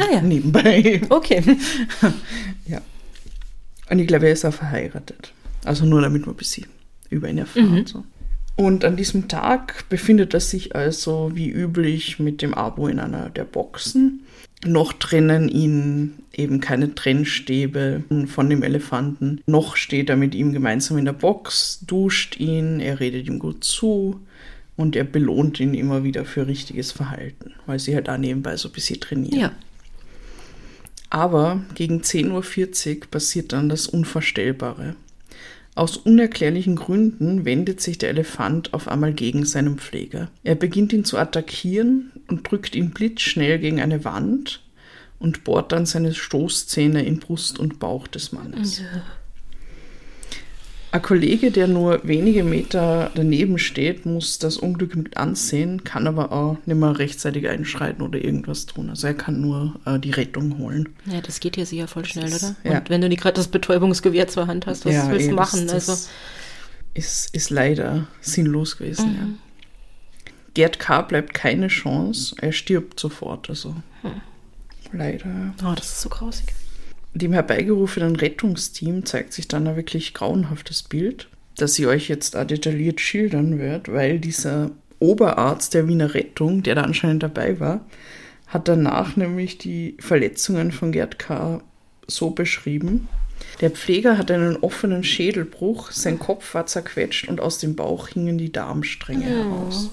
Ah 0.00 0.06
ja. 0.12 0.20
Nebenbei. 0.22 1.00
Okay. 1.10 1.42
Ja. 2.66 2.80
Und 3.90 3.98
ich 3.98 4.06
glaube, 4.06 4.26
er 4.26 4.32
ist 4.32 4.44
auch 4.44 4.54
verheiratet. 4.54 5.32
Also 5.64 5.84
nur 5.84 6.00
damit 6.00 6.22
man 6.26 6.34
ein 6.34 6.38
bisschen 6.38 6.66
über 7.10 7.28
ihn 7.28 7.38
erfahren. 7.38 7.80
Mhm. 7.80 7.86
So. 7.86 8.04
Und 8.56 8.84
an 8.84 8.96
diesem 8.96 9.26
Tag 9.28 9.88
befindet 9.88 10.32
er 10.32 10.40
sich 10.40 10.76
also 10.76 11.32
wie 11.34 11.50
üblich 11.50 12.20
mit 12.20 12.40
dem 12.40 12.54
Abo 12.54 12.86
in 12.86 13.00
einer 13.00 13.30
der 13.30 13.44
Boxen. 13.44 14.20
Noch 14.64 14.92
trennen 14.92 15.48
ihn 15.48 16.14
eben 16.32 16.60
keine 16.60 16.94
Trennstäbe 16.94 18.04
von 18.28 18.48
dem 18.48 18.62
Elefanten. 18.62 19.40
Noch 19.46 19.76
steht 19.76 20.08
er 20.08 20.16
mit 20.16 20.34
ihm 20.34 20.52
gemeinsam 20.52 20.98
in 20.98 21.04
der 21.04 21.12
Box, 21.12 21.80
duscht 21.86 22.38
ihn, 22.38 22.80
er 22.80 23.00
redet 23.00 23.26
ihm 23.26 23.38
gut 23.38 23.64
zu 23.64 24.20
und 24.76 24.96
er 24.96 25.04
belohnt 25.04 25.60
ihn 25.60 25.74
immer 25.74 26.04
wieder 26.04 26.24
für 26.24 26.46
richtiges 26.46 26.92
Verhalten, 26.92 27.52
weil 27.66 27.78
sie 27.78 27.94
halt 27.94 28.08
auch 28.08 28.16
nebenbei 28.16 28.56
so 28.56 28.68
ein 28.68 28.72
bisschen 28.72 29.00
trainieren. 29.00 29.38
Ja. 29.38 29.52
Aber 31.10 31.62
gegen 31.74 32.00
10.40 32.00 32.96
Uhr 32.96 33.06
passiert 33.10 33.52
dann 33.52 33.68
das 33.68 33.86
Unvorstellbare. 33.86 34.96
Aus 35.76 35.96
unerklärlichen 35.96 36.76
Gründen 36.76 37.44
wendet 37.44 37.80
sich 37.80 37.98
der 37.98 38.10
Elefant 38.10 38.74
auf 38.74 38.86
einmal 38.86 39.12
gegen 39.12 39.44
seinen 39.44 39.78
Pfleger. 39.78 40.30
Er 40.44 40.54
beginnt 40.54 40.92
ihn 40.92 41.04
zu 41.04 41.18
attackieren 41.18 42.12
und 42.28 42.48
drückt 42.48 42.76
ihn 42.76 42.90
blitzschnell 42.90 43.58
gegen 43.58 43.80
eine 43.80 44.04
Wand 44.04 44.62
und 45.18 45.42
bohrt 45.42 45.72
dann 45.72 45.84
seine 45.84 46.14
Stoßzähne 46.14 47.04
in 47.04 47.18
Brust 47.18 47.58
und 47.58 47.80
Bauch 47.80 48.06
des 48.06 48.30
Mannes. 48.30 48.82
Ein 50.94 51.02
Kollege, 51.02 51.50
der 51.50 51.66
nur 51.66 52.00
wenige 52.06 52.44
Meter 52.44 53.10
daneben 53.16 53.58
steht, 53.58 54.06
muss 54.06 54.38
das 54.38 54.56
Unglück 54.56 54.94
mit 54.94 55.16
ansehen, 55.16 55.82
kann 55.82 56.06
aber 56.06 56.30
auch 56.30 56.56
nicht 56.66 56.76
mehr 56.78 56.96
rechtzeitig 56.96 57.48
einschreiten 57.48 58.00
oder 58.00 58.22
irgendwas 58.22 58.66
tun. 58.66 58.90
Also 58.90 59.08
er 59.08 59.14
kann 59.14 59.40
nur 59.40 59.74
äh, 59.86 59.98
die 59.98 60.12
Rettung 60.12 60.56
holen. 60.58 60.90
Ja, 61.06 61.20
das 61.20 61.40
geht 61.40 61.56
ja 61.56 61.64
sicher 61.66 61.88
voll 61.88 62.04
schnell, 62.04 62.30
Das 62.30 62.44
oder? 62.44 62.52
ist- 62.52 62.58
ja. 62.64 62.78
Und 62.78 62.90
wenn 62.90 63.00
du 63.00 63.08
nicht 63.08 63.20
gerade 63.20 63.34
das 63.34 63.48
Betäubungsgewehr 63.48 64.28
zur 64.28 64.46
Hand 64.46 64.66
hast, 64.66 64.86
was 64.86 65.08
willst 65.10 65.30
du 65.32 65.34
machen? 65.34 65.66
Das, 65.66 65.88
also, 65.88 66.08
ist, 66.94 67.34
ist 67.34 67.50
leider 67.50 68.06
sinnlos 68.20 68.76
gewesen. 68.76 69.08
Mhm. 69.10 69.16
Ja. 69.16 70.32
Gerd 70.54 70.78
K. 70.78 71.02
bleibt 71.02 71.34
keine 71.34 71.66
Chance. 71.66 72.36
Er 72.40 72.52
stirbt 72.52 73.00
sofort. 73.00 73.50
Also 73.50 73.74
Hm. 74.02 74.12
leider. 74.92 75.54
oh, 75.64 75.72
das 75.74 75.86
ist 75.88 76.02
so 76.02 76.08
grausig. 76.08 76.46
Dem 77.14 77.32
herbeigerufenen 77.32 78.16
Rettungsteam 78.16 79.06
zeigt 79.06 79.32
sich 79.32 79.46
dann 79.46 79.68
ein 79.68 79.76
wirklich 79.76 80.14
grauenhaftes 80.14 80.82
Bild, 80.82 81.28
das 81.56 81.78
ich 81.78 81.86
euch 81.86 82.08
jetzt 82.08 82.36
auch 82.36 82.44
detailliert 82.44 83.00
schildern 83.00 83.58
werde, 83.58 83.92
weil 83.92 84.18
dieser 84.18 84.72
Oberarzt 84.98 85.74
der 85.74 85.86
Wiener 85.86 86.14
Rettung, 86.14 86.64
der 86.64 86.74
da 86.74 86.82
anscheinend 86.82 87.22
dabei 87.22 87.60
war, 87.60 87.86
hat 88.48 88.66
danach 88.68 89.16
nämlich 89.16 89.58
die 89.58 89.96
Verletzungen 90.00 90.72
von 90.72 90.90
Gerd 90.90 91.18
K. 91.18 91.60
so 92.06 92.30
beschrieben. 92.30 93.08
Der 93.60 93.70
Pfleger 93.70 94.18
hat 94.18 94.30
einen 94.30 94.56
offenen 94.56 95.04
Schädelbruch, 95.04 95.92
sein 95.92 96.18
Kopf 96.18 96.54
war 96.54 96.66
zerquetscht 96.66 97.28
und 97.28 97.40
aus 97.40 97.58
dem 97.58 97.76
Bauch 97.76 98.08
hingen 98.08 98.38
die 98.38 98.52
Darmstränge 98.52 99.24
heraus. 99.24 99.90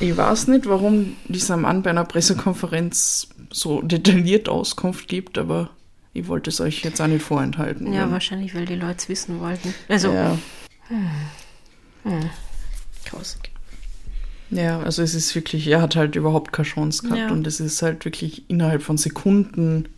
Ich 0.00 0.16
weiß 0.16 0.48
nicht, 0.48 0.66
warum 0.66 1.16
dieser 1.28 1.56
Mann 1.58 1.82
bei 1.82 1.90
einer 1.90 2.04
Pressekonferenz 2.04 3.28
so 3.50 3.82
detailliert 3.82 4.48
Auskunft 4.48 5.08
gibt, 5.08 5.36
aber 5.36 5.70
ich 6.14 6.26
wollte 6.26 6.48
es 6.50 6.60
euch 6.60 6.82
jetzt 6.82 7.00
auch 7.00 7.06
nicht 7.06 7.22
vorenthalten. 7.22 7.92
Ja, 7.92 8.10
wahrscheinlich, 8.10 8.54
weil 8.54 8.64
die 8.64 8.76
Leute 8.76 8.96
es 8.98 9.08
wissen 9.08 9.40
wollten. 9.40 9.74
Also, 9.88 10.12
ja, 10.12 10.38
grausig. 13.08 13.50
ja, 14.50 14.80
also 14.80 15.02
es 15.02 15.14
ist 15.14 15.34
wirklich, 15.34 15.66
er 15.66 15.82
hat 15.82 15.96
halt 15.96 16.16
überhaupt 16.16 16.52
keine 16.52 16.66
Chance 16.66 17.02
gehabt 17.02 17.18
Ja. 17.20 17.30
und 17.30 17.46
es 17.46 17.60
ist 17.60 17.82
halt 17.82 18.04
wirklich 18.04 18.48
innerhalb 18.48 18.82
von 18.82 18.96
Sekunden 18.96 19.88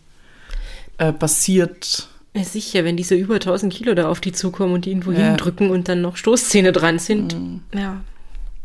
äh, 0.97 1.13
passiert. 1.13 2.09
Ja, 2.35 2.43
sicher, 2.43 2.83
wenn 2.83 2.97
diese 2.97 3.15
über 3.15 3.35
1000 3.35 3.71
Kilo 3.73 3.93
da 3.93 4.09
auf 4.09 4.19
die 4.19 4.31
zukommen 4.33 4.73
und 4.73 4.85
die 4.85 4.89
irgendwo 4.91 5.11
Ja. 5.11 5.19
hindrücken 5.29 5.69
und 5.69 5.87
dann 5.87 6.01
noch 6.01 6.17
Stoßzähne 6.17 6.71
dran 6.73 6.99
sind. 6.99 7.35
Ja. 7.73 8.01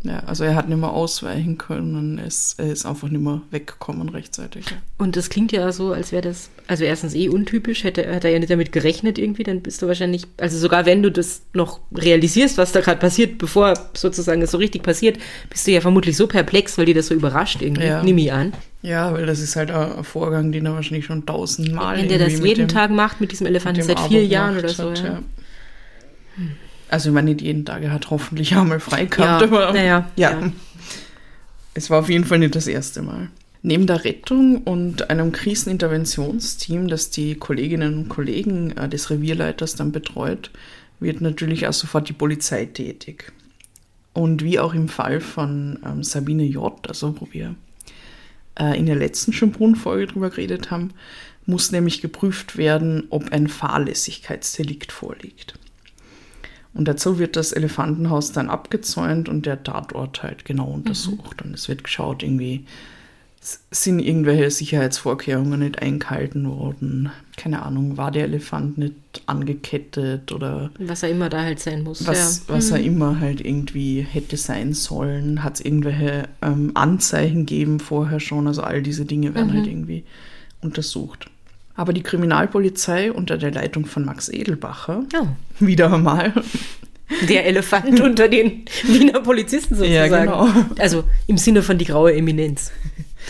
Ja, 0.05 0.21
also 0.21 0.45
er 0.45 0.55
hat 0.55 0.69
nicht 0.69 0.79
mehr 0.79 0.91
ausweichen 0.93 1.59
können, 1.59 2.19
er 2.19 2.27
ist, 2.27 2.61
er 2.61 2.71
ist 2.71 2.87
einfach 2.87 3.09
nicht 3.09 3.21
mehr 3.21 3.43
weggekommen 3.51 4.09
rechtzeitig. 4.09 4.67
Ja. 4.71 4.77
Und 4.97 5.17
das 5.17 5.29
klingt 5.29 5.51
ja 5.51 5.73
so, 5.73 5.93
als 5.93 6.13
wäre 6.13 6.23
das, 6.23 6.51
also 6.69 6.85
erstens 6.85 7.17
eh 7.17 7.29
untypisch, 7.29 7.83
hätte, 7.83 8.09
hat 8.15 8.25
er 8.25 8.31
ja 8.31 8.39
nicht 8.39 8.49
damit 8.51 8.71
gerechnet 8.71 9.19
irgendwie, 9.19 9.43
dann 9.43 9.61
bist 9.61 9.83
du 9.83 9.89
wahrscheinlich, 9.89 10.23
also 10.37 10.57
sogar 10.57 10.87
wenn 10.87 11.03
du 11.03 11.11
das 11.11 11.43
noch 11.53 11.81
realisierst, 11.93 12.59
was 12.59 12.71
da 12.71 12.81
gerade 12.81 13.01
passiert, 13.01 13.39
bevor 13.39 13.75
sozusagen 13.93 14.41
es 14.41 14.53
so 14.53 14.59
richtig 14.59 14.85
passiert, 14.85 15.19
bist 15.51 15.67
du 15.67 15.73
ja 15.73 15.81
vermutlich 15.81 16.17
so 16.17 16.29
perplex, 16.29 16.79
weil 16.79 16.87
dir 16.87 16.95
das 16.95 17.09
so 17.09 17.15
überrascht 17.15 17.61
irgendwie, 17.61 17.87
Ja. 17.87 18.01
nimm 18.01 18.19
ich 18.19 18.33
an. 18.33 18.53
Ja, 18.83 19.13
weil 19.13 19.27
das 19.27 19.41
ist 19.41 19.57
halt 19.57 19.73
ein 19.73 20.05
Vorgang, 20.05 20.53
den 20.53 20.65
er 20.67 20.75
wahrscheinlich 20.75 21.07
schon 21.07 21.27
tausendmal 21.27 21.97
wenn 21.99 22.09
der 22.09 22.21
das 22.21 22.35
jeden 22.39 22.69
dem- 22.69 22.69
Tag 22.69 22.93
macht 22.93 23.21
mit 23.21 23.33
diesem 23.33 23.49
Elefanten 23.49 23.83
seit 23.83 23.99
vier 23.99 24.25
Jahren 24.25 24.57
oder 24.59 24.69
so. 24.69 24.91
hat, 24.91 25.03
ja. 25.03 25.19
Also 26.89 27.11
ich 27.11 27.15
meine 27.15 27.31
nicht 27.31 27.43
jeden 27.43 27.65
Tag, 27.65 27.83
er 27.83 27.93
hat 27.93 28.11
hoffentlich 28.11 28.57
auch 28.57 28.65
mal 28.65 28.81
frei 28.81 29.05
gehabt, 29.05 29.43
Ja, 29.43 29.47
aber 29.47 29.73
naja, 29.73 30.11
ja. 30.17 30.31
ja. 30.31 30.53
Es 31.75 31.91
war 31.91 32.01
auf 32.01 32.09
jeden 32.09 32.25
Fall 32.25 32.39
nicht 32.39 32.57
das 32.57 32.67
erste 32.67 33.03
Mal. 33.03 33.29
Neben 33.63 33.87
der 33.87 34.05
Rettung 34.05 34.63
und 34.63 35.11
einem 35.11 35.33
Kriseninterventionsteam, 35.33 36.89
das 36.89 37.11
die 37.11 37.35
Kolleginnen 37.35 37.99
und 37.99 38.09
Kollegen 38.09 38.77
äh, 38.77 38.89
des 38.89 39.11
Revierleiters 39.11 39.75
dann 39.75 39.93
betreut, 39.93 40.51
wird 41.01 41.21
natürlich 41.21 41.67
auch 41.67 41.73
sofort 41.73 42.09
die 42.09 42.15
Polizei 42.15 42.67
tätig. 42.67 43.33
Und 44.13 44.43
wie 44.43 44.59
auch 44.59 44.75
im 44.75 44.89
Fall 44.89 45.21
von 45.21 45.79
ähm, 45.85 46.03
Sabine 46.03 46.45
J., 46.45 46.75
also 46.89 47.21
wo 47.21 47.29
wir 47.31 47.55
äh, 48.59 48.79
in 48.79 48.87
der 48.87 48.97
letzten 48.97 49.33
Schönbrunn-Folge 49.33 50.09
drüber 50.09 50.31
geredet 50.31 50.71
haben, 50.71 50.93
muss 51.47 51.73
nämlich 51.73 52.01
geprüft 52.01 52.57
werden, 52.57 53.05
ob 53.11 53.33
ein 53.33 53.49
Fahrlässigkeitsdelikt 53.49 54.93
vorliegt. 54.93 55.55
Und 56.79 56.87
dazu 56.87 57.19
wird 57.19 57.35
das 57.35 57.51
Elefantenhaus 57.51 58.31
dann 58.31 58.49
abgezäunt 58.49 59.29
und 59.29 59.47
der 59.47 59.65
Tatort 59.65 60.23
halt 60.23 60.45
genau 60.45 60.71
untersucht. 60.71 61.43
Und 61.43 61.53
es 61.53 61.69
wird 61.69 61.83
geschaut, 61.83 62.23
irgendwie 62.23 62.67
sind 63.73 63.99
irgendwelche 63.99 64.49
Sicherheitsvorkehrungen 64.49 65.59
nicht 65.59 65.83
eingehalten 65.83 66.49
worden. 66.49 67.11
Keine 67.37 67.63
Ahnung, 67.63 67.97
war 67.97 68.13
der 68.13 68.27
Elefant 68.27 68.79
nicht 68.79 68.95
angekettet 69.27 70.31
oder 70.31 70.71
Was 70.79 71.03
er 71.03 71.09
immer 71.09 71.29
da 71.29 71.43
halt 71.43 71.59
sein 71.59 71.83
muss. 71.83 72.07
was, 72.07 72.45
ja. 72.47 72.55
was 72.55 72.71
er 72.71 72.79
immer 72.79 73.19
halt 73.19 73.41
irgendwie 73.41 74.03
hätte 74.09 74.37
sein 74.37 74.73
sollen. 74.73 75.43
Hat 75.43 75.57
es 75.57 75.61
irgendwelche 75.65 76.29
ähm, 76.43 76.71
Anzeichen 76.75 77.45
gegeben 77.45 77.81
vorher 77.81 78.21
schon? 78.21 78.47
Also 78.47 78.63
all 78.63 78.83
diese 78.83 79.05
Dinge 79.05 79.35
werden 79.35 79.53
halt 79.53 79.67
irgendwie 79.67 80.05
untersucht. 80.63 81.29
Aber 81.79 81.93
die 81.93 82.03
Kriminalpolizei 82.03 83.13
unter 83.13 83.39
der 83.39 83.53
Leitung 83.53 83.87
von 83.87 84.05
Max 84.05 84.29
Edelbacher, 84.29 85.05
Oh, 85.15 85.29
wieder 85.61 85.93
einmal, 85.93 86.33
der 87.29 87.47
Elefant 87.47 88.01
unter 88.03 88.27
den 88.27 88.65
Wiener 88.83 89.21
Polizisten 89.21 89.77
sozusagen. 89.77 90.13
Ja, 90.13 90.25
genau. 90.25 90.49
Also 90.81 91.05
im 91.29 91.39
Sinne 91.39 91.63
von 91.63 91.79
die 91.79 91.85
graue 91.85 92.13
Eminenz. 92.15 92.73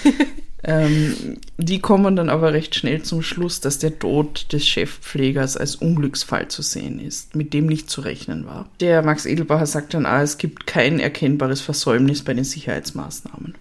Ähm, 0.65 1.39
die 1.57 1.79
kommen 1.79 2.17
dann 2.17 2.29
aber 2.29 2.53
recht 2.53 2.75
schnell 2.75 3.03
zum 3.03 3.23
Schluss, 3.23 3.61
dass 3.61 3.79
der 3.79 4.01
Tod 4.01 4.53
des 4.53 4.67
Chefpflegers 4.67 5.57
als 5.57 5.77
Unglücksfall 5.77 6.49
zu 6.49 6.63
sehen 6.63 6.99
ist, 6.99 7.37
mit 7.37 7.55
dem 7.55 7.67
nicht 7.67 7.89
zu 7.89 8.01
rechnen 8.01 8.45
war. 8.45 8.69
Der 8.81 9.03
Max 9.03 9.25
Edelbacher 9.25 9.67
sagt 9.67 9.95
dann, 9.95 10.05
ah, 10.05 10.21
es 10.21 10.37
gibt 10.37 10.67
kein 10.67 10.99
erkennbares 10.99 11.61
Versäumnis 11.61 12.23
bei 12.23 12.35
den 12.35 12.43
Sicherheitsmaßnahmen. 12.43 13.55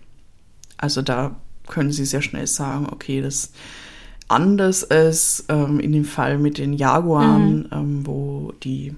Also 0.77 1.03
da 1.03 1.35
können 1.67 1.91
sie 1.91 2.05
sehr 2.05 2.23
schnell 2.23 2.47
sagen, 2.47 2.87
okay, 2.91 3.21
das 3.21 3.51
anders 4.27 4.89
als 4.89 5.45
ähm, 5.49 5.79
in 5.79 5.91
dem 5.93 6.05
Fall 6.05 6.37
mit 6.37 6.57
den 6.57 6.73
Jaguaren, 6.73 7.67
ähm, 7.71 8.05
wo 8.05 8.53
die 8.63 8.95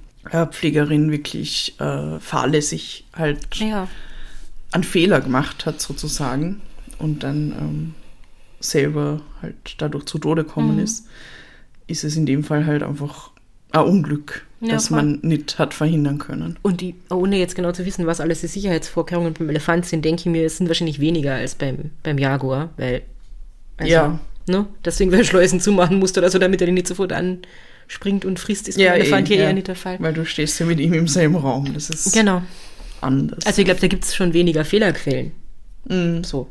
Pflegerin 0.52 1.12
wirklich 1.12 1.80
äh, 1.80 2.20
fahrlässig 2.20 3.06
halt 3.16 3.56
Ja. 3.56 3.88
einen 4.72 4.84
Fehler 4.84 5.22
gemacht 5.22 5.66
hat 5.66 5.82
sozusagen 5.82 6.62
und 7.00 7.24
dann 7.24 7.52
ähm, 7.58 7.96
selber 8.60 9.22
halt 9.42 9.76
dadurch 9.78 10.06
zu 10.06 10.20
Tode 10.20 10.44
gekommen 10.44 10.76
Mhm. 10.78 10.84
ist, 10.84 11.08
ist 11.88 12.04
es 12.04 12.16
in 12.16 12.26
dem 12.26 12.44
Fall 12.44 12.66
halt 12.66 12.84
einfach 12.84 13.32
ein 13.72 13.86
Unglück, 13.86 14.46
Ja, 14.62 14.70
das 14.74 14.90
man 14.90 15.20
nicht 15.22 15.58
hat 15.58 15.74
verhindern 15.74 16.18
können. 16.18 16.58
Und 16.64 16.82
die, 16.82 16.96
ohne 17.10 17.38
jetzt 17.38 17.56
genau 17.56 17.72
zu 17.72 17.86
wissen, 17.86 18.06
was 18.06 18.20
alles 18.20 18.42
die 18.42 18.48
Sicherheitsvorkehrungen 18.48 19.34
beim 19.34 19.50
Elefant 19.50 19.86
sind, 19.86 20.04
denke 20.06 20.22
ich 20.22 20.26
mir, 20.26 20.46
es 20.46 20.58
sind 20.58 20.68
wahrscheinlich 20.68 21.00
weniger 21.00 21.36
als 21.36 21.56
beim, 21.56 21.92
beim 22.04 22.18
Jaguar, 22.18 22.70
weil. 22.78 23.04
also, 23.78 23.92
Ja. 23.92 24.20
Ne, 24.50 24.66
deswegen, 24.84 25.12
weil 25.12 25.24
Schleusen 25.24 25.62
zumachen 25.62 26.00
musst 26.00 26.18
oder 26.18 26.32
so, 26.32 26.40
damit 26.40 26.60
er 26.60 26.66
den 26.66 26.74
nicht 26.74 26.88
sofort 26.88 27.14
anspringt 27.14 28.26
und 28.26 28.40
frisst, 28.40 28.68
ist 28.68 28.80
beim 28.80 28.88
Elefant 28.94 29.28
hier 29.28 29.38
eher 29.38 29.54
nicht 29.54 29.68
der 29.68 29.76
Fall. 29.76 29.98
Weil 30.00 30.12
du 30.14 30.26
stehst 30.26 30.60
ja 30.60 30.66
mit 30.66 30.80
ihm 30.80 30.94
im 30.94 31.08
selben 31.08 31.36
Raum. 31.36 31.72
Das 31.72 31.92
ist 31.92 32.12
Genau. 32.14 32.42
anders. 33.00 33.46
Also 33.46 33.62
ich 33.62 33.66
glaube, 33.66 33.80
da 33.80 33.86
gibt 33.88 34.06
es 34.06 34.16
schon 34.16 34.34
weniger 34.34 34.66
Fehlerquellen. 34.66 35.34
Mhm. 35.88 36.24
So. 36.24 36.48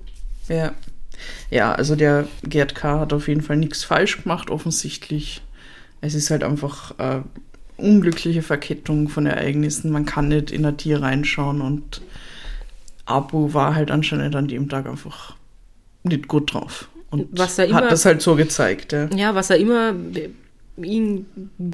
Ja. 0.49 0.75
Ja, 1.51 1.73
also 1.73 1.97
der 1.97 2.29
Gerd 2.45 2.77
K. 2.77 3.01
hat 3.01 3.13
auf 3.13 3.27
jeden 3.27 3.43
Fall 3.43 3.57
nichts 3.57 3.83
falsch 3.83 4.23
gemacht, 4.23 4.49
offensichtlich. 4.49 5.43
Es 6.01 6.15
ist 6.15 6.31
halt 6.31 6.45
einfach 6.45 6.97
äh, 7.01 7.23
unglückliche 7.79 8.43
Verkettung 8.43 9.09
von 9.09 9.27
Ereignissen. 9.27 9.91
Man 9.91 10.07
kann 10.07 10.29
nicht 10.29 10.53
in 10.53 10.65
ein 10.65 10.77
Tier 10.77 11.03
reinschauen 11.03 11.61
und 11.63 12.01
Abu 13.07 13.53
war 13.55 13.75
halt 13.75 13.91
anscheinend 13.91 14.37
an 14.37 14.47
dem 14.47 14.69
Tag 14.69 14.87
einfach 14.87 15.35
nicht 16.05 16.29
gut 16.29 16.55
drauf. 16.55 16.89
Und 17.11 17.29
Was 17.33 17.59
er 17.59 17.67
immer- 17.67 17.77
hat 17.77 17.91
das 17.93 18.05
halt 18.05 18.21
so 18.23 18.35
gezeigt, 18.37 18.93
ja. 18.93 19.09
Ja, 19.15 19.35
was 19.35 19.51
er 19.51 19.57
immer 19.57 19.95
ihn 20.77 21.27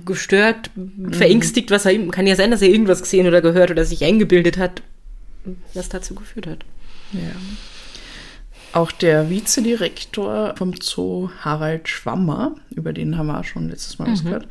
gestört, 0.06 0.70
verängstigt, 1.10 1.70
was 1.70 1.84
er 1.84 1.92
ihm, 1.92 2.10
kann 2.10 2.26
ja 2.26 2.36
sein, 2.36 2.50
dass 2.50 2.62
er 2.62 2.68
irgendwas 2.68 3.02
gesehen 3.02 3.26
oder 3.26 3.42
gehört 3.42 3.70
oder 3.70 3.84
sich 3.84 4.04
eingebildet 4.04 4.56
hat, 4.58 4.82
was 5.74 5.88
dazu 5.88 6.14
geführt 6.14 6.46
hat. 6.46 6.64
Ja. 7.12 7.20
Auch 8.72 8.90
der 8.92 9.28
Vizedirektor 9.30 10.54
vom 10.56 10.74
Zoo, 10.80 11.28
Harald 11.40 11.88
Schwammer, 11.88 12.56
über 12.74 12.92
den 12.92 13.16
haben 13.18 13.26
wir 13.26 13.38
auch 13.40 13.44
schon 13.44 13.68
letztes 13.68 13.98
Mal 13.98 14.10
was 14.10 14.24
gehört, 14.24 14.48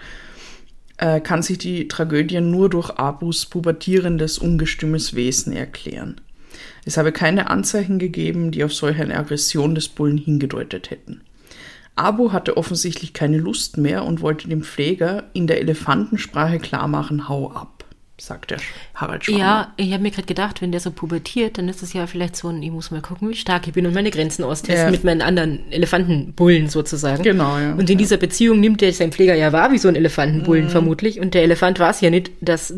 äh, 0.98 1.19
kann 1.19 1.41
sich 1.41 1.58
die 1.58 1.88
Tragödie 1.88 2.39
nur 2.39 2.69
durch 2.69 2.89
Abus 2.91 3.46
pubertierendes, 3.48 4.38
ungestümes 4.38 5.15
Wesen 5.15 5.52
erklären. 5.54 6.22
Es 6.86 6.98
habe 6.98 7.12
keine 7.12 7.50
Anzeichen 7.50 8.00
gegeben, 8.00 8.52
die 8.52 8.63
auf 8.63 8.74
solch 8.74 9.00
eine 9.00 9.15
Aggression 9.17 9.76
des 9.76 9.88
Bullen 9.89 10.17
hingedeutet 10.17 10.91
hätten. 10.91 11.22
Abu 11.96 12.32
hatte 12.32 12.58
offensichtlich 12.58 13.13
keine 13.13 13.38
Lust 13.38 13.78
mehr 13.78 14.04
und 14.04 14.22
wollte 14.22 14.48
dem 14.50 14.63
Pfleger 14.63 15.26
in 15.34 15.46
der 15.48 15.60
Elefantensprache 15.62 16.58
klarmachen, 16.58 17.30
hau 17.30 17.52
ab, 17.52 17.86
sagt 18.19 18.50
der 18.50 18.58
Harald 18.96 19.26
Schwammer. 19.26 19.39
Ja, 19.39 19.74
ich 19.78 19.93
habe 19.93 20.02
mir 20.02 20.10
gerade 20.10 20.26
gedacht, 20.26 20.60
wenn 20.63 20.72
der 20.72 20.80
so 20.82 20.89
pubertiert, 20.89 21.60
dann 21.60 21.69
ist 21.69 21.84
es 21.84 21.93
ja 21.93 22.08
vielleicht 22.08 22.36
so 22.36 22.48
ein, 22.48 22.63
ich 22.63 22.72
muss 22.72 22.89
mal 22.89 23.02
gucken, 23.02 23.30
wie 23.30 23.36
stark 23.36 23.67
ich 23.67 23.74
bin 23.74 23.86
und 23.86 23.93
meine 23.93 24.10
Grenzen 24.10 24.43
austesten 24.43 24.86
Ja. 24.86 24.89
mit 24.91 25.04
meinen 25.04 25.22
anderen 25.22 25.72
Elefantenbullen 25.72 26.67
sozusagen. 26.67 27.22
Genau, 27.22 27.60
ja. 27.60 27.74
Und 27.76 27.88
in 27.89 27.98
dieser 28.00 28.17
Beziehung 28.17 28.60
nimmt 28.60 28.82
er 28.82 28.91
seinen 28.91 29.12
Pfleger 29.12 29.36
ja 29.36 29.54
wahr 29.54 29.72
wie 29.72 29.78
so 29.78 29.88
ein 29.88 29.93
Mhm. 29.93 29.98
Elefantenbullen 30.00 30.69
vermutlich. 30.69 31.19
Und 31.19 31.36
der 31.36 31.43
Elefant 31.43 31.78
weiß 31.80 32.02
ja 32.02 32.10
nicht, 32.10 32.32
dass 32.41 32.74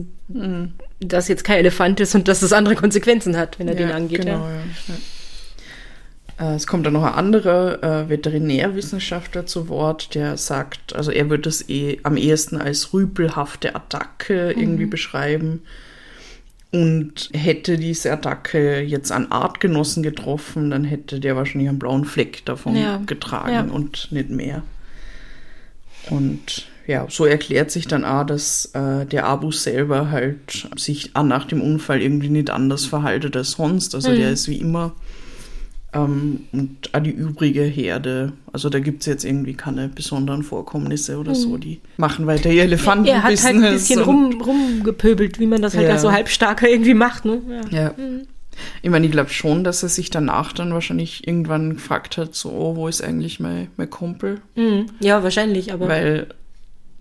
das 1.07 1.27
jetzt 1.27 1.43
kein 1.43 1.57
Elefant 1.59 1.99
ist 1.99 2.15
und 2.15 2.27
dass 2.27 2.39
das 2.41 2.53
andere 2.53 2.75
Konsequenzen 2.75 3.37
hat, 3.37 3.59
wenn 3.59 3.67
er 3.67 3.75
den 3.75 3.91
angeht. 3.91 4.21
Genau, 4.21 4.47
ja. 4.47 4.53
ja. 4.53 4.59
Ja. 6.39 6.51
Äh, 6.51 6.55
Es 6.55 6.67
kommt 6.67 6.85
dann 6.85 6.93
noch 6.93 7.03
ein 7.03 7.13
anderer 7.13 7.81
äh, 7.83 8.09
Veterinärwissenschaftler 8.09 9.45
zu 9.45 9.69
Wort, 9.69 10.15
der 10.15 10.37
sagt, 10.37 10.95
also 10.95 11.11
er 11.11 11.29
wird 11.29 11.45
das 11.45 11.69
eh 11.69 11.99
am 12.03 12.17
ehesten 12.17 12.57
als 12.57 12.93
rüpelhafte 12.93 13.75
Attacke 13.75 14.53
Mhm. 14.55 14.61
irgendwie 14.61 14.85
beschreiben. 14.85 15.61
Und 16.71 17.29
hätte 17.31 17.77
diese 17.77 18.11
Attacke 18.11 18.81
jetzt 18.81 19.09
an 19.13 19.31
Artgenossen 19.31 20.03
getroffen, 20.03 20.71
dann 20.71 20.83
hätte 20.83 21.21
der 21.21 21.37
wahrscheinlich 21.37 21.69
einen 21.69 21.79
blauen 21.79 22.03
Fleck 22.03 22.43
davon 22.43 22.75
Ja, 22.75 22.97
getragen 23.05 23.53
ja. 23.53 23.61
und 23.61 24.11
nicht 24.11 24.29
mehr. 24.29 24.61
Und 26.09 26.67
ja, 26.87 27.05
so 27.09 27.25
erklärt 27.25 27.71
sich 27.71 27.87
dann 27.87 28.05
auch, 28.05 28.25
dass 28.25 28.65
äh, 28.73 29.05
der 29.05 29.25
Abu 29.25 29.51
selber 29.51 30.11
halt 30.11 30.67
sich 30.77 31.11
auch 31.15 31.23
nach 31.23 31.45
dem 31.45 31.61
Unfall 31.61 32.01
irgendwie 32.01 32.29
nicht 32.29 32.49
anders 32.49 32.85
verhaltet 32.85 33.35
als 33.35 33.51
sonst. 33.51 33.95
Also 33.95 34.13
der 34.13 34.31
ist 34.31 34.47
wie 34.47 34.57
immer. 34.57 34.93
Ähm, 35.93 36.41
und 36.51 36.93
auch 36.93 36.99
die 36.99 37.11
übrige 37.11 37.63
Herde, 37.63 38.33
also 38.51 38.69
da 38.69 38.79
gibt 38.79 39.01
es 39.01 39.05
jetzt 39.07 39.23
irgendwie 39.23 39.53
keine 39.53 39.87
besonderen 39.87 40.43
Vorkommnisse 40.43 41.17
oder 41.17 41.33
so. 41.33 41.57
Die 41.57 41.79
machen 41.97 42.27
weiter 42.27 42.51
ihr 42.51 42.63
Elefanten. 42.63 43.05
Er 43.05 43.23
hat 43.23 43.43
halt 43.43 43.55
ein 43.55 43.61
bisschen 43.61 44.01
rum, 44.01 44.41
rumgepöbelt, 44.41 45.39
wie 45.39 45.47
man 45.47 45.61
das 45.61 45.75
halt 45.75 45.87
Ja. 45.87 45.93
als 45.93 46.01
so 46.01 46.11
halbstarker 46.11 46.67
irgendwie 46.69 46.93
macht. 46.93 47.23
Ne? 47.25 47.41
Ja. 47.71 47.77
Ja. 47.77 47.95
Ich 48.81 48.89
meine, 48.89 49.05
ich 49.05 49.11
glaube 49.11 49.29
schon, 49.31 49.63
dass 49.63 49.83
er 49.83 49.89
sich 49.89 50.09
danach 50.09 50.53
dann 50.53 50.73
wahrscheinlich 50.73 51.27
irgendwann 51.27 51.75
gefragt 51.75 52.17
hat, 52.17 52.35
so, 52.35 52.49
oh, 52.51 52.75
wo 52.75 52.87
ist 52.87 53.01
eigentlich 53.01 53.39
mein, 53.39 53.67
mein 53.77 53.89
Kumpel? 53.89 54.39
Mhm. 54.55 54.85
ja, 54.99 55.23
wahrscheinlich, 55.23 55.73
aber 55.73 55.87
Weil 55.87 56.27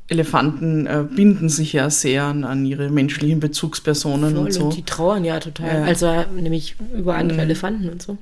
Elefanten 0.08 0.86
äh, 0.86 1.04
binden 1.08 1.48
sich 1.48 1.72
ja 1.72 1.88
sehr 1.88 2.24
an, 2.24 2.44
an 2.44 2.66
ihre 2.66 2.90
menschlichen 2.90 3.40
Bezugspersonen 3.40 4.34
voll, 4.34 4.44
und 4.44 4.52
so. 4.52 4.64
und 4.64 4.76
die 4.76 4.82
trauern 4.84 5.24
ja 5.24 5.40
total. 5.40 5.80
Ja. 5.80 5.84
Also 5.84 6.24
nämlich 6.38 6.76
über 6.94 7.14
andere 7.16 7.38
Mhm. 7.38 7.44
Elefanten 7.44 7.88
und 7.88 8.02
so. 8.02 8.18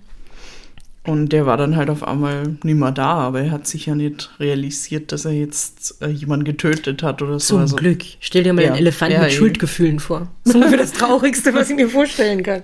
Und 1.04 1.30
der 1.32 1.46
war 1.46 1.56
dann 1.56 1.74
halt 1.74 1.90
auf 1.90 2.06
einmal 2.06 2.56
nicht 2.62 2.76
mehr 2.76 2.92
da, 2.92 3.14
aber 3.14 3.40
er 3.40 3.50
hat 3.50 3.66
sich 3.66 3.86
ja 3.86 3.96
nicht 3.96 4.30
realisiert, 4.38 5.10
dass 5.10 5.24
er 5.24 5.32
jetzt 5.32 6.00
äh, 6.00 6.06
jemanden 6.06 6.44
getötet 6.44 7.02
hat 7.02 7.20
oder 7.22 7.40
so. 7.40 7.54
Zum 7.54 7.58
also, 7.62 7.74
Glück. 7.74 8.04
Stell 8.20 8.44
dir 8.44 8.52
mal 8.52 8.62
Ja. 8.62 8.68
einen 8.68 8.78
Elefanten 8.78 9.14
Ja, 9.16 9.22
mit. 9.24 9.32
Schuldgefühlen 9.32 9.98
vor. 9.98 10.28
Das 10.44 10.54
ist 10.54 10.54
ungefähr 10.54 10.78
das 10.78 10.92
Traurigste, 10.92 11.52
was 11.54 11.68
ich 11.70 11.74
mir 11.74 11.88
vorstellen 11.88 12.44
kann. 12.44 12.62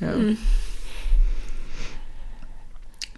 Ja. 0.00 0.12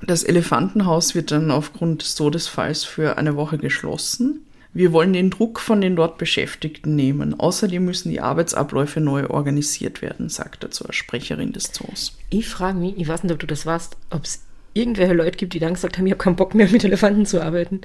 Das 0.03 0.23
Elefantenhaus 0.23 1.15
wird 1.15 1.31
dann 1.31 1.51
aufgrund 1.51 2.03
des 2.03 2.15
Todesfalls 2.15 2.85
für 2.85 3.17
eine 3.17 3.37
Woche 3.37 3.57
geschlossen. 3.57 4.41
Wir 4.75 4.93
wollen 4.93 5.13
den 5.13 5.31
Druck 5.31 5.61
von 5.61 5.81
den 5.81 5.95
dort 5.95 6.19
Beschäftigten 6.19 6.97
nehmen. 6.97 7.39
Außerdem 7.39 7.85
müssen 7.85 8.11
die 8.11 8.21
Arbeitsabläufe 8.21 9.01
neu 9.01 9.29
organisiert 9.29 10.03
werden, 10.03 10.29
sagt 10.29 10.65
er 10.65 10.73
zur 10.73 10.93
Sprecherin 10.93 11.53
des 11.53 11.71
Zoos. 11.73 12.19
Ich 12.31 12.49
frage 12.49 12.79
mich, 12.79 12.99
ich 12.99 13.07
weiß 13.07 13.23
nicht, 13.23 13.33
ob 13.33 13.39
du 13.39 13.47
das 13.47 13.67
warst, 13.67 13.97
ob 14.11 14.25
es 14.25 14.43
irgendwelche 14.73 15.13
Leute 15.15 15.37
gibt, 15.39 15.55
die 15.55 15.61
dann 15.61 15.75
gesagt 15.75 15.97
haben, 15.97 16.07
ich 16.07 16.13
habe 16.13 16.23
keinen 16.23 16.35
Bock 16.37 16.55
mehr 16.57 16.69
mit 16.69 16.83
Elefanten 16.85 17.25
zu 17.25 17.41
arbeiten. 17.41 17.83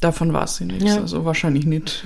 Davon 0.00 0.34
war 0.34 0.46
sie 0.46 0.66
nichts, 0.66 0.84
Ja. 0.84 1.00
also 1.00 1.24
wahrscheinlich 1.24 1.64
nicht. 1.64 2.04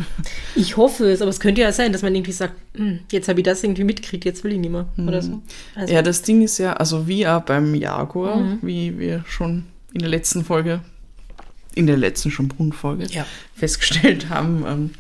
Ich 0.54 0.76
hoffe 0.76 1.11
es, 1.11 1.20
aber 1.20 1.31
es 1.31 1.40
könnte 1.40 1.62
ja 1.62 1.72
sein, 1.72 1.90
dass 1.92 2.02
man 2.02 2.14
irgendwie 2.14 2.31
sagt, 2.33 2.54
"Hm, 2.76 3.00
jetzt 3.11 3.26
habe 3.28 3.40
ich 3.40 3.44
das 3.44 3.64
irgendwie 3.64 3.83
mitgekriegt, 3.83 4.24
jetzt 4.24 4.44
will 4.44 4.52
ich 4.52 4.59
nicht 4.59 4.70
mehr. 4.70 4.87
Oder 5.04 5.20
so. 5.22 5.42
Also, 5.74 5.92
Ja, 5.92 6.02
das 6.02 6.22
Ding 6.22 6.42
ist 6.42 6.59
ja, 6.59 6.74
also 6.74 7.09
wie 7.09 7.26
auch 7.26 7.42
beim 7.42 7.74
Jaguar, 7.74 8.37
Mhm. 8.37 8.59
wie 8.62 8.96
wir 9.00 9.24
schon 9.26 9.64
in 9.92 9.98
der 10.00 10.09
letzten 10.11 10.44
Folge, 10.44 10.81
in 11.78 11.86
der 11.86 11.96
letzten 11.96 12.30
schon 12.30 12.48
Brunnenfolge 12.48 13.06
Ja. 13.10 13.24
festgestellt 13.54 14.28
haben, 14.28 14.64
ähm, 14.66 14.90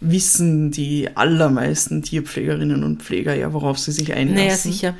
wissen 0.00 0.70
die 0.70 1.08
allermeisten 1.16 2.02
Tierpflegerinnen 2.02 2.84
und 2.84 3.02
Pfleger 3.02 3.34
ja, 3.34 3.52
worauf 3.52 3.78
sie 3.78 3.92
sich 3.92 4.12
einlassen. 4.12 4.44
naja, 4.44 4.56
sicher. 4.56 4.94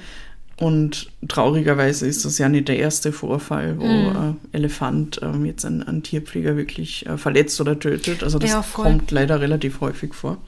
Und 0.58 1.10
traurigerweise 1.28 2.06
ist 2.06 2.24
das 2.24 2.38
ja 2.38 2.48
nicht 2.48 2.68
der 2.68 2.78
erste 2.78 3.12
Vorfall, 3.12 3.78
wo 3.78 3.86
Mhm. 3.86 4.38
äh, 4.52 4.56
Elefant 4.56 5.20
ähm, 5.22 5.44
jetzt 5.44 5.66
einen, 5.66 5.82
einen 5.82 6.02
Tierpfleger 6.02 6.56
wirklich 6.56 7.04
äh, 7.04 7.18
verletzt 7.18 7.60
oder 7.60 7.78
tötet. 7.78 8.22
Also 8.22 8.38
das 8.38 8.50
Ja, 8.52 8.64
kommt 8.72 9.10
leider 9.10 9.38
relativ 9.38 9.80
häufig 9.82 10.14
vor. 10.14 10.38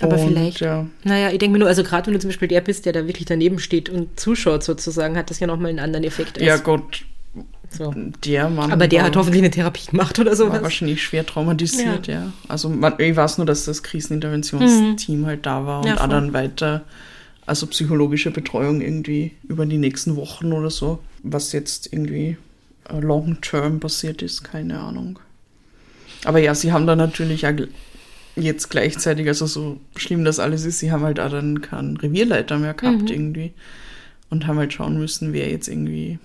Aber 0.00 0.16
Und, 0.18 0.28
vielleicht. 0.28 0.58
Ja, 0.58 0.86
Naja, 1.04 1.30
ich 1.30 1.38
denke 1.38 1.52
mir 1.52 1.60
nur, 1.60 1.68
also 1.68 1.84
gerade 1.84 2.06
wenn 2.08 2.14
du 2.14 2.18
zum 2.18 2.30
Beispiel 2.30 2.48
der 2.48 2.62
bist, 2.62 2.84
der 2.84 2.92
da 2.92 3.06
wirklich 3.06 3.26
daneben 3.26 3.60
steht 3.60 3.88
und 3.88 4.18
zuschaut 4.18 4.64
sozusagen, 4.64 5.16
hat 5.16 5.30
das 5.30 5.38
ja 5.38 5.46
nochmal 5.46 5.70
einen 5.70 5.78
anderen 5.78 6.04
Effekt. 6.04 6.40
ja 6.40 6.56
Gott, 6.56 7.04
so. 7.76 7.94
der 8.24 8.48
Mann. 8.50 8.72
Aber 8.72 8.88
der 8.88 9.00
war- 9.00 9.06
hat 9.08 9.16
hoffentlich 9.16 9.42
eine 9.42 9.50
Therapie 9.50 9.90
gemacht 9.90 10.18
oder 10.18 10.30
war 10.30 10.36
sowas. 10.36 10.62
wahrscheinlich 10.62 11.02
schwer 11.02 11.24
traumatisiert, 11.26 12.06
ja. 12.06 12.32
Also 12.48 12.68
man, 12.68 12.94
ich 12.98 13.14
weiß 13.16 13.38
nur, 13.38 13.46
dass 13.46 13.64
das 13.64 13.82
Kriseninterventionsteam 13.82 15.26
halt 15.26 15.46
da 15.46 15.66
war 15.66 15.78
und 15.80 15.86
Mhm. 15.90 15.96
Ja, 15.96 16.06
dann 16.06 16.32
weiter, 16.32 16.84
also 17.46 17.66
psychologische 17.66 18.30
Betreuung 18.30 18.80
irgendwie 18.80 19.32
über 19.48 19.66
die 19.66 19.78
nächsten 19.78 20.16
Wochen 20.16 20.52
oder 20.52 20.70
so. 20.70 21.00
Was 21.22 21.52
jetzt 21.52 21.92
irgendwie 21.92 22.36
äh, 22.88 23.00
long-term 23.00 23.80
passiert 23.80 24.22
ist, 24.22 24.44
keine 24.44 24.78
Ahnung. 24.80 25.18
Aber 26.24 26.38
ja, 26.38 26.54
sie 26.54 26.72
haben 26.72 26.86
dann 26.86 26.98
natürlich 26.98 27.46
auch 27.46 27.52
jetzt 28.36 28.68
gleichzeitig, 28.70 29.28
also 29.28 29.46
so 29.46 29.78
schlimm 29.96 30.24
das 30.24 30.38
alles 30.40 30.64
ist, 30.64 30.78
sie 30.80 30.90
haben 30.90 31.02
halt 31.04 31.20
auch 31.20 31.30
dann 31.30 31.60
keinen 31.60 31.96
Revierleiter 31.96 32.58
mehr 32.58 32.74
gehabt 32.74 33.02
Mhm. 33.02 33.08
irgendwie 33.08 33.52
und 34.30 34.46
haben 34.46 34.58
halt 34.58 34.72
schauen 34.72 34.98
müssen, 34.98 35.32
wer 35.32 35.50
jetzt 35.50 35.68
irgendwie 35.68 36.18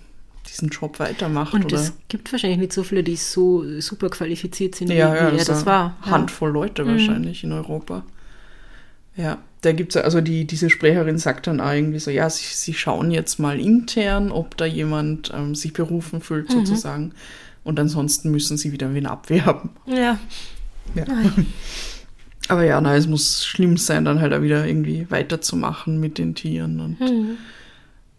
diesen 0.49 0.69
Job 0.69 0.99
weitermacht 0.99 1.53
Und 1.53 1.71
es 1.71 1.93
gibt 2.07 2.31
wahrscheinlich 2.31 2.59
nicht 2.59 2.73
so 2.73 2.83
viele, 2.83 3.03
die 3.03 3.15
so 3.15 3.63
super 3.79 4.09
qualifiziert 4.09 4.75
sind, 4.75 4.89
ja, 4.91 5.13
wie, 5.13 5.17
ja, 5.17 5.33
wie 5.33 5.37
das, 5.37 5.47
das 5.47 5.65
war. 5.65 5.97
Handvoll 6.01 6.51
Leute 6.51 6.85
wahrscheinlich 6.85 7.43
in 7.43 7.51
Europa. 7.51 8.03
Ja, 9.15 9.39
da 9.61 9.71
gibt's 9.73 9.95
ja, 9.95 10.01
also 10.01 10.21
die, 10.21 10.45
diese 10.45 10.69
Sprecherin 10.69 11.17
sagt 11.17 11.47
dann 11.47 11.59
auch 11.59 11.71
irgendwie 11.71 11.99
so, 11.99 12.11
ja, 12.11 12.29
sie, 12.29 12.45
sie 12.45 12.73
schauen 12.73 13.11
jetzt 13.11 13.39
mal 13.39 13.59
intern, 13.59 14.31
ob 14.31 14.55
da 14.55 14.65
jemand 14.65 15.31
ähm, 15.35 15.55
sich 15.55 15.73
berufen 15.73 16.21
fühlt 16.21 16.49
sozusagen. 16.51 17.13
Und 17.65 17.79
ansonsten 17.79 18.31
müssen 18.31 18.57
sie 18.57 18.71
wieder 18.71 18.93
wen 18.93 19.05
abwerben. 19.05 19.71
Ja. 19.85 19.95
ja. 19.95 20.19
Ja. 20.95 21.05
Aber 22.47 22.63
ja, 22.63 22.81
na, 22.81 22.95
es 22.95 23.05
muss 23.07 23.45
schlimm 23.45 23.77
sein, 23.77 24.05
dann 24.05 24.21
halt 24.21 24.33
auch 24.33 24.41
wieder 24.41 24.65
irgendwie 24.65 25.05
weiterzumachen 25.09 25.99
mit 25.99 26.17
den 26.17 26.33
Tieren 26.33 26.79
und 26.79 26.99
Mhm. 26.99 27.37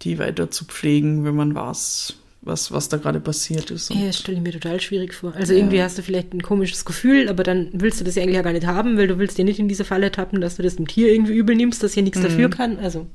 Die 0.02 0.18
weiter 0.18 0.50
zu 0.50 0.64
pflegen, 0.64 1.24
wenn 1.24 1.34
man 1.34 1.54
weiß, 1.54 2.14
was, 2.42 2.72
was 2.72 2.88
da 2.88 2.96
gerade 2.96 3.20
passiert 3.20 3.70
ist. 3.70 3.90
Ja, 3.90 4.06
das 4.06 4.18
stelle 4.18 4.38
ich 4.38 4.42
mir 4.42 4.52
total 4.52 4.80
schwierig 4.80 5.14
vor. 5.14 5.34
Also 5.34 5.52
irgendwie 5.52 5.82
hast 5.82 5.98
du 5.98 6.02
vielleicht 6.02 6.32
ein 6.32 6.42
komisches 6.42 6.84
Gefühl, 6.84 7.28
aber 7.28 7.42
dann 7.42 7.68
willst 7.72 8.00
du 8.00 8.04
das 8.04 8.14
ja 8.14 8.22
eigentlich 8.22 8.36
ja 8.36 8.42
gar 8.42 8.52
nicht 8.52 8.66
haben, 8.66 8.96
weil 8.96 9.08
du 9.08 9.18
willst 9.18 9.36
dir 9.36 9.44
nicht 9.44 9.58
in 9.58 9.68
diese 9.68 9.84
Falle 9.84 10.10
tappen, 10.10 10.40
dass 10.40 10.56
du 10.56 10.62
das 10.62 10.76
dem 10.76 10.88
Tier 10.88 11.12
irgendwie 11.12 11.34
übel 11.34 11.54
nimmst, 11.54 11.82
das 11.82 11.92
hier 11.92 12.02
nichts 12.02 12.20
dafür 12.20 12.48
kann. 12.48 12.78
Also 12.78 13.06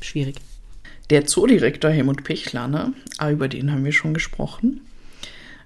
schwierig. 0.00 0.36
Der 1.10 1.26
Zoodirektor 1.26 1.90
Helmut 1.90 2.24
Pechlaner, 2.24 2.92
auch 3.18 3.30
über 3.30 3.48
den 3.48 3.70
haben 3.70 3.84
wir 3.84 3.92
schon 3.92 4.14
gesprochen, 4.14 4.80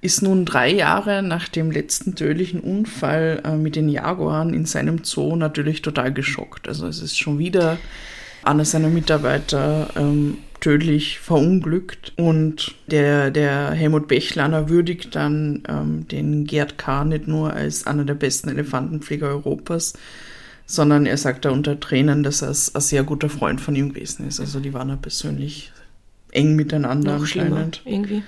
ist 0.00 0.22
nun 0.22 0.44
drei 0.44 0.72
Jahre 0.72 1.22
nach 1.22 1.48
dem 1.48 1.70
letzten 1.70 2.16
tödlichen 2.16 2.60
Unfall 2.60 3.42
äh, 3.44 3.56
mit 3.56 3.76
den 3.76 3.88
Jaguaren 3.88 4.54
in 4.54 4.66
seinem 4.66 5.04
Zoo 5.04 5.36
natürlich 5.36 5.82
total 5.82 6.12
geschockt. 6.12 6.68
Also 6.68 6.86
es 6.86 7.00
ist 7.00 7.18
schon 7.18 7.38
wieder 7.38 7.78
einer 8.46 8.64
seiner 8.64 8.88
Mitarbeiter 8.88 9.90
ähm, 9.96 10.38
tödlich 10.60 11.18
verunglückt 11.18 12.12
und 12.16 12.74
der, 12.86 13.30
der 13.30 13.70
Helmut 13.72 14.08
Bechlaner 14.08 14.68
würdigt 14.68 15.14
dann 15.14 15.62
ähm, 15.68 16.08
den 16.08 16.44
Gerd 16.46 16.78
K. 16.78 17.04
nicht 17.04 17.28
nur 17.28 17.52
als 17.52 17.86
einer 17.86 18.04
der 18.04 18.14
besten 18.14 18.48
Elefantenpfleger 18.48 19.28
Europas, 19.28 19.92
sondern 20.64 21.06
er 21.06 21.16
sagt 21.18 21.44
da 21.44 21.50
unter 21.50 21.78
Tränen, 21.78 22.22
dass 22.22 22.42
er 22.42 22.48
ein 22.48 22.80
sehr 22.80 23.04
guter 23.04 23.28
Freund 23.28 23.60
von 23.60 23.76
ihm 23.76 23.92
gewesen 23.92 24.26
ist. 24.26 24.40
Also 24.40 24.58
die 24.60 24.72
waren 24.74 24.88
ja 24.88 24.96
persönlich 24.96 25.72
eng 26.32 26.56
miteinander 26.56 27.12
Noch 27.14 27.20
anscheinend. 27.20 27.82
irgendwie. 27.84 28.22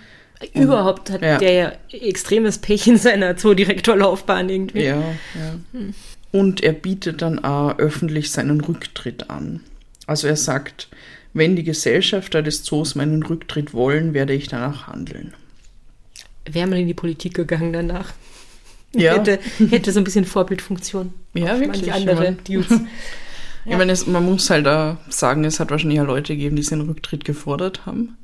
Überhaupt 0.54 1.10
hat 1.10 1.22
Ja. 1.22 1.38
der 1.38 1.52
ja 1.52 1.72
extremes 1.90 2.58
Pech 2.58 2.86
in 2.86 2.96
seiner 2.96 3.36
Zoodirektorlaufbahn 3.36 4.48
irgendwie. 4.48 4.84
Ja, 4.84 4.96
ja. 5.00 5.80
Und 6.30 6.62
er 6.62 6.74
bietet 6.74 7.22
dann 7.22 7.42
auch 7.42 7.78
öffentlich 7.78 8.30
seinen 8.30 8.60
Rücktritt 8.60 9.30
an. 9.30 9.60
Also 10.08 10.26
er 10.26 10.36
sagt, 10.36 10.88
wenn 11.34 11.54
die 11.54 11.64
Gesellschafter 11.64 12.42
des 12.42 12.64
Zoos 12.64 12.94
meinen 12.94 13.22
Rücktritt 13.22 13.74
wollen, 13.74 14.14
werde 14.14 14.32
ich 14.32 14.48
danach 14.48 14.86
handeln. 14.86 15.34
Wäre 16.50 16.66
man 16.66 16.78
in 16.78 16.86
die 16.86 16.94
Politik 16.94 17.34
gegangen 17.34 17.74
danach. 17.74 18.14
Ja. 18.94 19.12
Hätte, 19.12 19.38
hätte 19.68 19.92
so 19.92 20.00
ein 20.00 20.04
bisschen 20.04 20.24
Vorbildfunktion. 20.24 21.12
Ja, 21.34 21.60
wirklich, 21.60 21.88
Manche 21.88 21.94
andere 21.94 22.32
Dudes. 22.32 22.80
Ich 23.64 23.76
meine, 23.76 23.92
es, 23.92 24.06
man 24.06 24.24
muss 24.24 24.48
halt 24.48 24.64
da 24.64 24.96
sagen, 25.10 25.44
es 25.44 25.60
hat 25.60 25.70
wahrscheinlich 25.70 26.00
auch 26.00 26.06
Leute 26.06 26.34
gegeben, 26.34 26.56
die 26.56 26.62
seinen 26.62 26.88
Rücktritt 26.88 27.26
gefordert 27.26 27.84
haben. 27.84 28.16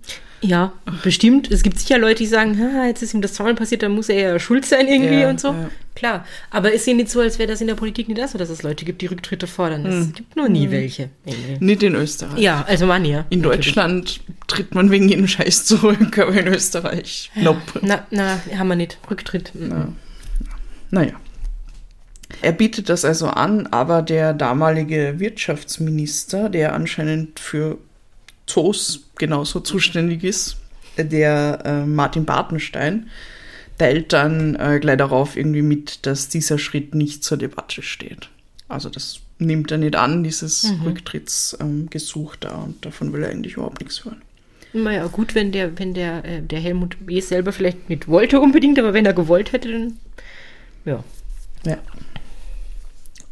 Ja, 0.47 0.73
bestimmt. 1.03 1.51
Es 1.51 1.63
gibt 1.63 1.79
sicher 1.79 1.99
Leute, 1.99 2.17
die 2.17 2.27
sagen, 2.27 2.59
"Ha, 2.61 2.87
jetzt 2.87 3.03
ist 3.03 3.15
ihm 3.15 3.23
das 3.23 3.33
zweimal 3.33 3.55
passiert, 3.55 3.83
dann 3.83 3.93
muss 3.93 4.09
er 4.11 4.21
ja 4.33 4.39
schuld 4.39 4.67
sein 4.67 4.87
irgendwie 4.87 5.21
Ja, 5.21 5.31
und 5.31 5.41
so. 5.41 5.49
ja. 5.49 5.71
Klar. 5.95 6.27
Aber 6.51 6.73
ist 6.73 6.87
ja 6.87 6.93
nicht 6.93 7.09
so, 7.11 7.21
als 7.21 7.39
wäre 7.39 7.49
das 7.51 7.61
in 7.61 7.67
der 7.69 7.77
Politik 7.77 8.09
nicht 8.09 8.29
so, 8.29 8.37
dass 8.37 8.51
es 8.51 8.63
Leute 8.63 8.85
gibt, 8.85 9.01
die 9.01 9.07
Rücktritte 9.07 9.47
fordern. 9.47 9.85
Hm. 9.85 10.01
Es 10.03 10.13
gibt 10.13 10.37
nur 10.37 10.49
nie 10.49 10.71
welche. 10.71 11.09
irgendwie. 11.25 11.65
Nicht 11.65 11.83
in 11.85 11.95
Österreich. 11.95 12.39
Ja, 12.39 12.65
also 12.69 12.85
Mann, 12.87 13.05
ja. 13.05 13.25
In 13.31 13.43
Deutschland 13.43 14.21
tritt 14.49 14.75
man 14.75 14.91
wegen 14.91 15.09
jedem 15.09 15.29
Scheiß 15.29 15.65
zurück, 15.67 16.19
aber 16.19 16.33
in 16.35 16.49
Österreich, 16.49 17.31
nope. 17.37 17.61
Na, 17.83 18.05
na, 18.11 18.39
haben 18.59 18.69
wir 18.69 18.77
nicht. 18.77 18.99
Rücktritt. 19.11 19.55
mhm. 19.55 19.97
Naja. 20.91 21.13
Er 22.43 22.53
bietet 22.53 22.89
das 22.89 23.05
also 23.05 23.29
an, 23.29 23.69
aber 23.69 24.03
der 24.03 24.35
damalige 24.35 25.15
Wirtschaftsminister, 25.21 26.49
der 26.49 26.75
anscheinend 26.75 27.39
für 27.41 27.79
Zoos 28.47 29.11
genauso 29.17 29.61
zuständig 29.61 30.25
ist, 30.25 30.57
der 30.97 31.63
äh, 31.65 31.87
Martin 31.87 32.25
Bartenstein, 32.25 33.09
teilt 33.79 34.13
dann 34.13 34.55
äh, 34.57 34.79
gleich 34.81 34.99
darauf 34.99 35.37
irgendwie 35.37 35.63
mit, 35.63 36.07
dass 36.07 36.29
dieser 36.29 36.59
Schritt 36.59 36.95
nicht 36.95 37.25
zur 37.25 37.39
Debatte 37.39 37.83
steht. 37.83 38.29
Also 38.69 38.89
das 38.89 39.21
nimmt 39.39 39.71
er 39.71 39.79
nicht 39.79 39.97
an, 39.97 40.25
dieses 40.25 40.73
Rücktrittsgesuch 40.85 42.35
ähm, 42.35 42.39
da 42.41 42.55
und 42.57 42.85
davon 42.85 43.13
will 43.13 43.25
er 43.25 43.31
eigentlich 43.31 43.55
überhaupt 43.55 43.81
nichts 43.81 44.05
hören. 44.05 44.23
Naja, 44.73 45.07
gut, 45.07 45.35
wenn 45.35 45.53
der, 45.53 45.79
wenn 45.79 45.95
der, 45.95 46.25
äh, 46.25 46.43
der 46.43 46.61
Helmut 46.61 46.97
E. 47.09 47.21
selber 47.21 47.53
vielleicht 47.53 47.89
nicht 47.89 48.09
wollte 48.09 48.41
unbedingt, 48.41 48.79
aber 48.79 48.93
wenn 48.93 49.07
er 49.07 49.13
gewollt 49.13 49.53
hätte, 49.53 49.71
dann 49.71 49.97
ja. 50.85 51.03
Ja. 51.65 51.79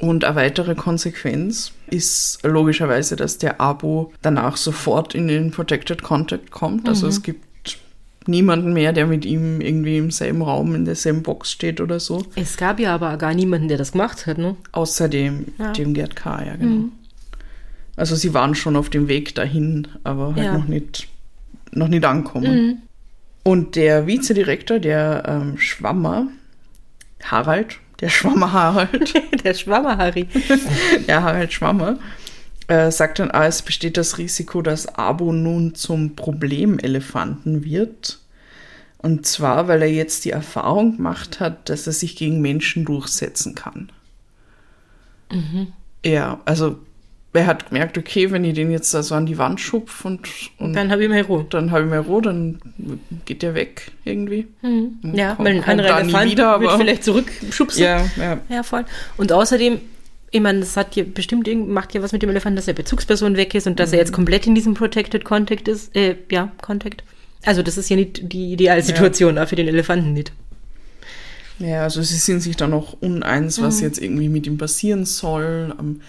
Und 0.03 0.25
eine 0.25 0.35
weitere 0.35 0.75
Konsequenz 0.75 1.71
ist 1.87 2.41
logischerweise, 2.43 3.15
dass 3.15 3.38
der 3.38 3.61
Abo 3.61 4.12
danach 4.21 4.57
sofort 4.57 5.15
in 5.15 5.29
den 5.29 5.53
Protected 5.53 6.03
Contact 6.03 6.51
kommt. 6.51 6.88
Also 6.88 7.07
es 7.07 7.23
gibt 7.23 7.79
niemanden 8.27 8.73
mehr, 8.73 8.93
der 8.93 9.07
mit 9.07 9.25
ihm 9.25 9.61
irgendwie 9.61 9.99
im 9.99 10.11
selben 10.11 10.43
Raum, 10.43 10.75
in 10.75 10.85
derselben 10.87 11.23
Box 11.23 11.53
steht 11.53 11.81
oder 11.81 12.01
so. 12.01 12.25
Es 12.35 12.57
gab 12.57 12.81
ja 12.81 12.93
aber 12.97 13.17
gar 13.17 13.33
niemanden, 13.33 13.69
der 13.69 13.79
das 13.79 13.93
gemacht 13.93 14.27
hat, 14.27 14.38
ne? 14.38 14.57
Außer 14.73 15.09
dem, 15.09 15.47
Ja. 15.59 15.71
dem 15.73 15.95
Gerd 15.95 16.17
K., 16.17 16.47
ja, 16.47 16.57
genau. 16.57 16.87
Also 17.95 18.17
sie 18.17 18.35
waren 18.35 18.57
schon 18.57 18.75
auf 18.75 18.91
dem 18.91 19.07
Weg 19.07 19.37
dahin, 19.37 19.87
aber 20.03 20.35
halt 20.35 20.47
Ja. 20.47 20.59
noch 20.59 20.67
nicht, 20.67 21.07
noch 21.71 21.87
nicht 21.87 22.05
ankommen. 22.05 22.83
Und 23.45 23.77
der 23.77 24.09
Vizedirektor, 24.09 24.81
der 24.81 25.23
ähm, 25.29 25.59
Schwammer, 25.59 26.27
Harald, 27.23 27.79
der 28.03 28.11
Schwammer 28.11 28.53
Harald, 28.53 29.15
der 29.45 29.55
Schwammer 29.55 29.97
Harry. 29.97 30.29
der 31.09 31.23
Harald 31.23 31.53
Schwammer, 31.53 31.99
äh, 32.67 32.91
sagt 32.91 33.21
dann, 33.21 33.31
ah, 33.31 33.47
es 33.47 33.62
besteht 33.62 33.97
das 33.97 34.19
Risiko, 34.19 34.61
dass 34.61 34.95
Abo 34.95 35.33
nun 35.33 35.75
zum 35.75 36.15
Problemelefanten 36.15 37.65
wird. 37.65 38.19
Und 38.99 39.27
zwar, 39.27 39.67
weil 39.69 39.83
er 39.83 39.91
jetzt 39.91 40.25
die 40.25 40.31
Erfahrung 40.31 40.97
gemacht 40.97 41.41
hat, 41.41 41.69
dass 41.69 41.87
er 41.87 41.93
sich 41.93 42.15
gegen 42.15 42.41
Menschen 42.41 42.85
durchsetzen 42.85 43.55
kann. 43.55 43.91
Ja, 46.05 46.41
also 46.45 46.79
er 47.35 47.47
hat 47.47 47.68
gemerkt, 47.68 47.97
okay, 47.97 48.31
wenn 48.31 48.45
ich 48.45 48.55
den 48.55 48.71
jetzt 48.71 48.92
da 48.92 49.03
so 49.03 49.14
an 49.14 49.25
die 49.27 49.38
Wand 49.38 49.61
schupf 49.61 50.05
und, 50.05 50.21
und 50.59 50.75
Dann 50.75 50.90
habe 50.90 51.03
ich 51.05 51.09
mal 51.09 51.21
Ruhe. 51.23 51.47
dann 51.49 51.71
habe 51.71 51.85
ich 51.85 51.90
mehr 51.90 52.01
Ruhe, 52.01 52.21
dann 52.23 52.61
geht 53.25 53.42
der 53.42 53.55
weg 53.55 53.90
irgendwie. 54.05 54.47
Ja, 55.14 55.35
Kommt- 55.35 55.49
weil 55.49 55.57
ein 55.57 55.64
anderer 55.64 56.01
Elefant 56.01 56.31
wieder, 56.31 56.61
wird 56.61 56.71
aber- 56.71 56.79
vielleicht 56.81 57.05
zurückschubsen. 57.05 57.83
Ja, 57.83 58.05
ja. 58.18 58.38
Ja, 58.51 58.62
voll. 58.62 58.85
Und 59.16 59.33
außerdem, 59.33 59.81
ich 60.31 60.40
meine, 60.40 60.61
das 60.61 60.77
hat 60.77 60.95
ja 60.97 61.05
bestimmt 61.05 61.49
macht 61.68 61.95
ja 61.95 62.03
was 62.03 62.12
mit 62.12 62.23
dem 62.23 62.29
Elefanten, 62.31 62.57
dass 62.57 62.68
er 62.68 62.75
Bezugsperson 62.75 63.37
weg 63.37 63.55
ist 63.55 63.66
und 63.66 63.81
dass 63.81 63.92
er 63.92 63.99
jetzt 63.99 64.12
komplett 64.12 64.47
in 64.47 64.55
diesem 64.55 64.75
Protected 64.75 65.25
Contact 65.25 65.68
ist. 65.68 65.95
Äh, 65.97 66.16
ja, 66.31 66.53
Contact. 66.61 67.03
Also 67.45 67.62
das 67.62 67.77
ist 67.79 67.88
ja 67.88 67.97
nicht 67.97 68.33
die 68.33 68.53
Idealsituation, 68.53 69.38
auch 69.38 69.49
für 69.49 69.57
den 69.57 69.68
Elefanten 69.68 70.12
nicht. 70.12 70.33
Ja, 71.59 71.83
also 71.85 72.03
sie 72.03 72.16
sind 72.16 72.40
sich 72.40 72.57
da 72.57 72.66
noch 72.66 72.97
uneins, 73.01 73.61
was 73.61 73.81
jetzt 73.81 74.01
irgendwie 74.03 74.29
mit 74.29 74.47
ihm 74.47 74.59
passieren 74.59 75.05
soll. 75.05 75.75
Ähm, 75.79 76.01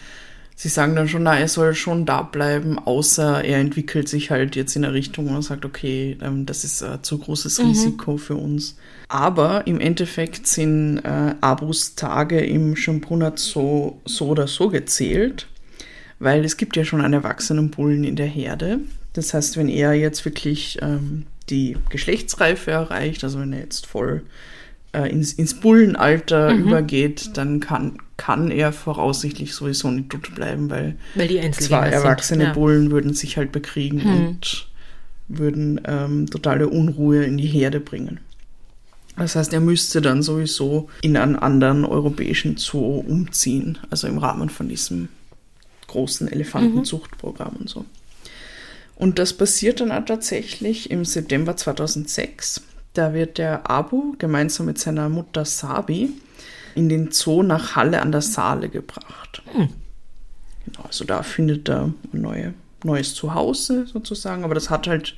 Sie 0.55 0.69
sagen 0.69 0.95
dann 0.95 1.07
schon, 1.07 1.23
na, 1.23 1.37
er 1.37 1.47
soll 1.47 1.73
schon 1.73 2.05
da 2.05 2.21
bleiben, 2.21 2.77
außer 2.77 3.43
er 3.43 3.57
entwickelt 3.57 4.07
sich 4.07 4.29
halt 4.29 4.55
jetzt 4.55 4.75
in 4.75 4.85
eine 4.85 4.93
Richtung 4.93 5.29
und 5.29 5.41
sagt, 5.41 5.65
okay, 5.65 6.17
ähm, 6.21 6.45
das 6.45 6.63
ist 6.63 6.83
ein 6.83 7.01
zu 7.03 7.17
großes 7.17 7.59
Risiko 7.59 8.17
für 8.17 8.35
uns. 8.35 8.77
Aber 9.07 9.65
im 9.67 9.79
Endeffekt 9.79 10.47
sind 10.47 10.99
äh, 10.99 11.35
Abus 11.41 11.95
Tage 11.95 12.39
im 12.39 12.75
Schönbrunner 12.75 13.33
Zoo 13.35 13.97
so 14.05 14.27
oder 14.27 14.47
so 14.47 14.69
gezählt, 14.69 15.47
weil 16.19 16.45
es 16.45 16.57
gibt 16.57 16.75
ja 16.75 16.85
schon 16.85 17.01
einen 17.01 17.13
erwachsenen 17.13 17.71
Bullen 17.71 18.03
in 18.03 18.15
der 18.15 18.27
Herde. 18.27 18.79
Das 19.13 19.33
heißt, 19.33 19.57
wenn 19.57 19.69
er 19.69 19.93
jetzt 19.93 20.23
wirklich 20.25 20.79
ähm, 20.81 21.25
die 21.49 21.77
Geschlechtsreife 21.89 22.71
erreicht, 22.71 23.23
also 23.23 23.39
wenn 23.39 23.53
er 23.53 23.59
jetzt 23.59 23.85
voll 23.85 24.23
äh, 24.93 25.09
ins, 25.11 25.33
ins 25.33 25.55
Bullenalter 25.55 26.53
übergeht, 26.53 27.31
dann 27.35 27.59
kann, 27.59 27.97
kann 28.17 28.51
er 28.51 28.71
voraussichtlich 28.71 29.53
sowieso 29.53 29.89
nicht 29.89 30.09
tot 30.09 30.35
bleiben, 30.35 30.69
weil 30.69 30.95
Weil 31.15 31.27
die 31.27 31.51
zwei 31.51 31.89
erwachsene 31.89 32.45
ja. 32.45 32.53
Bullen 32.53 32.91
würden 32.91 33.13
sich 33.13 33.37
halt 33.37 33.51
bekriegen 33.51 34.01
und 34.01 34.67
würden 35.27 35.81
ähm, 35.85 36.29
totale 36.29 36.67
Unruhe 36.67 37.23
in 37.23 37.37
die 37.37 37.47
Herde 37.47 37.79
bringen. 37.79 38.19
Das 39.15 39.35
heißt, 39.35 39.53
er 39.53 39.59
müsste 39.59 40.01
dann 40.01 40.23
sowieso 40.23 40.89
in 41.01 41.17
einen 41.17 41.35
anderen 41.35 41.85
europäischen 41.85 42.57
Zoo 42.57 42.99
umziehen, 42.99 43.77
also 43.89 44.07
im 44.07 44.17
Rahmen 44.17 44.49
von 44.49 44.69
diesem 44.69 45.09
großen 45.87 46.27
Elefantenzuchtprogramm 46.31 47.55
und 47.59 47.69
so. 47.69 47.85
Und 48.95 49.19
das 49.19 49.33
passiert 49.33 49.81
dann 49.81 49.91
auch 49.91 50.05
tatsächlich 50.05 50.89
im 50.89 51.05
September 51.05 51.55
2006. 51.55 52.61
Da 52.93 53.13
wird 53.13 53.37
der 53.37 53.69
Abu 53.69 54.13
gemeinsam 54.17 54.67
mit 54.67 54.77
seiner 54.77 55.09
Mutter 55.09 55.45
Sabi 55.45 56.11
in 56.75 56.89
den 56.89 57.11
Zoo 57.11 57.43
nach 57.43 57.75
Halle 57.75 58.01
an 58.01 58.11
der 58.11 58.21
Saale 58.21 58.69
gebracht. 58.69 59.41
Genau, 59.53 60.83
also 60.85 61.05
da 61.05 61.23
findet 61.23 61.69
er 61.69 61.83
ein 62.13 62.21
neue, 62.21 62.53
neues 62.83 63.13
Zuhause 63.15 63.85
sozusagen, 63.87 64.43
aber 64.43 64.55
das 64.55 64.69
hat 64.69 64.87
halt 64.87 65.15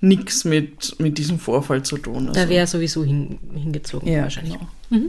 nichts 0.00 0.44
mit, 0.44 0.98
mit 1.00 1.18
diesem 1.18 1.38
Vorfall 1.38 1.82
zu 1.82 1.98
tun. 1.98 2.28
Also, 2.28 2.40
Da 2.40 2.48
wäre 2.48 2.60
er 2.60 2.66
sowieso 2.66 3.04
hin, 3.04 3.38
hingezogen 3.54 4.08
ja, 4.08 4.22
wahrscheinlich. 4.22 4.54
genau. 4.90 5.06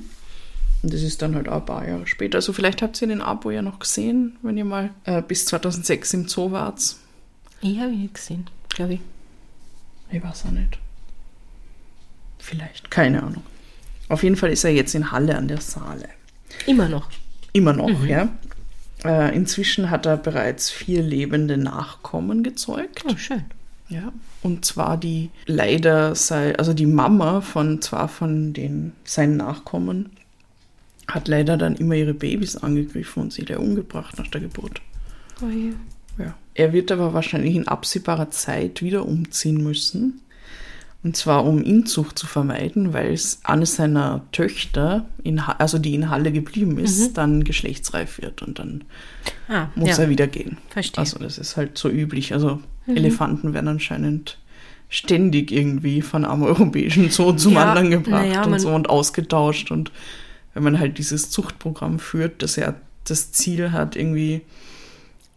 Und 0.81 0.93
das 0.93 1.01
ist 1.01 1.21
dann 1.21 1.35
halt 1.35 1.49
auch 1.49 1.57
ein 1.59 1.65
paar 1.65 1.87
Jahre 1.87 2.07
später. 2.07 2.37
Also 2.37 2.53
vielleicht 2.53 2.81
habt 2.81 3.01
ihr 3.01 3.07
den 3.09 3.21
Abo 3.21 3.51
ja 3.51 3.61
noch 3.61 3.79
gesehen, 3.79 4.37
wenn 4.41 4.57
ihr 4.57 4.65
mal 4.65 4.91
äh, 5.03 5.21
bis 5.21 5.45
2006 5.45 6.13
im 6.13 6.27
Zoo 6.27 6.51
wart. 6.51 6.95
Ich 7.61 7.77
habe 7.79 7.91
ihn 7.91 8.03
nicht 8.03 8.13
gesehen, 8.13 8.49
glaube 8.69 8.93
ich. 8.95 8.99
Ich 10.11 10.23
weiß 10.23 10.45
auch 10.47 10.51
nicht. 10.51 10.79
Vielleicht, 12.39 12.89
keine 12.89 13.21
Ahnung. 13.21 13.43
Auf 14.09 14.23
jeden 14.23 14.35
Fall 14.35 14.51
ist 14.51 14.63
er 14.63 14.71
jetzt 14.71 14.95
in 14.95 15.11
Halle 15.11 15.37
an 15.37 15.47
der 15.47 15.61
Saale. 15.61 16.09
Immer 16.65 16.89
noch. 16.89 17.09
Immer 17.53 17.73
noch, 17.73 18.05
ja. 18.05 18.29
Äh, 19.03 19.35
inzwischen 19.35 19.89
hat 19.89 20.05
er 20.05 20.17
bereits 20.17 20.69
vier 20.69 21.01
lebende 21.01 21.57
Nachkommen 21.57 22.43
gezeugt. 22.43 23.05
Oh, 23.07 23.15
schön. 23.15 23.45
Ja. 23.87 24.11
Und 24.43 24.65
zwar 24.65 24.97
die 24.97 25.29
leider 25.45 26.13
sei, 26.15 26.55
also 26.57 26.73
die 26.73 26.85
Mama 26.85 27.41
von 27.41 27.81
zwar 27.81 28.07
von 28.07 28.53
den 28.53 28.93
seinen 29.03 29.37
Nachkommen 29.37 30.11
hat 31.07 31.27
leider 31.27 31.57
dann 31.57 31.75
immer 31.75 31.95
ihre 31.95 32.13
Babys 32.13 32.55
angegriffen 32.55 33.23
und 33.23 33.33
sie 33.33 33.45
da 33.45 33.57
umgebracht 33.57 34.17
nach 34.19 34.27
der 34.27 34.41
Geburt. 34.41 34.81
Oh 35.41 35.49
je. 35.49 35.71
Ja. 36.19 36.35
Er 36.53 36.73
wird 36.73 36.91
aber 36.91 37.13
wahrscheinlich 37.13 37.55
in 37.55 37.67
absehbarer 37.67 38.29
Zeit 38.29 38.81
wieder 38.83 39.05
umziehen 39.05 39.63
müssen. 39.63 40.21
Und 41.01 41.15
zwar 41.15 41.45
um 41.45 41.61
Inzucht 41.63 42.19
zu 42.19 42.27
vermeiden, 42.27 42.91
weil 42.93 43.13
es 43.13 43.39
eine 43.43 43.65
seiner 43.65 44.21
Töchter, 44.33 45.05
in, 45.23 45.47
Ha- 45.47 45.55
also 45.57 45.77
die 45.79 45.95
in 45.95 46.09
Halle 46.09 46.31
geblieben 46.33 46.77
ist, 46.77 47.13
dann 47.17 47.45
geschlechtsreif 47.45 48.21
wird 48.21 48.41
und 48.41 48.59
dann 48.59 48.83
Ah, 49.47 49.67
muss 49.75 49.91
ja. 49.97 50.03
er 50.03 50.09
wieder 50.09 50.27
gehen. 50.27 50.57
Verstehe. 50.69 50.99
Also 50.99 51.17
das 51.19 51.37
ist 51.37 51.55
halt 51.55 51.77
so 51.77 51.89
üblich. 51.89 52.33
Also 52.33 52.59
Elefanten 52.85 53.53
werden 53.53 53.69
anscheinend 53.69 54.37
ständig 54.89 55.51
irgendwie 55.51 56.01
von 56.01 56.25
einem 56.25 56.43
europäischen 56.43 57.09
Zoo 57.11 57.31
zum 57.33 57.53
Ja, 57.53 57.69
anderen 57.69 57.91
gebracht 57.91 58.25
naja, 58.27 58.43
und 58.43 58.59
so 58.59 58.69
und 58.73 58.89
ausgetauscht. 58.89 59.71
Und 59.71 59.91
wenn 60.53 60.63
man 60.63 60.79
halt 60.79 60.97
dieses 60.97 61.29
Zuchtprogramm 61.29 61.99
führt, 61.99 62.41
das 62.43 62.57
ja 62.57 62.75
das 63.05 63.31
Ziel 63.31 63.71
hat, 63.71 63.95
irgendwie, 63.95 64.41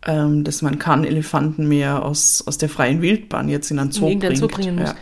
ähm, 0.04 0.42
dass 0.42 0.62
man 0.62 0.78
kann 0.78 1.04
Elefanten 1.04 1.68
mehr 1.68 2.04
aus, 2.04 2.42
aus 2.46 2.58
der 2.58 2.68
freien 2.68 3.02
Wildbahn 3.02 3.48
jetzt 3.48 3.70
in 3.70 3.78
einen 3.78 3.92
Zoo 3.92 4.06
in 4.06 4.12
irgendeinen 4.12 4.36
Zoo 4.36 4.48
bringt. 4.48 4.56
bringen 4.66 4.76
muss. 4.76 4.90
Ja. 4.90 4.96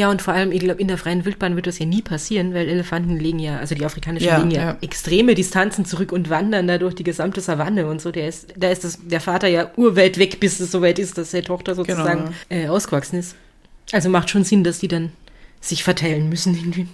Ja. 0.00 0.10
und 0.10 0.20
vor 0.20 0.34
allem, 0.34 0.52
ich 0.52 0.60
glaube, 0.60 0.80
in 0.80 0.88
der 0.88 0.98
freien 0.98 1.24
Wildbahn 1.24 1.56
wird 1.56 1.66
das 1.66 1.78
ja 1.78 1.86
nie 1.86 2.02
passieren, 2.02 2.52
weil 2.52 2.68
Elefanten 2.68 3.18
legen 3.18 3.38
ja, 3.38 3.58
also 3.58 3.74
die 3.74 3.84
afrikanischen 3.84 4.26
Ja, 4.26 4.38
legen 4.38 4.50
ja, 4.50 4.62
ja. 4.62 4.76
extreme 4.82 5.34
Distanzen 5.34 5.84
zurück 5.84 6.12
und 6.12 6.28
wandern 6.28 6.68
da 6.68 6.76
durch 6.78 6.94
die 6.94 7.04
gesamte 7.04 7.40
Savanne 7.40 7.86
und 7.86 8.00
so. 8.02 8.10
Der 8.12 8.28
ist, 8.28 8.52
da 8.56 8.70
ist 8.70 8.84
das, 8.84 8.98
der 9.02 9.20
Vater 9.20 9.48
ja 9.48 9.70
urweit 9.76 10.18
weg, 10.18 10.38
bis 10.38 10.60
es 10.60 10.70
soweit 10.70 10.98
ist, 10.98 11.16
dass 11.16 11.30
die 11.30 11.42
Tochter 11.42 11.74
sozusagen 11.74 12.30
Genau, 12.48 12.64
äh, 12.64 12.68
ausgewachsen 12.68 13.18
ist. 13.20 13.34
Also 13.92 14.08
macht 14.10 14.28
schon 14.30 14.44
Sinn, 14.44 14.64
dass 14.64 14.78
die 14.80 14.88
dann 14.88 15.12
sich 15.60 15.82
verteilen 15.84 16.28
müssen 16.28 16.54
irgendwie. 16.54 16.86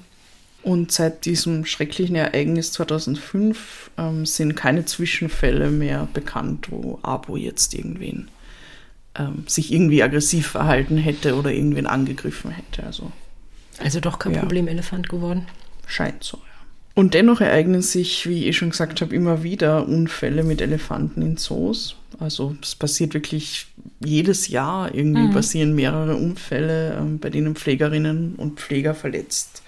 Und 0.63 0.91
seit 0.91 1.25
diesem 1.25 1.65
schrecklichen 1.65 2.17
Ereignis 2.17 2.73
2005 2.73 3.91
ähm, 3.97 4.27
sind 4.27 4.57
keine 4.57 4.85
Zwischenfälle 4.85 5.71
mehr 5.71 6.09
bekannt, 6.13 6.71
wo 6.71 6.99
Abo 7.03 7.37
jetzt 7.37 7.75
irgendwen 7.75 8.29
ähm, 9.15 9.45
sich 9.47 9.73
irgendwie 9.73 10.03
aggressiv 10.03 10.49
verhalten 10.49 10.99
hätte 10.99 11.37
oder 11.37 11.53
irgendwen 11.53 11.87
angegriffen 11.87 12.51
hätte. 12.51 12.85
Also 12.85 13.13
Also 13.79 14.01
doch 14.01 14.19
kein 14.19 14.35
Ja. 14.35 14.41
Problemelefant 14.41 15.09
geworden. 15.09 15.47
scheint 15.87 16.25
so, 16.25 16.39
ja. 16.39 16.43
Und 16.95 17.15
dennoch 17.15 17.41
ereignen 17.41 17.81
sich, 17.81 18.29
wie 18.29 18.47
ich 18.47 18.57
schon 18.57 18.71
gesagt 18.71 19.01
habe, 19.01 19.15
immer 19.15 19.45
wieder 19.45 19.87
Unfälle 19.87 20.43
mit 20.43 20.61
Elefanten 20.61 21.23
in 21.23 21.37
Zoos. 21.37 21.95
Also 22.19 22.57
es 22.61 22.75
passiert 22.75 23.15
wirklich 23.15 23.69
jedes 24.05 24.49
Jahr 24.49 24.93
irgendwie 24.93 25.33
passieren 25.33 25.77
mehrere 25.77 26.17
Unfälle, 26.17 26.97
ähm, 26.99 27.21
bei 27.21 27.31
denen 27.31 27.55
Pflegerinnen 27.55 28.35
und 28.35 28.59
Pfleger 28.59 28.95
verletzt 28.95 29.63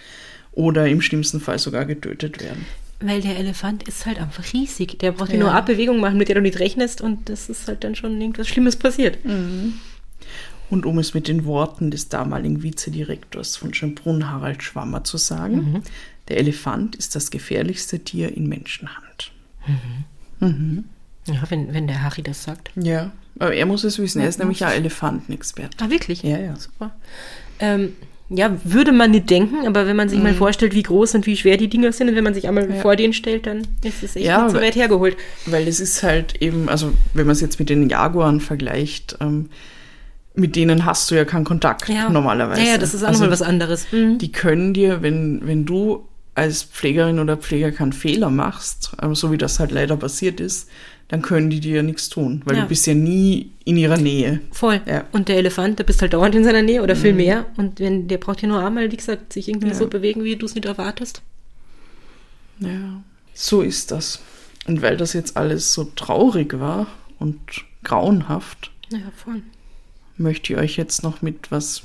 oder 0.53 0.87
im 0.89 1.01
schlimmsten 1.01 1.41
Fall 1.41 1.59
sogar 1.59 1.85
getötet 1.85 2.41
werden. 2.43 2.67
Weil 3.01 3.23
der 3.23 3.39
Elefant 3.39 3.89
ist 3.89 4.05
halt 4.05 4.19
einfach 4.19 4.53
riesig. 4.53 4.99
Der 4.99 5.13
braucht 5.13 5.33
ja 5.33 5.39
nur 5.39 5.53
Abbewegungen 5.53 6.01
machen, 6.01 6.19
mit 6.19 6.29
der 6.29 6.35
du 6.35 6.43
nicht 6.43 6.59
rechnest 6.59 7.01
und 7.01 7.29
das 7.29 7.49
ist 7.49 7.67
halt 7.67 7.83
dann 7.83 7.95
schon 7.95 8.21
irgendwas 8.21 8.47
Schlimmes 8.49 8.77
passiert. 8.77 9.19
Und 9.25 10.87
um 10.87 10.99
es 10.99 11.15
mit 11.15 11.27
den 11.27 11.47
Worten 11.47 11.91
des 11.91 12.11
damaligen 12.11 12.63
Vizedirektors 12.63 13.57
von 13.57 13.73
Schönbrunn, 13.73 14.31
Harald 14.31 14.63
Schwammer, 14.63 15.03
zu 15.03 15.17
sagen, 15.17 15.83
der 16.29 16.37
Elefant 16.37 16.95
ist 16.95 17.17
das 17.17 17.31
gefährlichste 17.31 18.01
Tier 18.01 18.37
in 18.37 18.49
Menschenhand. 18.49 19.33
Ja, 21.27 21.43
wenn, 21.49 21.73
wenn 21.73 21.87
der 21.87 22.03
Harry 22.03 22.23
das 22.23 22.45
sagt. 22.45 22.71
Ja, 22.77 23.13
aber 23.39 23.55
er 23.55 23.67
muss 23.67 23.85
es 23.85 23.99
wissen. 23.99 24.21
Er 24.21 24.29
ist 24.29 24.39
nämlich 24.39 24.61
ja 24.61 24.71
Elefantenexperte. 24.71 25.85
Ah, 25.85 25.91
wirklich? 25.91 26.23
Ja, 26.23 26.39
ja. 26.39 26.57
Super. 26.57 26.95
Ähm, 27.59 27.95
ja, 28.33 28.57
würde 28.65 28.93
man 28.93 29.11
nicht 29.11 29.29
denken, 29.29 29.67
aber 29.67 29.87
wenn 29.87 29.97
man 29.97 30.09
sich 30.09 30.21
mal 30.21 30.35
vorstellt, 30.35 30.73
wie 30.75 30.85
groß 30.85 31.17
und 31.17 31.27
wie 31.27 31.37
schwer 31.37 31.57
die 31.57 31.69
Dinger 31.69 31.93
sind 31.93 32.09
und 32.09 32.15
wenn 32.15 32.25
man 32.25 32.33
sich 32.35 32.47
einmal 32.47 32.67
Mhm. 32.69 32.75
Ja. 32.77 32.81
vor 32.81 32.95
denen 32.97 33.13
stellt, 33.13 33.47
dann 33.47 33.63
ist 33.85 34.03
es 34.05 34.15
echt 34.17 34.25
Ja, 34.25 34.45
nicht 34.45 34.53
so 34.55 34.61
weit 34.61 34.77
hergeholt. 34.77 35.17
Weil 35.47 35.67
es 35.67 35.81
ist 35.81 36.03
halt 36.05 36.41
eben, 36.41 36.69
also 36.69 36.93
wenn 37.13 37.27
man 37.27 37.33
es 37.33 37.41
jetzt 37.41 37.59
mit 37.59 37.69
den 37.69 37.89
Jaguaren 37.91 38.41
vergleicht, 38.41 39.17
ähm, 39.21 39.51
mit 40.37 40.55
denen 40.55 40.85
hast 40.87 41.11
du 41.11 41.17
ja 41.17 41.25
keinen 41.25 41.45
Kontakt 41.45 41.89
normalerweise. 41.89 42.61
Ja, 42.63 42.69
ja, 42.69 42.79
das 42.79 42.95
ist 42.95 43.03
auch 43.03 43.09
also, 43.09 43.19
nochmal 43.25 43.33
was 43.33 43.43
anderes. 43.43 43.87
Mhm. 43.91 44.19
Die 44.19 44.31
können 44.31 44.73
dir, 44.75 45.03
wenn, 45.03 45.41
wenn 45.45 45.65
du 45.67 46.07
als 46.35 46.63
Pflegerin 46.63 47.19
oder 47.19 47.37
Pfleger 47.37 47.73
keinen 47.73 47.93
Fehler 47.93 48.31
machst, 48.31 48.93
so 49.13 49.33
wie 49.33 49.39
das 49.39 49.59
halt 49.59 49.73
leider 49.73 49.97
passiert 49.97 50.41
ist, 50.41 50.69
dann 51.09 51.23
können 51.23 51.51
die 51.51 51.59
dir 51.61 51.77
ja 51.77 51.83
nichts 51.83 52.09
tun, 52.09 52.43
weil 52.45 52.57
Ja. 52.57 52.63
du 52.63 52.69
bist 52.69 52.87
ja 52.87 52.95
nie 52.95 53.51
in 53.65 53.77
ihrer 53.77 53.97
Nähe. 53.97 54.41
Voll. 54.53 54.81
Ja. 54.87 55.01
Mhm. 55.01 55.07
Und 55.13 55.29
der 55.29 55.37
Elefant, 55.39 55.79
der 55.81 55.85
bist 55.85 56.01
halt 56.03 56.13
dauernd 56.13 56.35
in 56.37 56.45
seiner 56.45 56.63
Nähe 56.63 56.83
oder 56.83 56.95
viel 56.95 57.13
mehr. 57.15 57.47
Und 57.57 57.81
wenn 57.81 58.07
der 58.07 58.19
braucht 58.19 58.43
ja 58.43 58.49
nur 58.49 58.65
einmal, 58.65 58.91
wie 58.93 58.97
gesagt, 58.97 59.33
sich 59.33 59.49
irgendwie 59.49 59.69
Ja. 59.69 59.75
so 59.75 59.89
bewegen, 59.89 60.23
wie 60.23 60.37
du 60.37 60.47
es 60.47 60.55
nicht 60.55 60.67
erwartest. 60.67 61.21
Ja, 62.61 63.03
so 63.35 63.63
ist 63.63 63.91
das. 63.91 64.21
Und 64.67 64.83
weil 64.83 64.97
das 64.97 65.13
jetzt 65.15 65.37
alles 65.37 65.73
so 65.73 65.85
traurig 65.97 66.59
war 66.61 66.87
und 67.19 67.41
grauenhaft, 67.83 68.71
Ja, 68.93 68.99
voll. 69.17 69.43
möchte 70.17 70.53
ich 70.53 70.59
euch 70.59 70.77
jetzt 70.77 71.03
noch 71.03 71.23
mit 71.23 71.51
was 71.51 71.83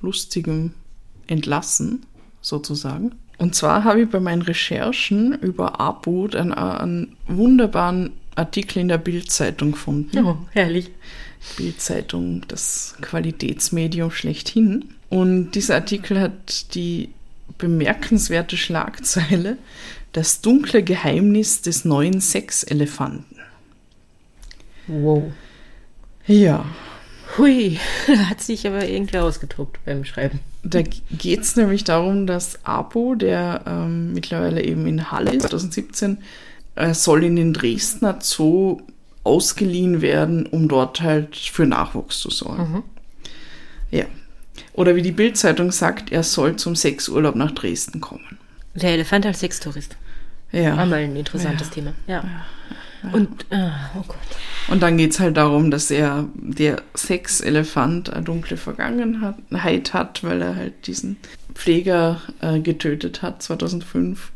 Lustigem 0.00 0.72
entlassen, 1.26 2.06
sozusagen. 2.40 3.12
Und 3.38 3.54
zwar 3.54 3.84
habe 3.84 4.02
ich 4.02 4.10
bei 4.10 4.20
meinen 4.20 4.42
Recherchen 4.42 5.34
über 5.34 5.80
Abud 5.80 6.34
einen, 6.34 6.52
einen 6.52 7.16
wunderbaren 7.26 8.10
Artikel 8.34 8.80
in 8.80 8.88
der 8.88 8.98
Bildzeitung 8.98 9.72
gefunden. 9.72 10.24
Oh, 10.24 10.38
herrlich. 10.50 10.90
Bildzeitung, 11.56 12.42
das 12.48 12.96
Qualitätsmedium 13.00 14.10
schlechthin. 14.10 14.86
Und 15.08 15.52
dieser 15.52 15.76
Artikel 15.76 16.20
hat 16.20 16.74
die 16.74 17.10
bemerkenswerte 17.58 18.56
Schlagzeile 18.56 19.56
Das 20.12 20.40
dunkle 20.40 20.82
Geheimnis 20.82 21.62
des 21.62 21.84
neuen 21.84 22.20
Sexelefanten. 22.20 23.36
Wow. 24.86 25.32
Ja, 26.26 26.64
Hui, 27.36 27.78
da 28.06 28.30
hat 28.30 28.40
sich 28.40 28.66
aber 28.66 28.88
irgendwer 28.88 29.24
ausgetobt 29.24 29.84
beim 29.84 30.04
Schreiben. 30.04 30.40
Da 30.62 30.82
geht 30.82 31.40
es 31.40 31.56
nämlich 31.56 31.84
darum, 31.84 32.26
dass 32.26 32.64
Apo, 32.64 33.14
der 33.14 33.62
ähm, 33.66 34.12
mittlerweile 34.12 34.62
eben 34.62 34.86
in 34.86 35.10
Halle 35.10 35.32
ist, 35.32 35.42
2017, 35.42 36.18
äh, 36.74 36.94
soll 36.94 37.24
in 37.24 37.36
den 37.36 37.52
Dresdner 37.52 38.18
Zoo 38.20 38.80
ausgeliehen 39.24 40.00
werden, 40.00 40.46
um 40.46 40.68
dort 40.68 41.00
halt 41.00 41.36
für 41.36 41.66
Nachwuchs 41.66 42.18
zu 42.18 42.30
sorgen. 42.30 42.82
Ja. 43.90 44.04
Oder 44.72 44.96
wie 44.96 45.02
die 45.02 45.12
Bildzeitung 45.12 45.70
sagt, 45.72 46.12
er 46.12 46.22
soll 46.22 46.56
zum 46.56 46.76
Sexurlaub 46.76 47.34
nach 47.34 47.52
Dresden 47.52 48.00
kommen. 48.00 48.38
Der 48.74 48.90
Elefant 48.90 49.26
als 49.26 49.40
Sextourist. 49.40 49.96
Ja. 50.52 50.76
War 50.76 50.86
mal 50.86 51.00
ein 51.00 51.16
interessantes 51.16 51.70
Thema. 51.70 51.94
Ja. 52.06 52.24
Und, 53.12 53.46
ah, 53.50 53.90
oh 53.96 54.04
Gott. 54.06 54.16
Und 54.68 54.82
dann 54.82 54.96
geht 54.96 55.12
es 55.12 55.20
halt 55.20 55.36
darum, 55.36 55.70
dass 55.70 55.90
er, 55.90 56.28
der 56.34 56.82
Sexelefant, 56.94 58.12
eine 58.12 58.24
dunkle 58.24 58.56
Vergangenheit 58.56 59.94
hat, 59.94 60.24
weil 60.24 60.42
er 60.42 60.56
halt 60.56 60.86
diesen 60.86 61.16
Pfleger 61.54 62.20
äh, 62.40 62.60
getötet 62.60 63.22
hat 63.22 63.42
2005. 63.42 64.32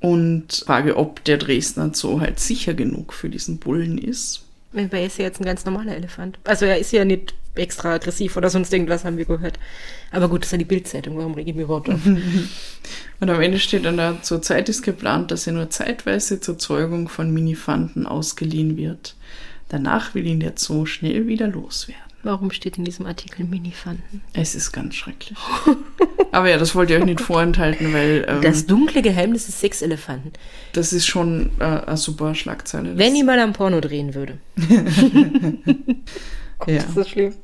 Und 0.00 0.62
frage, 0.66 0.96
ob 0.96 1.24
der 1.24 1.38
Dresdner 1.38 1.92
Zoo 1.92 2.20
halt 2.20 2.38
sicher 2.38 2.74
genug 2.74 3.12
für 3.12 3.28
diesen 3.28 3.58
Bullen 3.58 3.98
ist. 3.98 4.44
Aber 4.72 4.98
er 4.98 5.06
ist 5.06 5.18
ja 5.18 5.24
jetzt 5.24 5.40
ein 5.40 5.44
ganz 5.44 5.64
normaler 5.64 5.96
Elefant. 5.96 6.38
Also 6.44 6.66
er 6.66 6.78
ist 6.78 6.92
ja 6.92 7.04
nicht 7.04 7.34
extra 7.54 7.94
aggressiv 7.94 8.36
oder 8.36 8.50
sonst 8.50 8.72
irgendwas, 8.72 9.04
haben 9.04 9.16
wir 9.16 9.24
gehört. 9.24 9.58
Aber 10.10 10.28
gut, 10.28 10.42
das 10.42 10.48
ist 10.48 10.52
ja 10.52 10.58
die 10.58 10.64
Bildzeitung. 10.64 11.16
Warum 11.16 11.34
rege 11.34 11.50
ich 11.50 11.56
mich 11.56 11.64
überhaupt 11.64 11.90
auf? 11.90 12.00
Und 13.20 13.30
am 13.30 13.40
Ende 13.40 13.58
steht 13.58 13.84
dann 13.84 13.96
da, 13.96 14.22
zur 14.22 14.42
Zeit 14.42 14.68
ist 14.68 14.82
geplant, 14.82 15.30
dass 15.30 15.46
er 15.46 15.52
nur 15.54 15.70
zeitweise 15.70 16.40
zur 16.40 16.58
Zeugung 16.58 17.08
von 17.08 17.32
Minifanten 17.32 18.06
ausgeliehen 18.06 18.76
wird. 18.76 19.16
Danach 19.68 20.14
will 20.14 20.26
ihn 20.26 20.40
der 20.40 20.52
Zoo 20.56 20.86
schnell 20.86 21.26
wieder 21.26 21.46
loswerden. 21.48 22.02
Warum 22.24 22.50
steht 22.50 22.78
in 22.78 22.84
diesem 22.84 23.06
Artikel 23.06 23.44
Minifanten? 23.44 24.22
Es 24.32 24.56
ist 24.56 24.72
ganz 24.72 24.96
schrecklich. 24.96 25.38
Aber 26.32 26.50
ja, 26.50 26.58
das 26.58 26.74
wollte 26.74 26.92
ich 26.94 26.98
euch 26.98 27.04
nicht 27.06 27.20
vorenthalten, 27.20 27.92
weil 27.92 28.24
ähm, 28.28 28.42
Das 28.42 28.66
dunkle 28.66 29.02
Geheimnis 29.02 29.46
des 29.46 29.60
Sexelefanten. 29.60 30.32
das 30.72 30.92
ist 30.92 31.06
schon 31.06 31.50
äh, 31.60 31.64
eine 31.64 31.96
super 31.96 32.34
Schlagzeile. 32.34 32.98
Wenn 32.98 33.14
ich 33.14 33.22
mal 33.24 33.38
am 33.38 33.52
Porno 33.52 33.80
drehen 33.80 34.14
würde. 34.14 34.38
ja. 36.66 36.82
Das 36.82 36.96
ist 36.96 37.10
schlimm. 37.10 37.34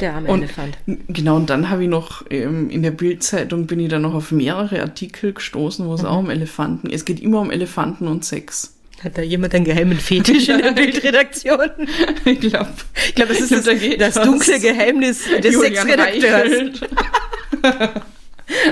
Der 0.00 0.14
arme 0.14 0.28
Und- 0.28 0.42
Elefant. 0.42 0.78
Genau, 1.08 1.36
und 1.36 1.50
dann 1.50 1.70
habe 1.70 1.82
ich 1.84 1.88
noch 1.88 2.24
ähm, 2.30 2.70
in 2.70 2.82
der 2.82 2.92
Bildzeitung 2.92 3.66
bin 3.66 3.80
ich 3.80 3.88
dann 3.88 4.02
noch 4.02 4.14
auf 4.14 4.30
mehrere 4.30 4.80
Artikel 4.80 5.32
gestoßen, 5.32 5.86
wo 5.86 5.94
es 5.94 6.04
auch 6.04 6.18
um 6.18 6.30
Elefanten. 6.30 6.88
Es 6.90 7.04
geht 7.04 7.20
immer 7.20 7.40
um 7.40 7.50
Elefanten 7.50 8.06
und 8.06 8.24
Sex. 8.24 8.74
Hat 9.02 9.16
da 9.18 9.22
jemand 9.22 9.54
einen 9.54 9.64
geheimen 9.64 9.98
Fetisch 9.98 10.48
in 10.48 10.58
der 10.62 10.72
Bildredaktion? 10.72 11.68
Ich 12.24 12.40
glaube, 12.40 12.70
Ich 13.08 13.14
glaube, 13.14 13.32
das 13.34 13.40
ist 13.40 13.48
glaub, 13.64 13.64
das, 13.64 13.80
da 13.80 13.96
das 13.96 14.16
was. 14.16 14.24
dunkle 14.24 14.60
Geheimnis 14.60 15.24
des 15.42 15.58
Sexredakteurs. 15.58 16.32
Reichelt. 16.32 16.80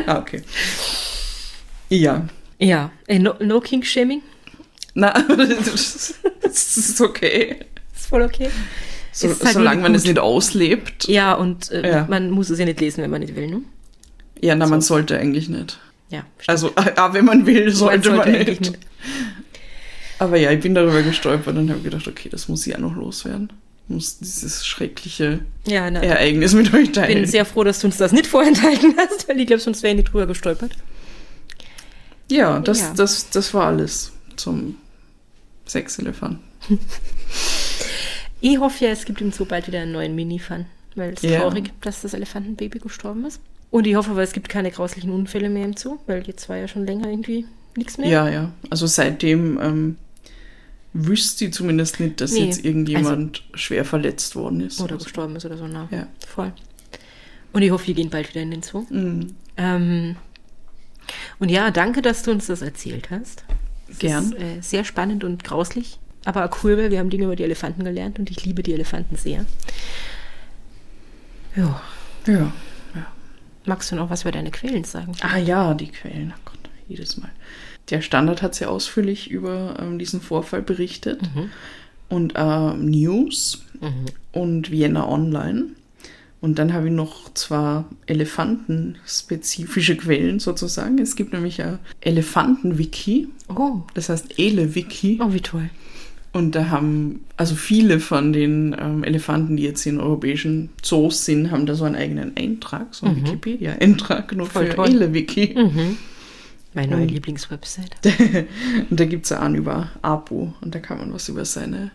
ah, 0.06 0.18
okay. 0.18 0.42
Ja, 1.88 2.26
Ja, 2.58 2.90
äh, 3.06 3.18
no, 3.18 3.34
no 3.40 3.60
King 3.60 3.82
Shaming? 3.82 4.22
Na, 4.94 5.12
das 5.62 6.14
ist 6.76 7.00
okay. 7.00 7.56
Ist 8.06 8.10
voll 8.10 8.22
okay. 8.22 8.48
So, 9.10 9.28
Ist 9.28 9.44
halt 9.44 9.54
solange 9.54 9.82
man 9.82 9.94
es 9.96 10.04
nicht 10.04 10.18
auslebt. 10.20 11.08
Ja, 11.08 11.32
und 11.34 11.70
äh, 11.72 11.90
Ja. 11.90 12.06
man 12.08 12.30
muss 12.30 12.50
es 12.50 12.58
ja 12.60 12.64
nicht 12.64 12.80
lesen, 12.80 13.02
wenn 13.02 13.10
man 13.10 13.20
nicht 13.20 13.34
will, 13.34 13.48
ne? 13.48 13.62
Ja, 14.40 14.54
na, 14.54 14.66
man 14.66 14.80
sollte 14.80 15.18
eigentlich 15.18 15.48
nicht. 15.48 15.80
Ja. 16.10 16.24
Also, 16.46 16.70
ah, 16.76 17.12
wenn 17.14 17.24
man 17.24 17.46
will, 17.46 17.70
sollte 17.72 18.10
man, 18.10 18.20
eigentlich 18.20 18.60
nicht. 18.60 18.78
Aber 20.20 20.36
ja, 20.36 20.52
ich 20.52 20.60
bin 20.60 20.74
darüber 20.74 21.02
gestolpert 21.02 21.56
und 21.56 21.68
habe 21.70 21.80
gedacht, 21.80 22.06
okay, 22.06 22.28
das 22.28 22.48
muss 22.48 22.64
ich 22.66 22.76
auch 22.76 22.80
noch 22.80 22.94
loswerden. 22.94 23.50
Ich 23.88 23.94
muss 23.94 24.18
dieses 24.18 24.64
schreckliche 24.66 25.40
Ja, 25.66 25.90
na, 25.90 26.00
Ereignis 26.02 26.52
mit 26.54 26.72
euch 26.74 26.84
ich 26.84 26.92
teilen. 26.92 27.22
bin 27.22 27.26
sehr 27.26 27.44
froh, 27.44 27.64
dass 27.64 27.80
du 27.80 27.86
uns 27.88 27.96
das 27.96 28.12
nicht 28.12 28.26
vorenthalten 28.26 28.94
hast, 28.98 29.28
weil 29.28 29.40
ich 29.40 29.46
glaube, 29.46 29.60
sonst 29.62 29.82
wäre 29.82 29.92
ich 29.92 29.96
nicht 29.96 30.12
drüber 30.12 30.26
gestolpert. 30.26 30.72
ja, 32.30 32.60
das, 32.60 32.80
Ja. 32.80 32.94
Das, 32.94 33.30
das 33.30 33.52
war 33.54 33.66
alles 33.68 34.12
zum 34.36 34.76
Sexelefant. 35.66 36.38
Ich 38.48 38.58
hoffe 38.60 38.84
ja, 38.84 38.90
es 38.92 39.04
gibt 39.04 39.20
im 39.20 39.32
Zoo 39.32 39.44
bald 39.44 39.66
wieder 39.66 39.80
einen 39.80 39.90
neuen 39.90 40.14
Mini-Fun, 40.14 40.66
weil 40.94 41.14
es 41.14 41.24
ist 41.24 41.30
Ja. 41.30 41.40
traurig, 41.40 41.72
dass 41.80 42.02
das 42.02 42.14
Elefantenbaby 42.14 42.78
gestorben 42.78 43.24
ist. 43.24 43.40
Und 43.72 43.88
ich 43.88 43.96
hoffe, 43.96 44.14
weil 44.14 44.22
es 44.22 44.32
gibt 44.32 44.48
keine 44.48 44.70
grauslichen 44.70 45.10
Unfälle 45.10 45.48
mehr 45.48 45.64
im 45.64 45.76
Zoo, 45.76 45.98
weil 46.06 46.24
jetzt 46.28 46.48
war 46.48 46.56
ja 46.56 46.68
schon 46.68 46.86
länger 46.86 47.08
irgendwie 47.08 47.44
nichts 47.76 47.98
mehr. 47.98 48.08
Ja, 48.08 48.28
ja. 48.28 48.52
Also 48.70 48.86
seitdem 48.86 49.58
ähm, 49.60 49.96
wüsste 50.92 51.46
ich 51.46 51.54
zumindest 51.54 51.98
nicht, 51.98 52.20
dass 52.20 52.30
Nee, 52.32 52.44
jetzt 52.44 52.64
irgendjemand 52.64 53.42
schwer 53.54 53.84
verletzt 53.84 54.36
worden 54.36 54.60
ist. 54.60 54.80
Oder 54.80 54.94
Also, 54.94 55.04
gestorben 55.06 55.34
ist 55.34 55.44
oder 55.44 55.58
so, 55.58 55.66
na. 55.66 55.88
Ja. 55.90 56.06
Voll. 56.28 56.52
Und 57.52 57.62
ich 57.62 57.72
hoffe, 57.72 57.88
wir 57.88 57.94
gehen 57.94 58.10
bald 58.10 58.28
wieder 58.28 58.42
in 58.42 58.52
den 58.52 58.62
Zoo. 58.62 58.82
mm, 58.90 59.34
Ähm, 59.56 60.16
und 61.40 61.50
ja, 61.50 61.70
danke, 61.72 62.00
dass 62.00 62.22
du 62.22 62.30
uns 62.30 62.46
das 62.46 62.62
erzählt 62.62 63.10
hast. 63.10 63.42
Es 63.90 63.98
Gern. 63.98 64.26
Ist, 64.32 64.34
äh, 64.40 64.60
sehr 64.60 64.84
spannend 64.84 65.24
und 65.24 65.42
grauslich, 65.42 65.98
aber 66.26 66.50
cool, 66.62 66.76
weil 66.76 66.90
wir 66.90 66.98
haben 66.98 67.10
Dinge 67.10 67.24
über 67.24 67.36
die 67.36 67.44
Elefanten 67.44 67.84
gelernt 67.84 68.18
und 68.18 68.30
ich 68.30 68.44
liebe 68.44 68.62
die 68.62 68.72
Elefanten 68.74 69.16
sehr. 69.16 69.46
Ja, 71.56 71.80
ja. 72.26 72.52
magst 73.64 73.90
du 73.90 73.96
noch 73.96 74.10
was 74.10 74.22
über 74.22 74.32
deine 74.32 74.50
Quellen 74.50 74.84
sagen? 74.84 75.12
Ah 75.22 75.38
ja, 75.38 75.72
die 75.74 75.88
Quellen. 75.88 76.34
Oh 76.36 76.40
Gott, 76.44 76.70
jedes 76.88 77.16
Mal. 77.16 77.30
Der 77.90 78.02
Standard 78.02 78.42
hat 78.42 78.54
sehr 78.54 78.70
ausführlich 78.70 79.30
über 79.30 79.76
ähm, 79.80 79.98
diesen 79.98 80.20
Vorfall 80.20 80.60
berichtet. 80.62 81.20
Und 82.08 82.34
äh, 82.36 82.74
News 82.74 83.62
und 84.32 84.70
Vienna 84.70 85.08
Online. 85.08 85.66
Und 86.40 86.58
dann 86.58 86.72
habe 86.74 86.86
ich 86.88 86.92
noch 86.92 87.32
zwar 87.34 87.86
elefantenspezifische 88.06 89.96
Quellen 89.96 90.38
sozusagen. 90.38 90.98
Es 90.98 91.16
gibt 91.16 91.32
nämlich 91.32 91.62
ein 91.62 91.78
Elefanten-Wiki, 92.00 93.28
Oh, 93.48 93.80
das 93.94 94.08
heißt 94.08 94.38
Ele-Wiki. 94.38 95.18
oh, 95.22 95.32
wie 95.32 95.40
toll. 95.40 95.70
Und 96.36 96.54
da 96.54 96.68
haben, 96.68 97.24
also 97.38 97.54
viele 97.54 97.98
von 97.98 98.34
den 98.34 98.76
ähm, 98.78 99.04
Elefanten, 99.04 99.56
die 99.56 99.62
jetzt 99.62 99.86
in 99.86 99.98
europäischen 99.98 100.68
Zoos 100.82 101.24
sind, 101.24 101.50
haben 101.50 101.64
da 101.64 101.74
so 101.74 101.84
einen 101.84 101.96
eigenen 101.96 102.36
Eintrag, 102.36 102.94
so 102.94 103.06
einen 103.06 103.24
Wikipedia-Eintrag 103.24 104.36
nur 104.36 104.44
Mhm. 104.44 104.50
Voll 104.50 104.66
für 104.66 104.74
toll. 104.74 104.88
Ele-Wiki. 104.88 105.54
Mhm. 105.56 105.96
Meine 106.74 106.94
neue 106.94 107.06
Lieblingswebsite. 107.06 107.96
Und 108.90 109.00
da 109.00 109.06
gibt 109.06 109.24
es 109.24 109.32
einen 109.32 109.54
über 109.54 109.88
Apu 110.02 110.48
und 110.60 110.74
da 110.74 110.78
kann 110.78 110.98
man 110.98 111.10
was 111.10 111.30
über 111.30 111.46
seine, 111.46 111.90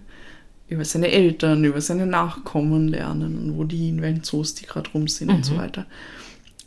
über 0.69 0.85
seine 0.85 1.11
Eltern, 1.11 1.63
über 1.63 1.79
seine 1.79 2.07
Nachkommen 2.07 2.87
lernen 2.87 3.37
und 3.37 3.57
wo 3.59 3.63
die, 3.63 3.89
in 3.89 4.01
welchen 4.01 4.23
Zoos 4.23 4.55
die 4.55 4.65
gerade 4.65 4.89
rum 4.89 5.07
sind 5.07 5.29
und 5.29 5.45
so 5.45 5.55
weiter. 5.57 5.85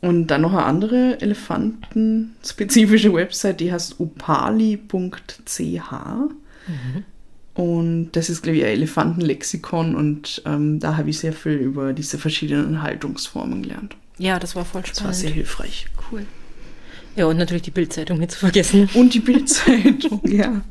Und 0.01 0.29
dann 0.29 0.43
noch 0.43 0.53
eine 0.53 0.63
andere 0.63 1.21
elefantenspezifische 1.21 3.13
Website, 3.13 3.59
die 3.59 3.73
heißt 3.73 3.99
upali.ch. 3.99 4.79
Und 7.55 8.11
das 8.13 8.31
ist, 8.31 8.43
glaube 8.43 8.59
ich, 8.59 8.65
ein 8.65 8.71
Elefantenlexikon 8.71 9.95
und 9.95 10.43
ähm, 10.45 10.81
da 10.81 10.97
habe 10.97 11.11
ich 11.11 11.19
sehr 11.21 11.33
viel 11.33 11.53
über 11.53 11.93
diese 11.93 12.19
verschiedenen 12.19 12.83
Haltungsformen 12.83 13.63
gelernt. 13.63 13.95
Ja, 14.19 14.39
das 14.41 14.57
war 14.57 14.65
voll 14.65 14.83
Das 14.83 14.91
war 14.91 14.97
spannend. 15.13 15.17
sehr 15.17 15.31
hilfreich. 15.31 15.87
cool. 16.11 16.27
Ja, 17.17 17.27
und 17.27 17.37
natürlich 17.37 17.63
die 17.63 17.71
Bildzeitung 17.71 18.19
nicht 18.19 18.33
zu 18.33 18.39
vergessen. 18.41 18.89
Und 18.95 19.15
die 19.15 19.21
Bildzeitung, 19.21 20.21
ja. 20.27 20.63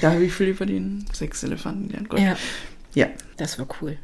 Da 0.00 0.12
habe 0.12 0.24
ich 0.24 0.32
viel 0.32 0.48
über 0.48 0.64
den 0.66 1.04
Sexelefanten 1.12 1.88
gelernt. 1.88 2.08
Gott. 2.08 2.20
Ja, 2.20 2.36
Ja. 2.94 3.08
das 3.36 3.58
war 3.58 3.66
cool. 3.80 3.96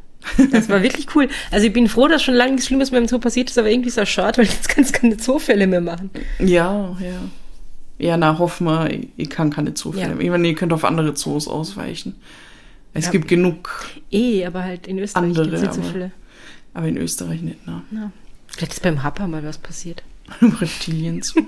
Das 0.50 0.68
war 0.68 0.82
wirklich 0.82 1.06
cool. 1.14 1.28
Also 1.52 1.66
ich 1.68 1.72
bin 1.72 1.88
froh, 1.88 2.08
dass 2.08 2.22
schon 2.24 2.34
lange 2.34 2.52
nichts 2.52 2.66
Schlimmes 2.66 2.90
mehr 2.90 3.00
im 3.00 3.06
Zoo 3.06 3.20
passiert 3.20 3.48
ist, 3.50 3.58
aber 3.58 3.70
irgendwie 3.70 3.88
ist 3.90 3.98
das 3.98 4.08
schade, 4.08 4.38
weil 4.38 4.46
jetzt 4.46 4.68
kannst 4.68 4.92
du 4.96 4.98
keine 5.00 5.16
Zoofälle 5.16 5.68
mehr 5.68 5.80
machen. 5.80 6.10
Ja, 6.40 6.96
ja. 7.00 7.20
Ja, 7.98 8.16
na, 8.16 8.38
hoffen 8.38 8.66
wir, 8.66 8.90
ich, 8.90 9.08
ich 9.16 9.28
kann 9.30 9.50
keine 9.50 9.74
Zoofälle. 9.74 10.14
Ja. 10.14 10.20
Ich 10.20 10.30
meine, 10.30 10.46
ihr 10.46 10.54
könnt 10.54 10.72
auf 10.72 10.84
andere 10.84 11.14
Zoos 11.14 11.48
ausweichen. 11.48 12.14
Es 12.94 13.06
Ja. 13.06 13.10
gibt 13.10 13.28
genug, 13.28 13.86
Eh, 14.10 14.44
aber 14.46 14.62
halt 14.64 14.86
in 14.86 14.98
Österreich 14.98 15.24
Andere, 15.24 15.48
gibt's 15.48 15.62
nicht 15.62 15.74
so 15.74 15.82
viele. 15.82 16.10
aber 16.74 16.86
in 16.88 16.96
Österreich 16.96 17.42
nicht, 17.42 17.66
ne? 17.66 17.82
Ja. 17.90 18.10
Vielleicht 18.46 18.72
ist 18.72 18.82
beim 18.82 19.02
Happer 19.02 19.26
mal 19.26 19.44
was 19.44 19.58
passiert. 19.58 20.02
Im 20.40 20.52
Reptilien 20.52 21.22
zu. 21.22 21.40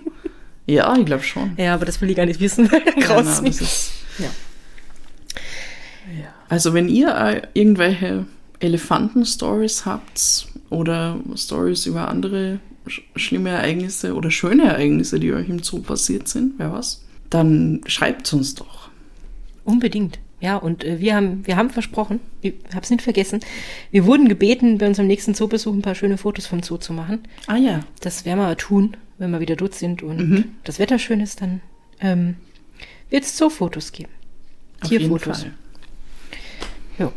ja, 0.66 0.94
ich 0.96 1.06
glaube 1.06 1.22
schon. 1.22 1.52
Ja, 1.56 1.74
aber 1.74 1.84
das 1.86 2.00
will 2.00 2.10
ich 2.10 2.16
gar 2.16 2.26
nicht 2.26 2.40
wissen, 2.40 2.68
dann 2.70 2.82
Ja, 3.00 3.22
na, 3.22 3.46
ist, 3.48 3.92
Ja. 4.18 4.24
ja. 6.20 6.34
Also, 6.48 6.74
wenn 6.74 6.88
ihr 6.88 7.14
äh, 7.14 7.42
irgendwelche 7.54 8.26
Elefanten-Stories 8.60 9.86
habt 9.86 10.46
oder 10.70 11.18
Stories 11.36 11.86
über 11.86 12.08
andere 12.08 12.60
sch 12.86 13.02
schlimme 13.16 13.50
Ereignisse 13.50 14.14
oder 14.14 14.30
schöne 14.30 14.64
Ereignisse, 14.64 15.20
die 15.20 15.32
euch 15.32 15.48
im 15.48 15.62
Zoo 15.62 15.80
passiert 15.80 16.28
sind, 16.28 16.54
wer 16.58 16.72
was, 16.72 17.04
dann 17.28 17.80
schreibt 17.86 18.32
uns 18.32 18.54
doch. 18.54 18.88
Unbedingt. 19.64 20.18
Ja, 20.40 20.56
und 20.56 20.84
äh, 20.84 21.00
wir 21.00 21.14
haben, 21.14 21.46
wir 21.46 21.56
haben 21.56 21.68
versprochen, 21.68 22.18
ich 22.40 22.54
habe 22.72 22.82
es 22.82 22.90
nicht 22.90 23.02
vergessen, 23.02 23.40
wir 23.90 24.06
wurden 24.06 24.26
gebeten, 24.28 24.78
bei 24.78 24.86
unserem 24.86 25.06
nächsten 25.06 25.34
Zoobesuch 25.34 25.74
ein 25.74 25.82
paar 25.82 25.94
schöne 25.94 26.16
Fotos 26.16 26.46
vom 26.46 26.62
Zoo 26.62 26.78
zu 26.78 26.94
machen. 26.94 27.20
Ah 27.46 27.56
ja. 27.56 27.80
Das 28.00 28.24
werden 28.24 28.40
wir 28.40 28.56
tun, 28.56 28.96
wenn 29.18 29.30
wir 29.32 29.40
wieder 29.40 29.56
dort 29.56 29.74
sind 29.74 30.02
und 30.02 30.16
Mhm. 30.30 30.44
das 30.64 30.78
Wetter 30.78 30.98
schön 30.98 31.20
ist, 31.20 31.42
dann 31.42 31.60
ähm, 32.00 32.36
wird 33.10 33.24
es 33.24 33.36
Zoofotos 33.36 33.92
geben. 33.92 34.08
Auf 34.80 34.88
Tierfotos. 34.88 35.44
Ja. 36.98 37.12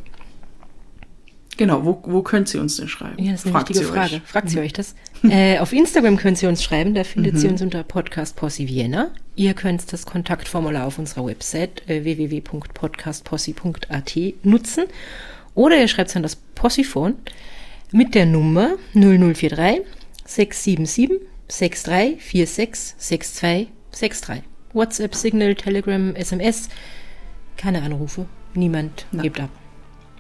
Genau, 1.58 1.86
wo, 1.86 2.00
wo 2.04 2.22
könnt 2.22 2.54
ihr 2.54 2.62
uns 2.62 2.78
denn 2.78 2.88
schreiben? 2.88 3.22
Ja, 3.24 3.32
das 3.32 3.42
ist 3.42 3.46
eine 3.48 3.54
Fragt 3.54 3.70
wichtige 3.70 3.88
Frage. 3.88 4.16
euch. 4.16 4.22
Fragt 4.26 4.50
sie 4.50 4.60
euch 4.60 4.74
das? 4.74 4.96
äh, 5.24 5.60
auf 5.60 5.72
Instagram 5.74 6.18
könnt 6.18 6.42
ihr 6.42 6.50
uns 6.50 6.64
schreiben, 6.64 6.94
da 6.94 7.04
findet 7.04 7.38
sie 7.38 7.48
uns 7.48 7.62
unter 7.62 7.84
Podcast 7.84 8.36
Posse 8.36 8.68
Vienna. 8.68 9.12
Ihr 9.36 9.54
könnt 9.54 9.92
das 9.94 10.06
Kontaktformular 10.06 10.86
auf 10.88 11.00
unserer 11.00 11.26
Website 11.26 11.88
äh, 11.90 12.04
www.podcastposse.at 12.04 14.18
nutzen. 14.44 14.86
Oder 15.56 15.80
ihr 15.80 15.88
schreibt 15.88 16.10
es 16.10 16.16
an 16.16 16.24
das 16.24 16.36
Possiphone 16.36 17.16
mit 17.92 18.16
der 18.16 18.26
Nummer 18.26 18.72
0043 18.94 19.82
677 20.26 21.12
6346 21.48 22.96
6263. 22.98 24.42
WhatsApp, 24.74 25.14
Signal, 25.14 25.54
Telegram, 25.56 26.16
SMS. 26.16 26.70
Keine 27.58 27.84
Anrufe. 27.84 28.26
Niemand 28.56 29.06
Na. 29.12 29.24
hebt 29.24 29.40
ab. 29.40 29.50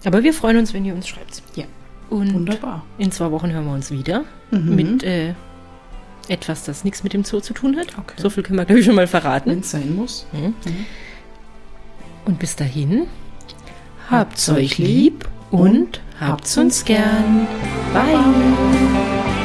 Aber 0.05 0.23
wir 0.23 0.33
freuen 0.33 0.57
uns, 0.57 0.73
wenn 0.73 0.83
ihr 0.85 0.93
uns 0.93 1.07
schreibt. 1.07 1.41
Ja, 1.55 1.65
Und 2.09 2.33
wunderbar. 2.33 2.83
in 2.97 3.11
zwei 3.11 3.31
Wochen 3.31 3.51
hören 3.51 3.65
wir 3.65 3.73
uns 3.73 3.89
wieder 3.91 4.23
Mhm. 4.51 4.75
mit 4.75 5.03
äh, 5.03 5.33
etwas, 6.27 6.63
das 6.63 6.83
nichts 6.83 7.03
mit 7.03 7.13
dem 7.13 7.23
Zoo 7.23 7.39
zu 7.39 7.53
tun 7.53 7.77
hat. 7.77 7.97
Okay. 7.97 8.15
So 8.17 8.29
viel 8.29 8.43
können 8.43 8.59
wir, 8.59 8.65
glaube 8.65 8.79
ich, 8.79 8.85
schon 8.85 8.95
mal 8.95 9.07
verraten. 9.07 9.49
Wenn 9.51 9.59
es 9.59 9.71
sein 9.71 9.95
muss. 9.95 10.25
Und 12.25 12.39
bis 12.39 12.55
dahin, 12.55 13.07
habt's 14.09 14.47
euch 14.49 14.77
lieb 14.77 15.27
und 15.51 16.01
habt's 16.19 16.57
uns 16.57 16.85
gern. 16.85 17.47
Bye. 17.93 19.42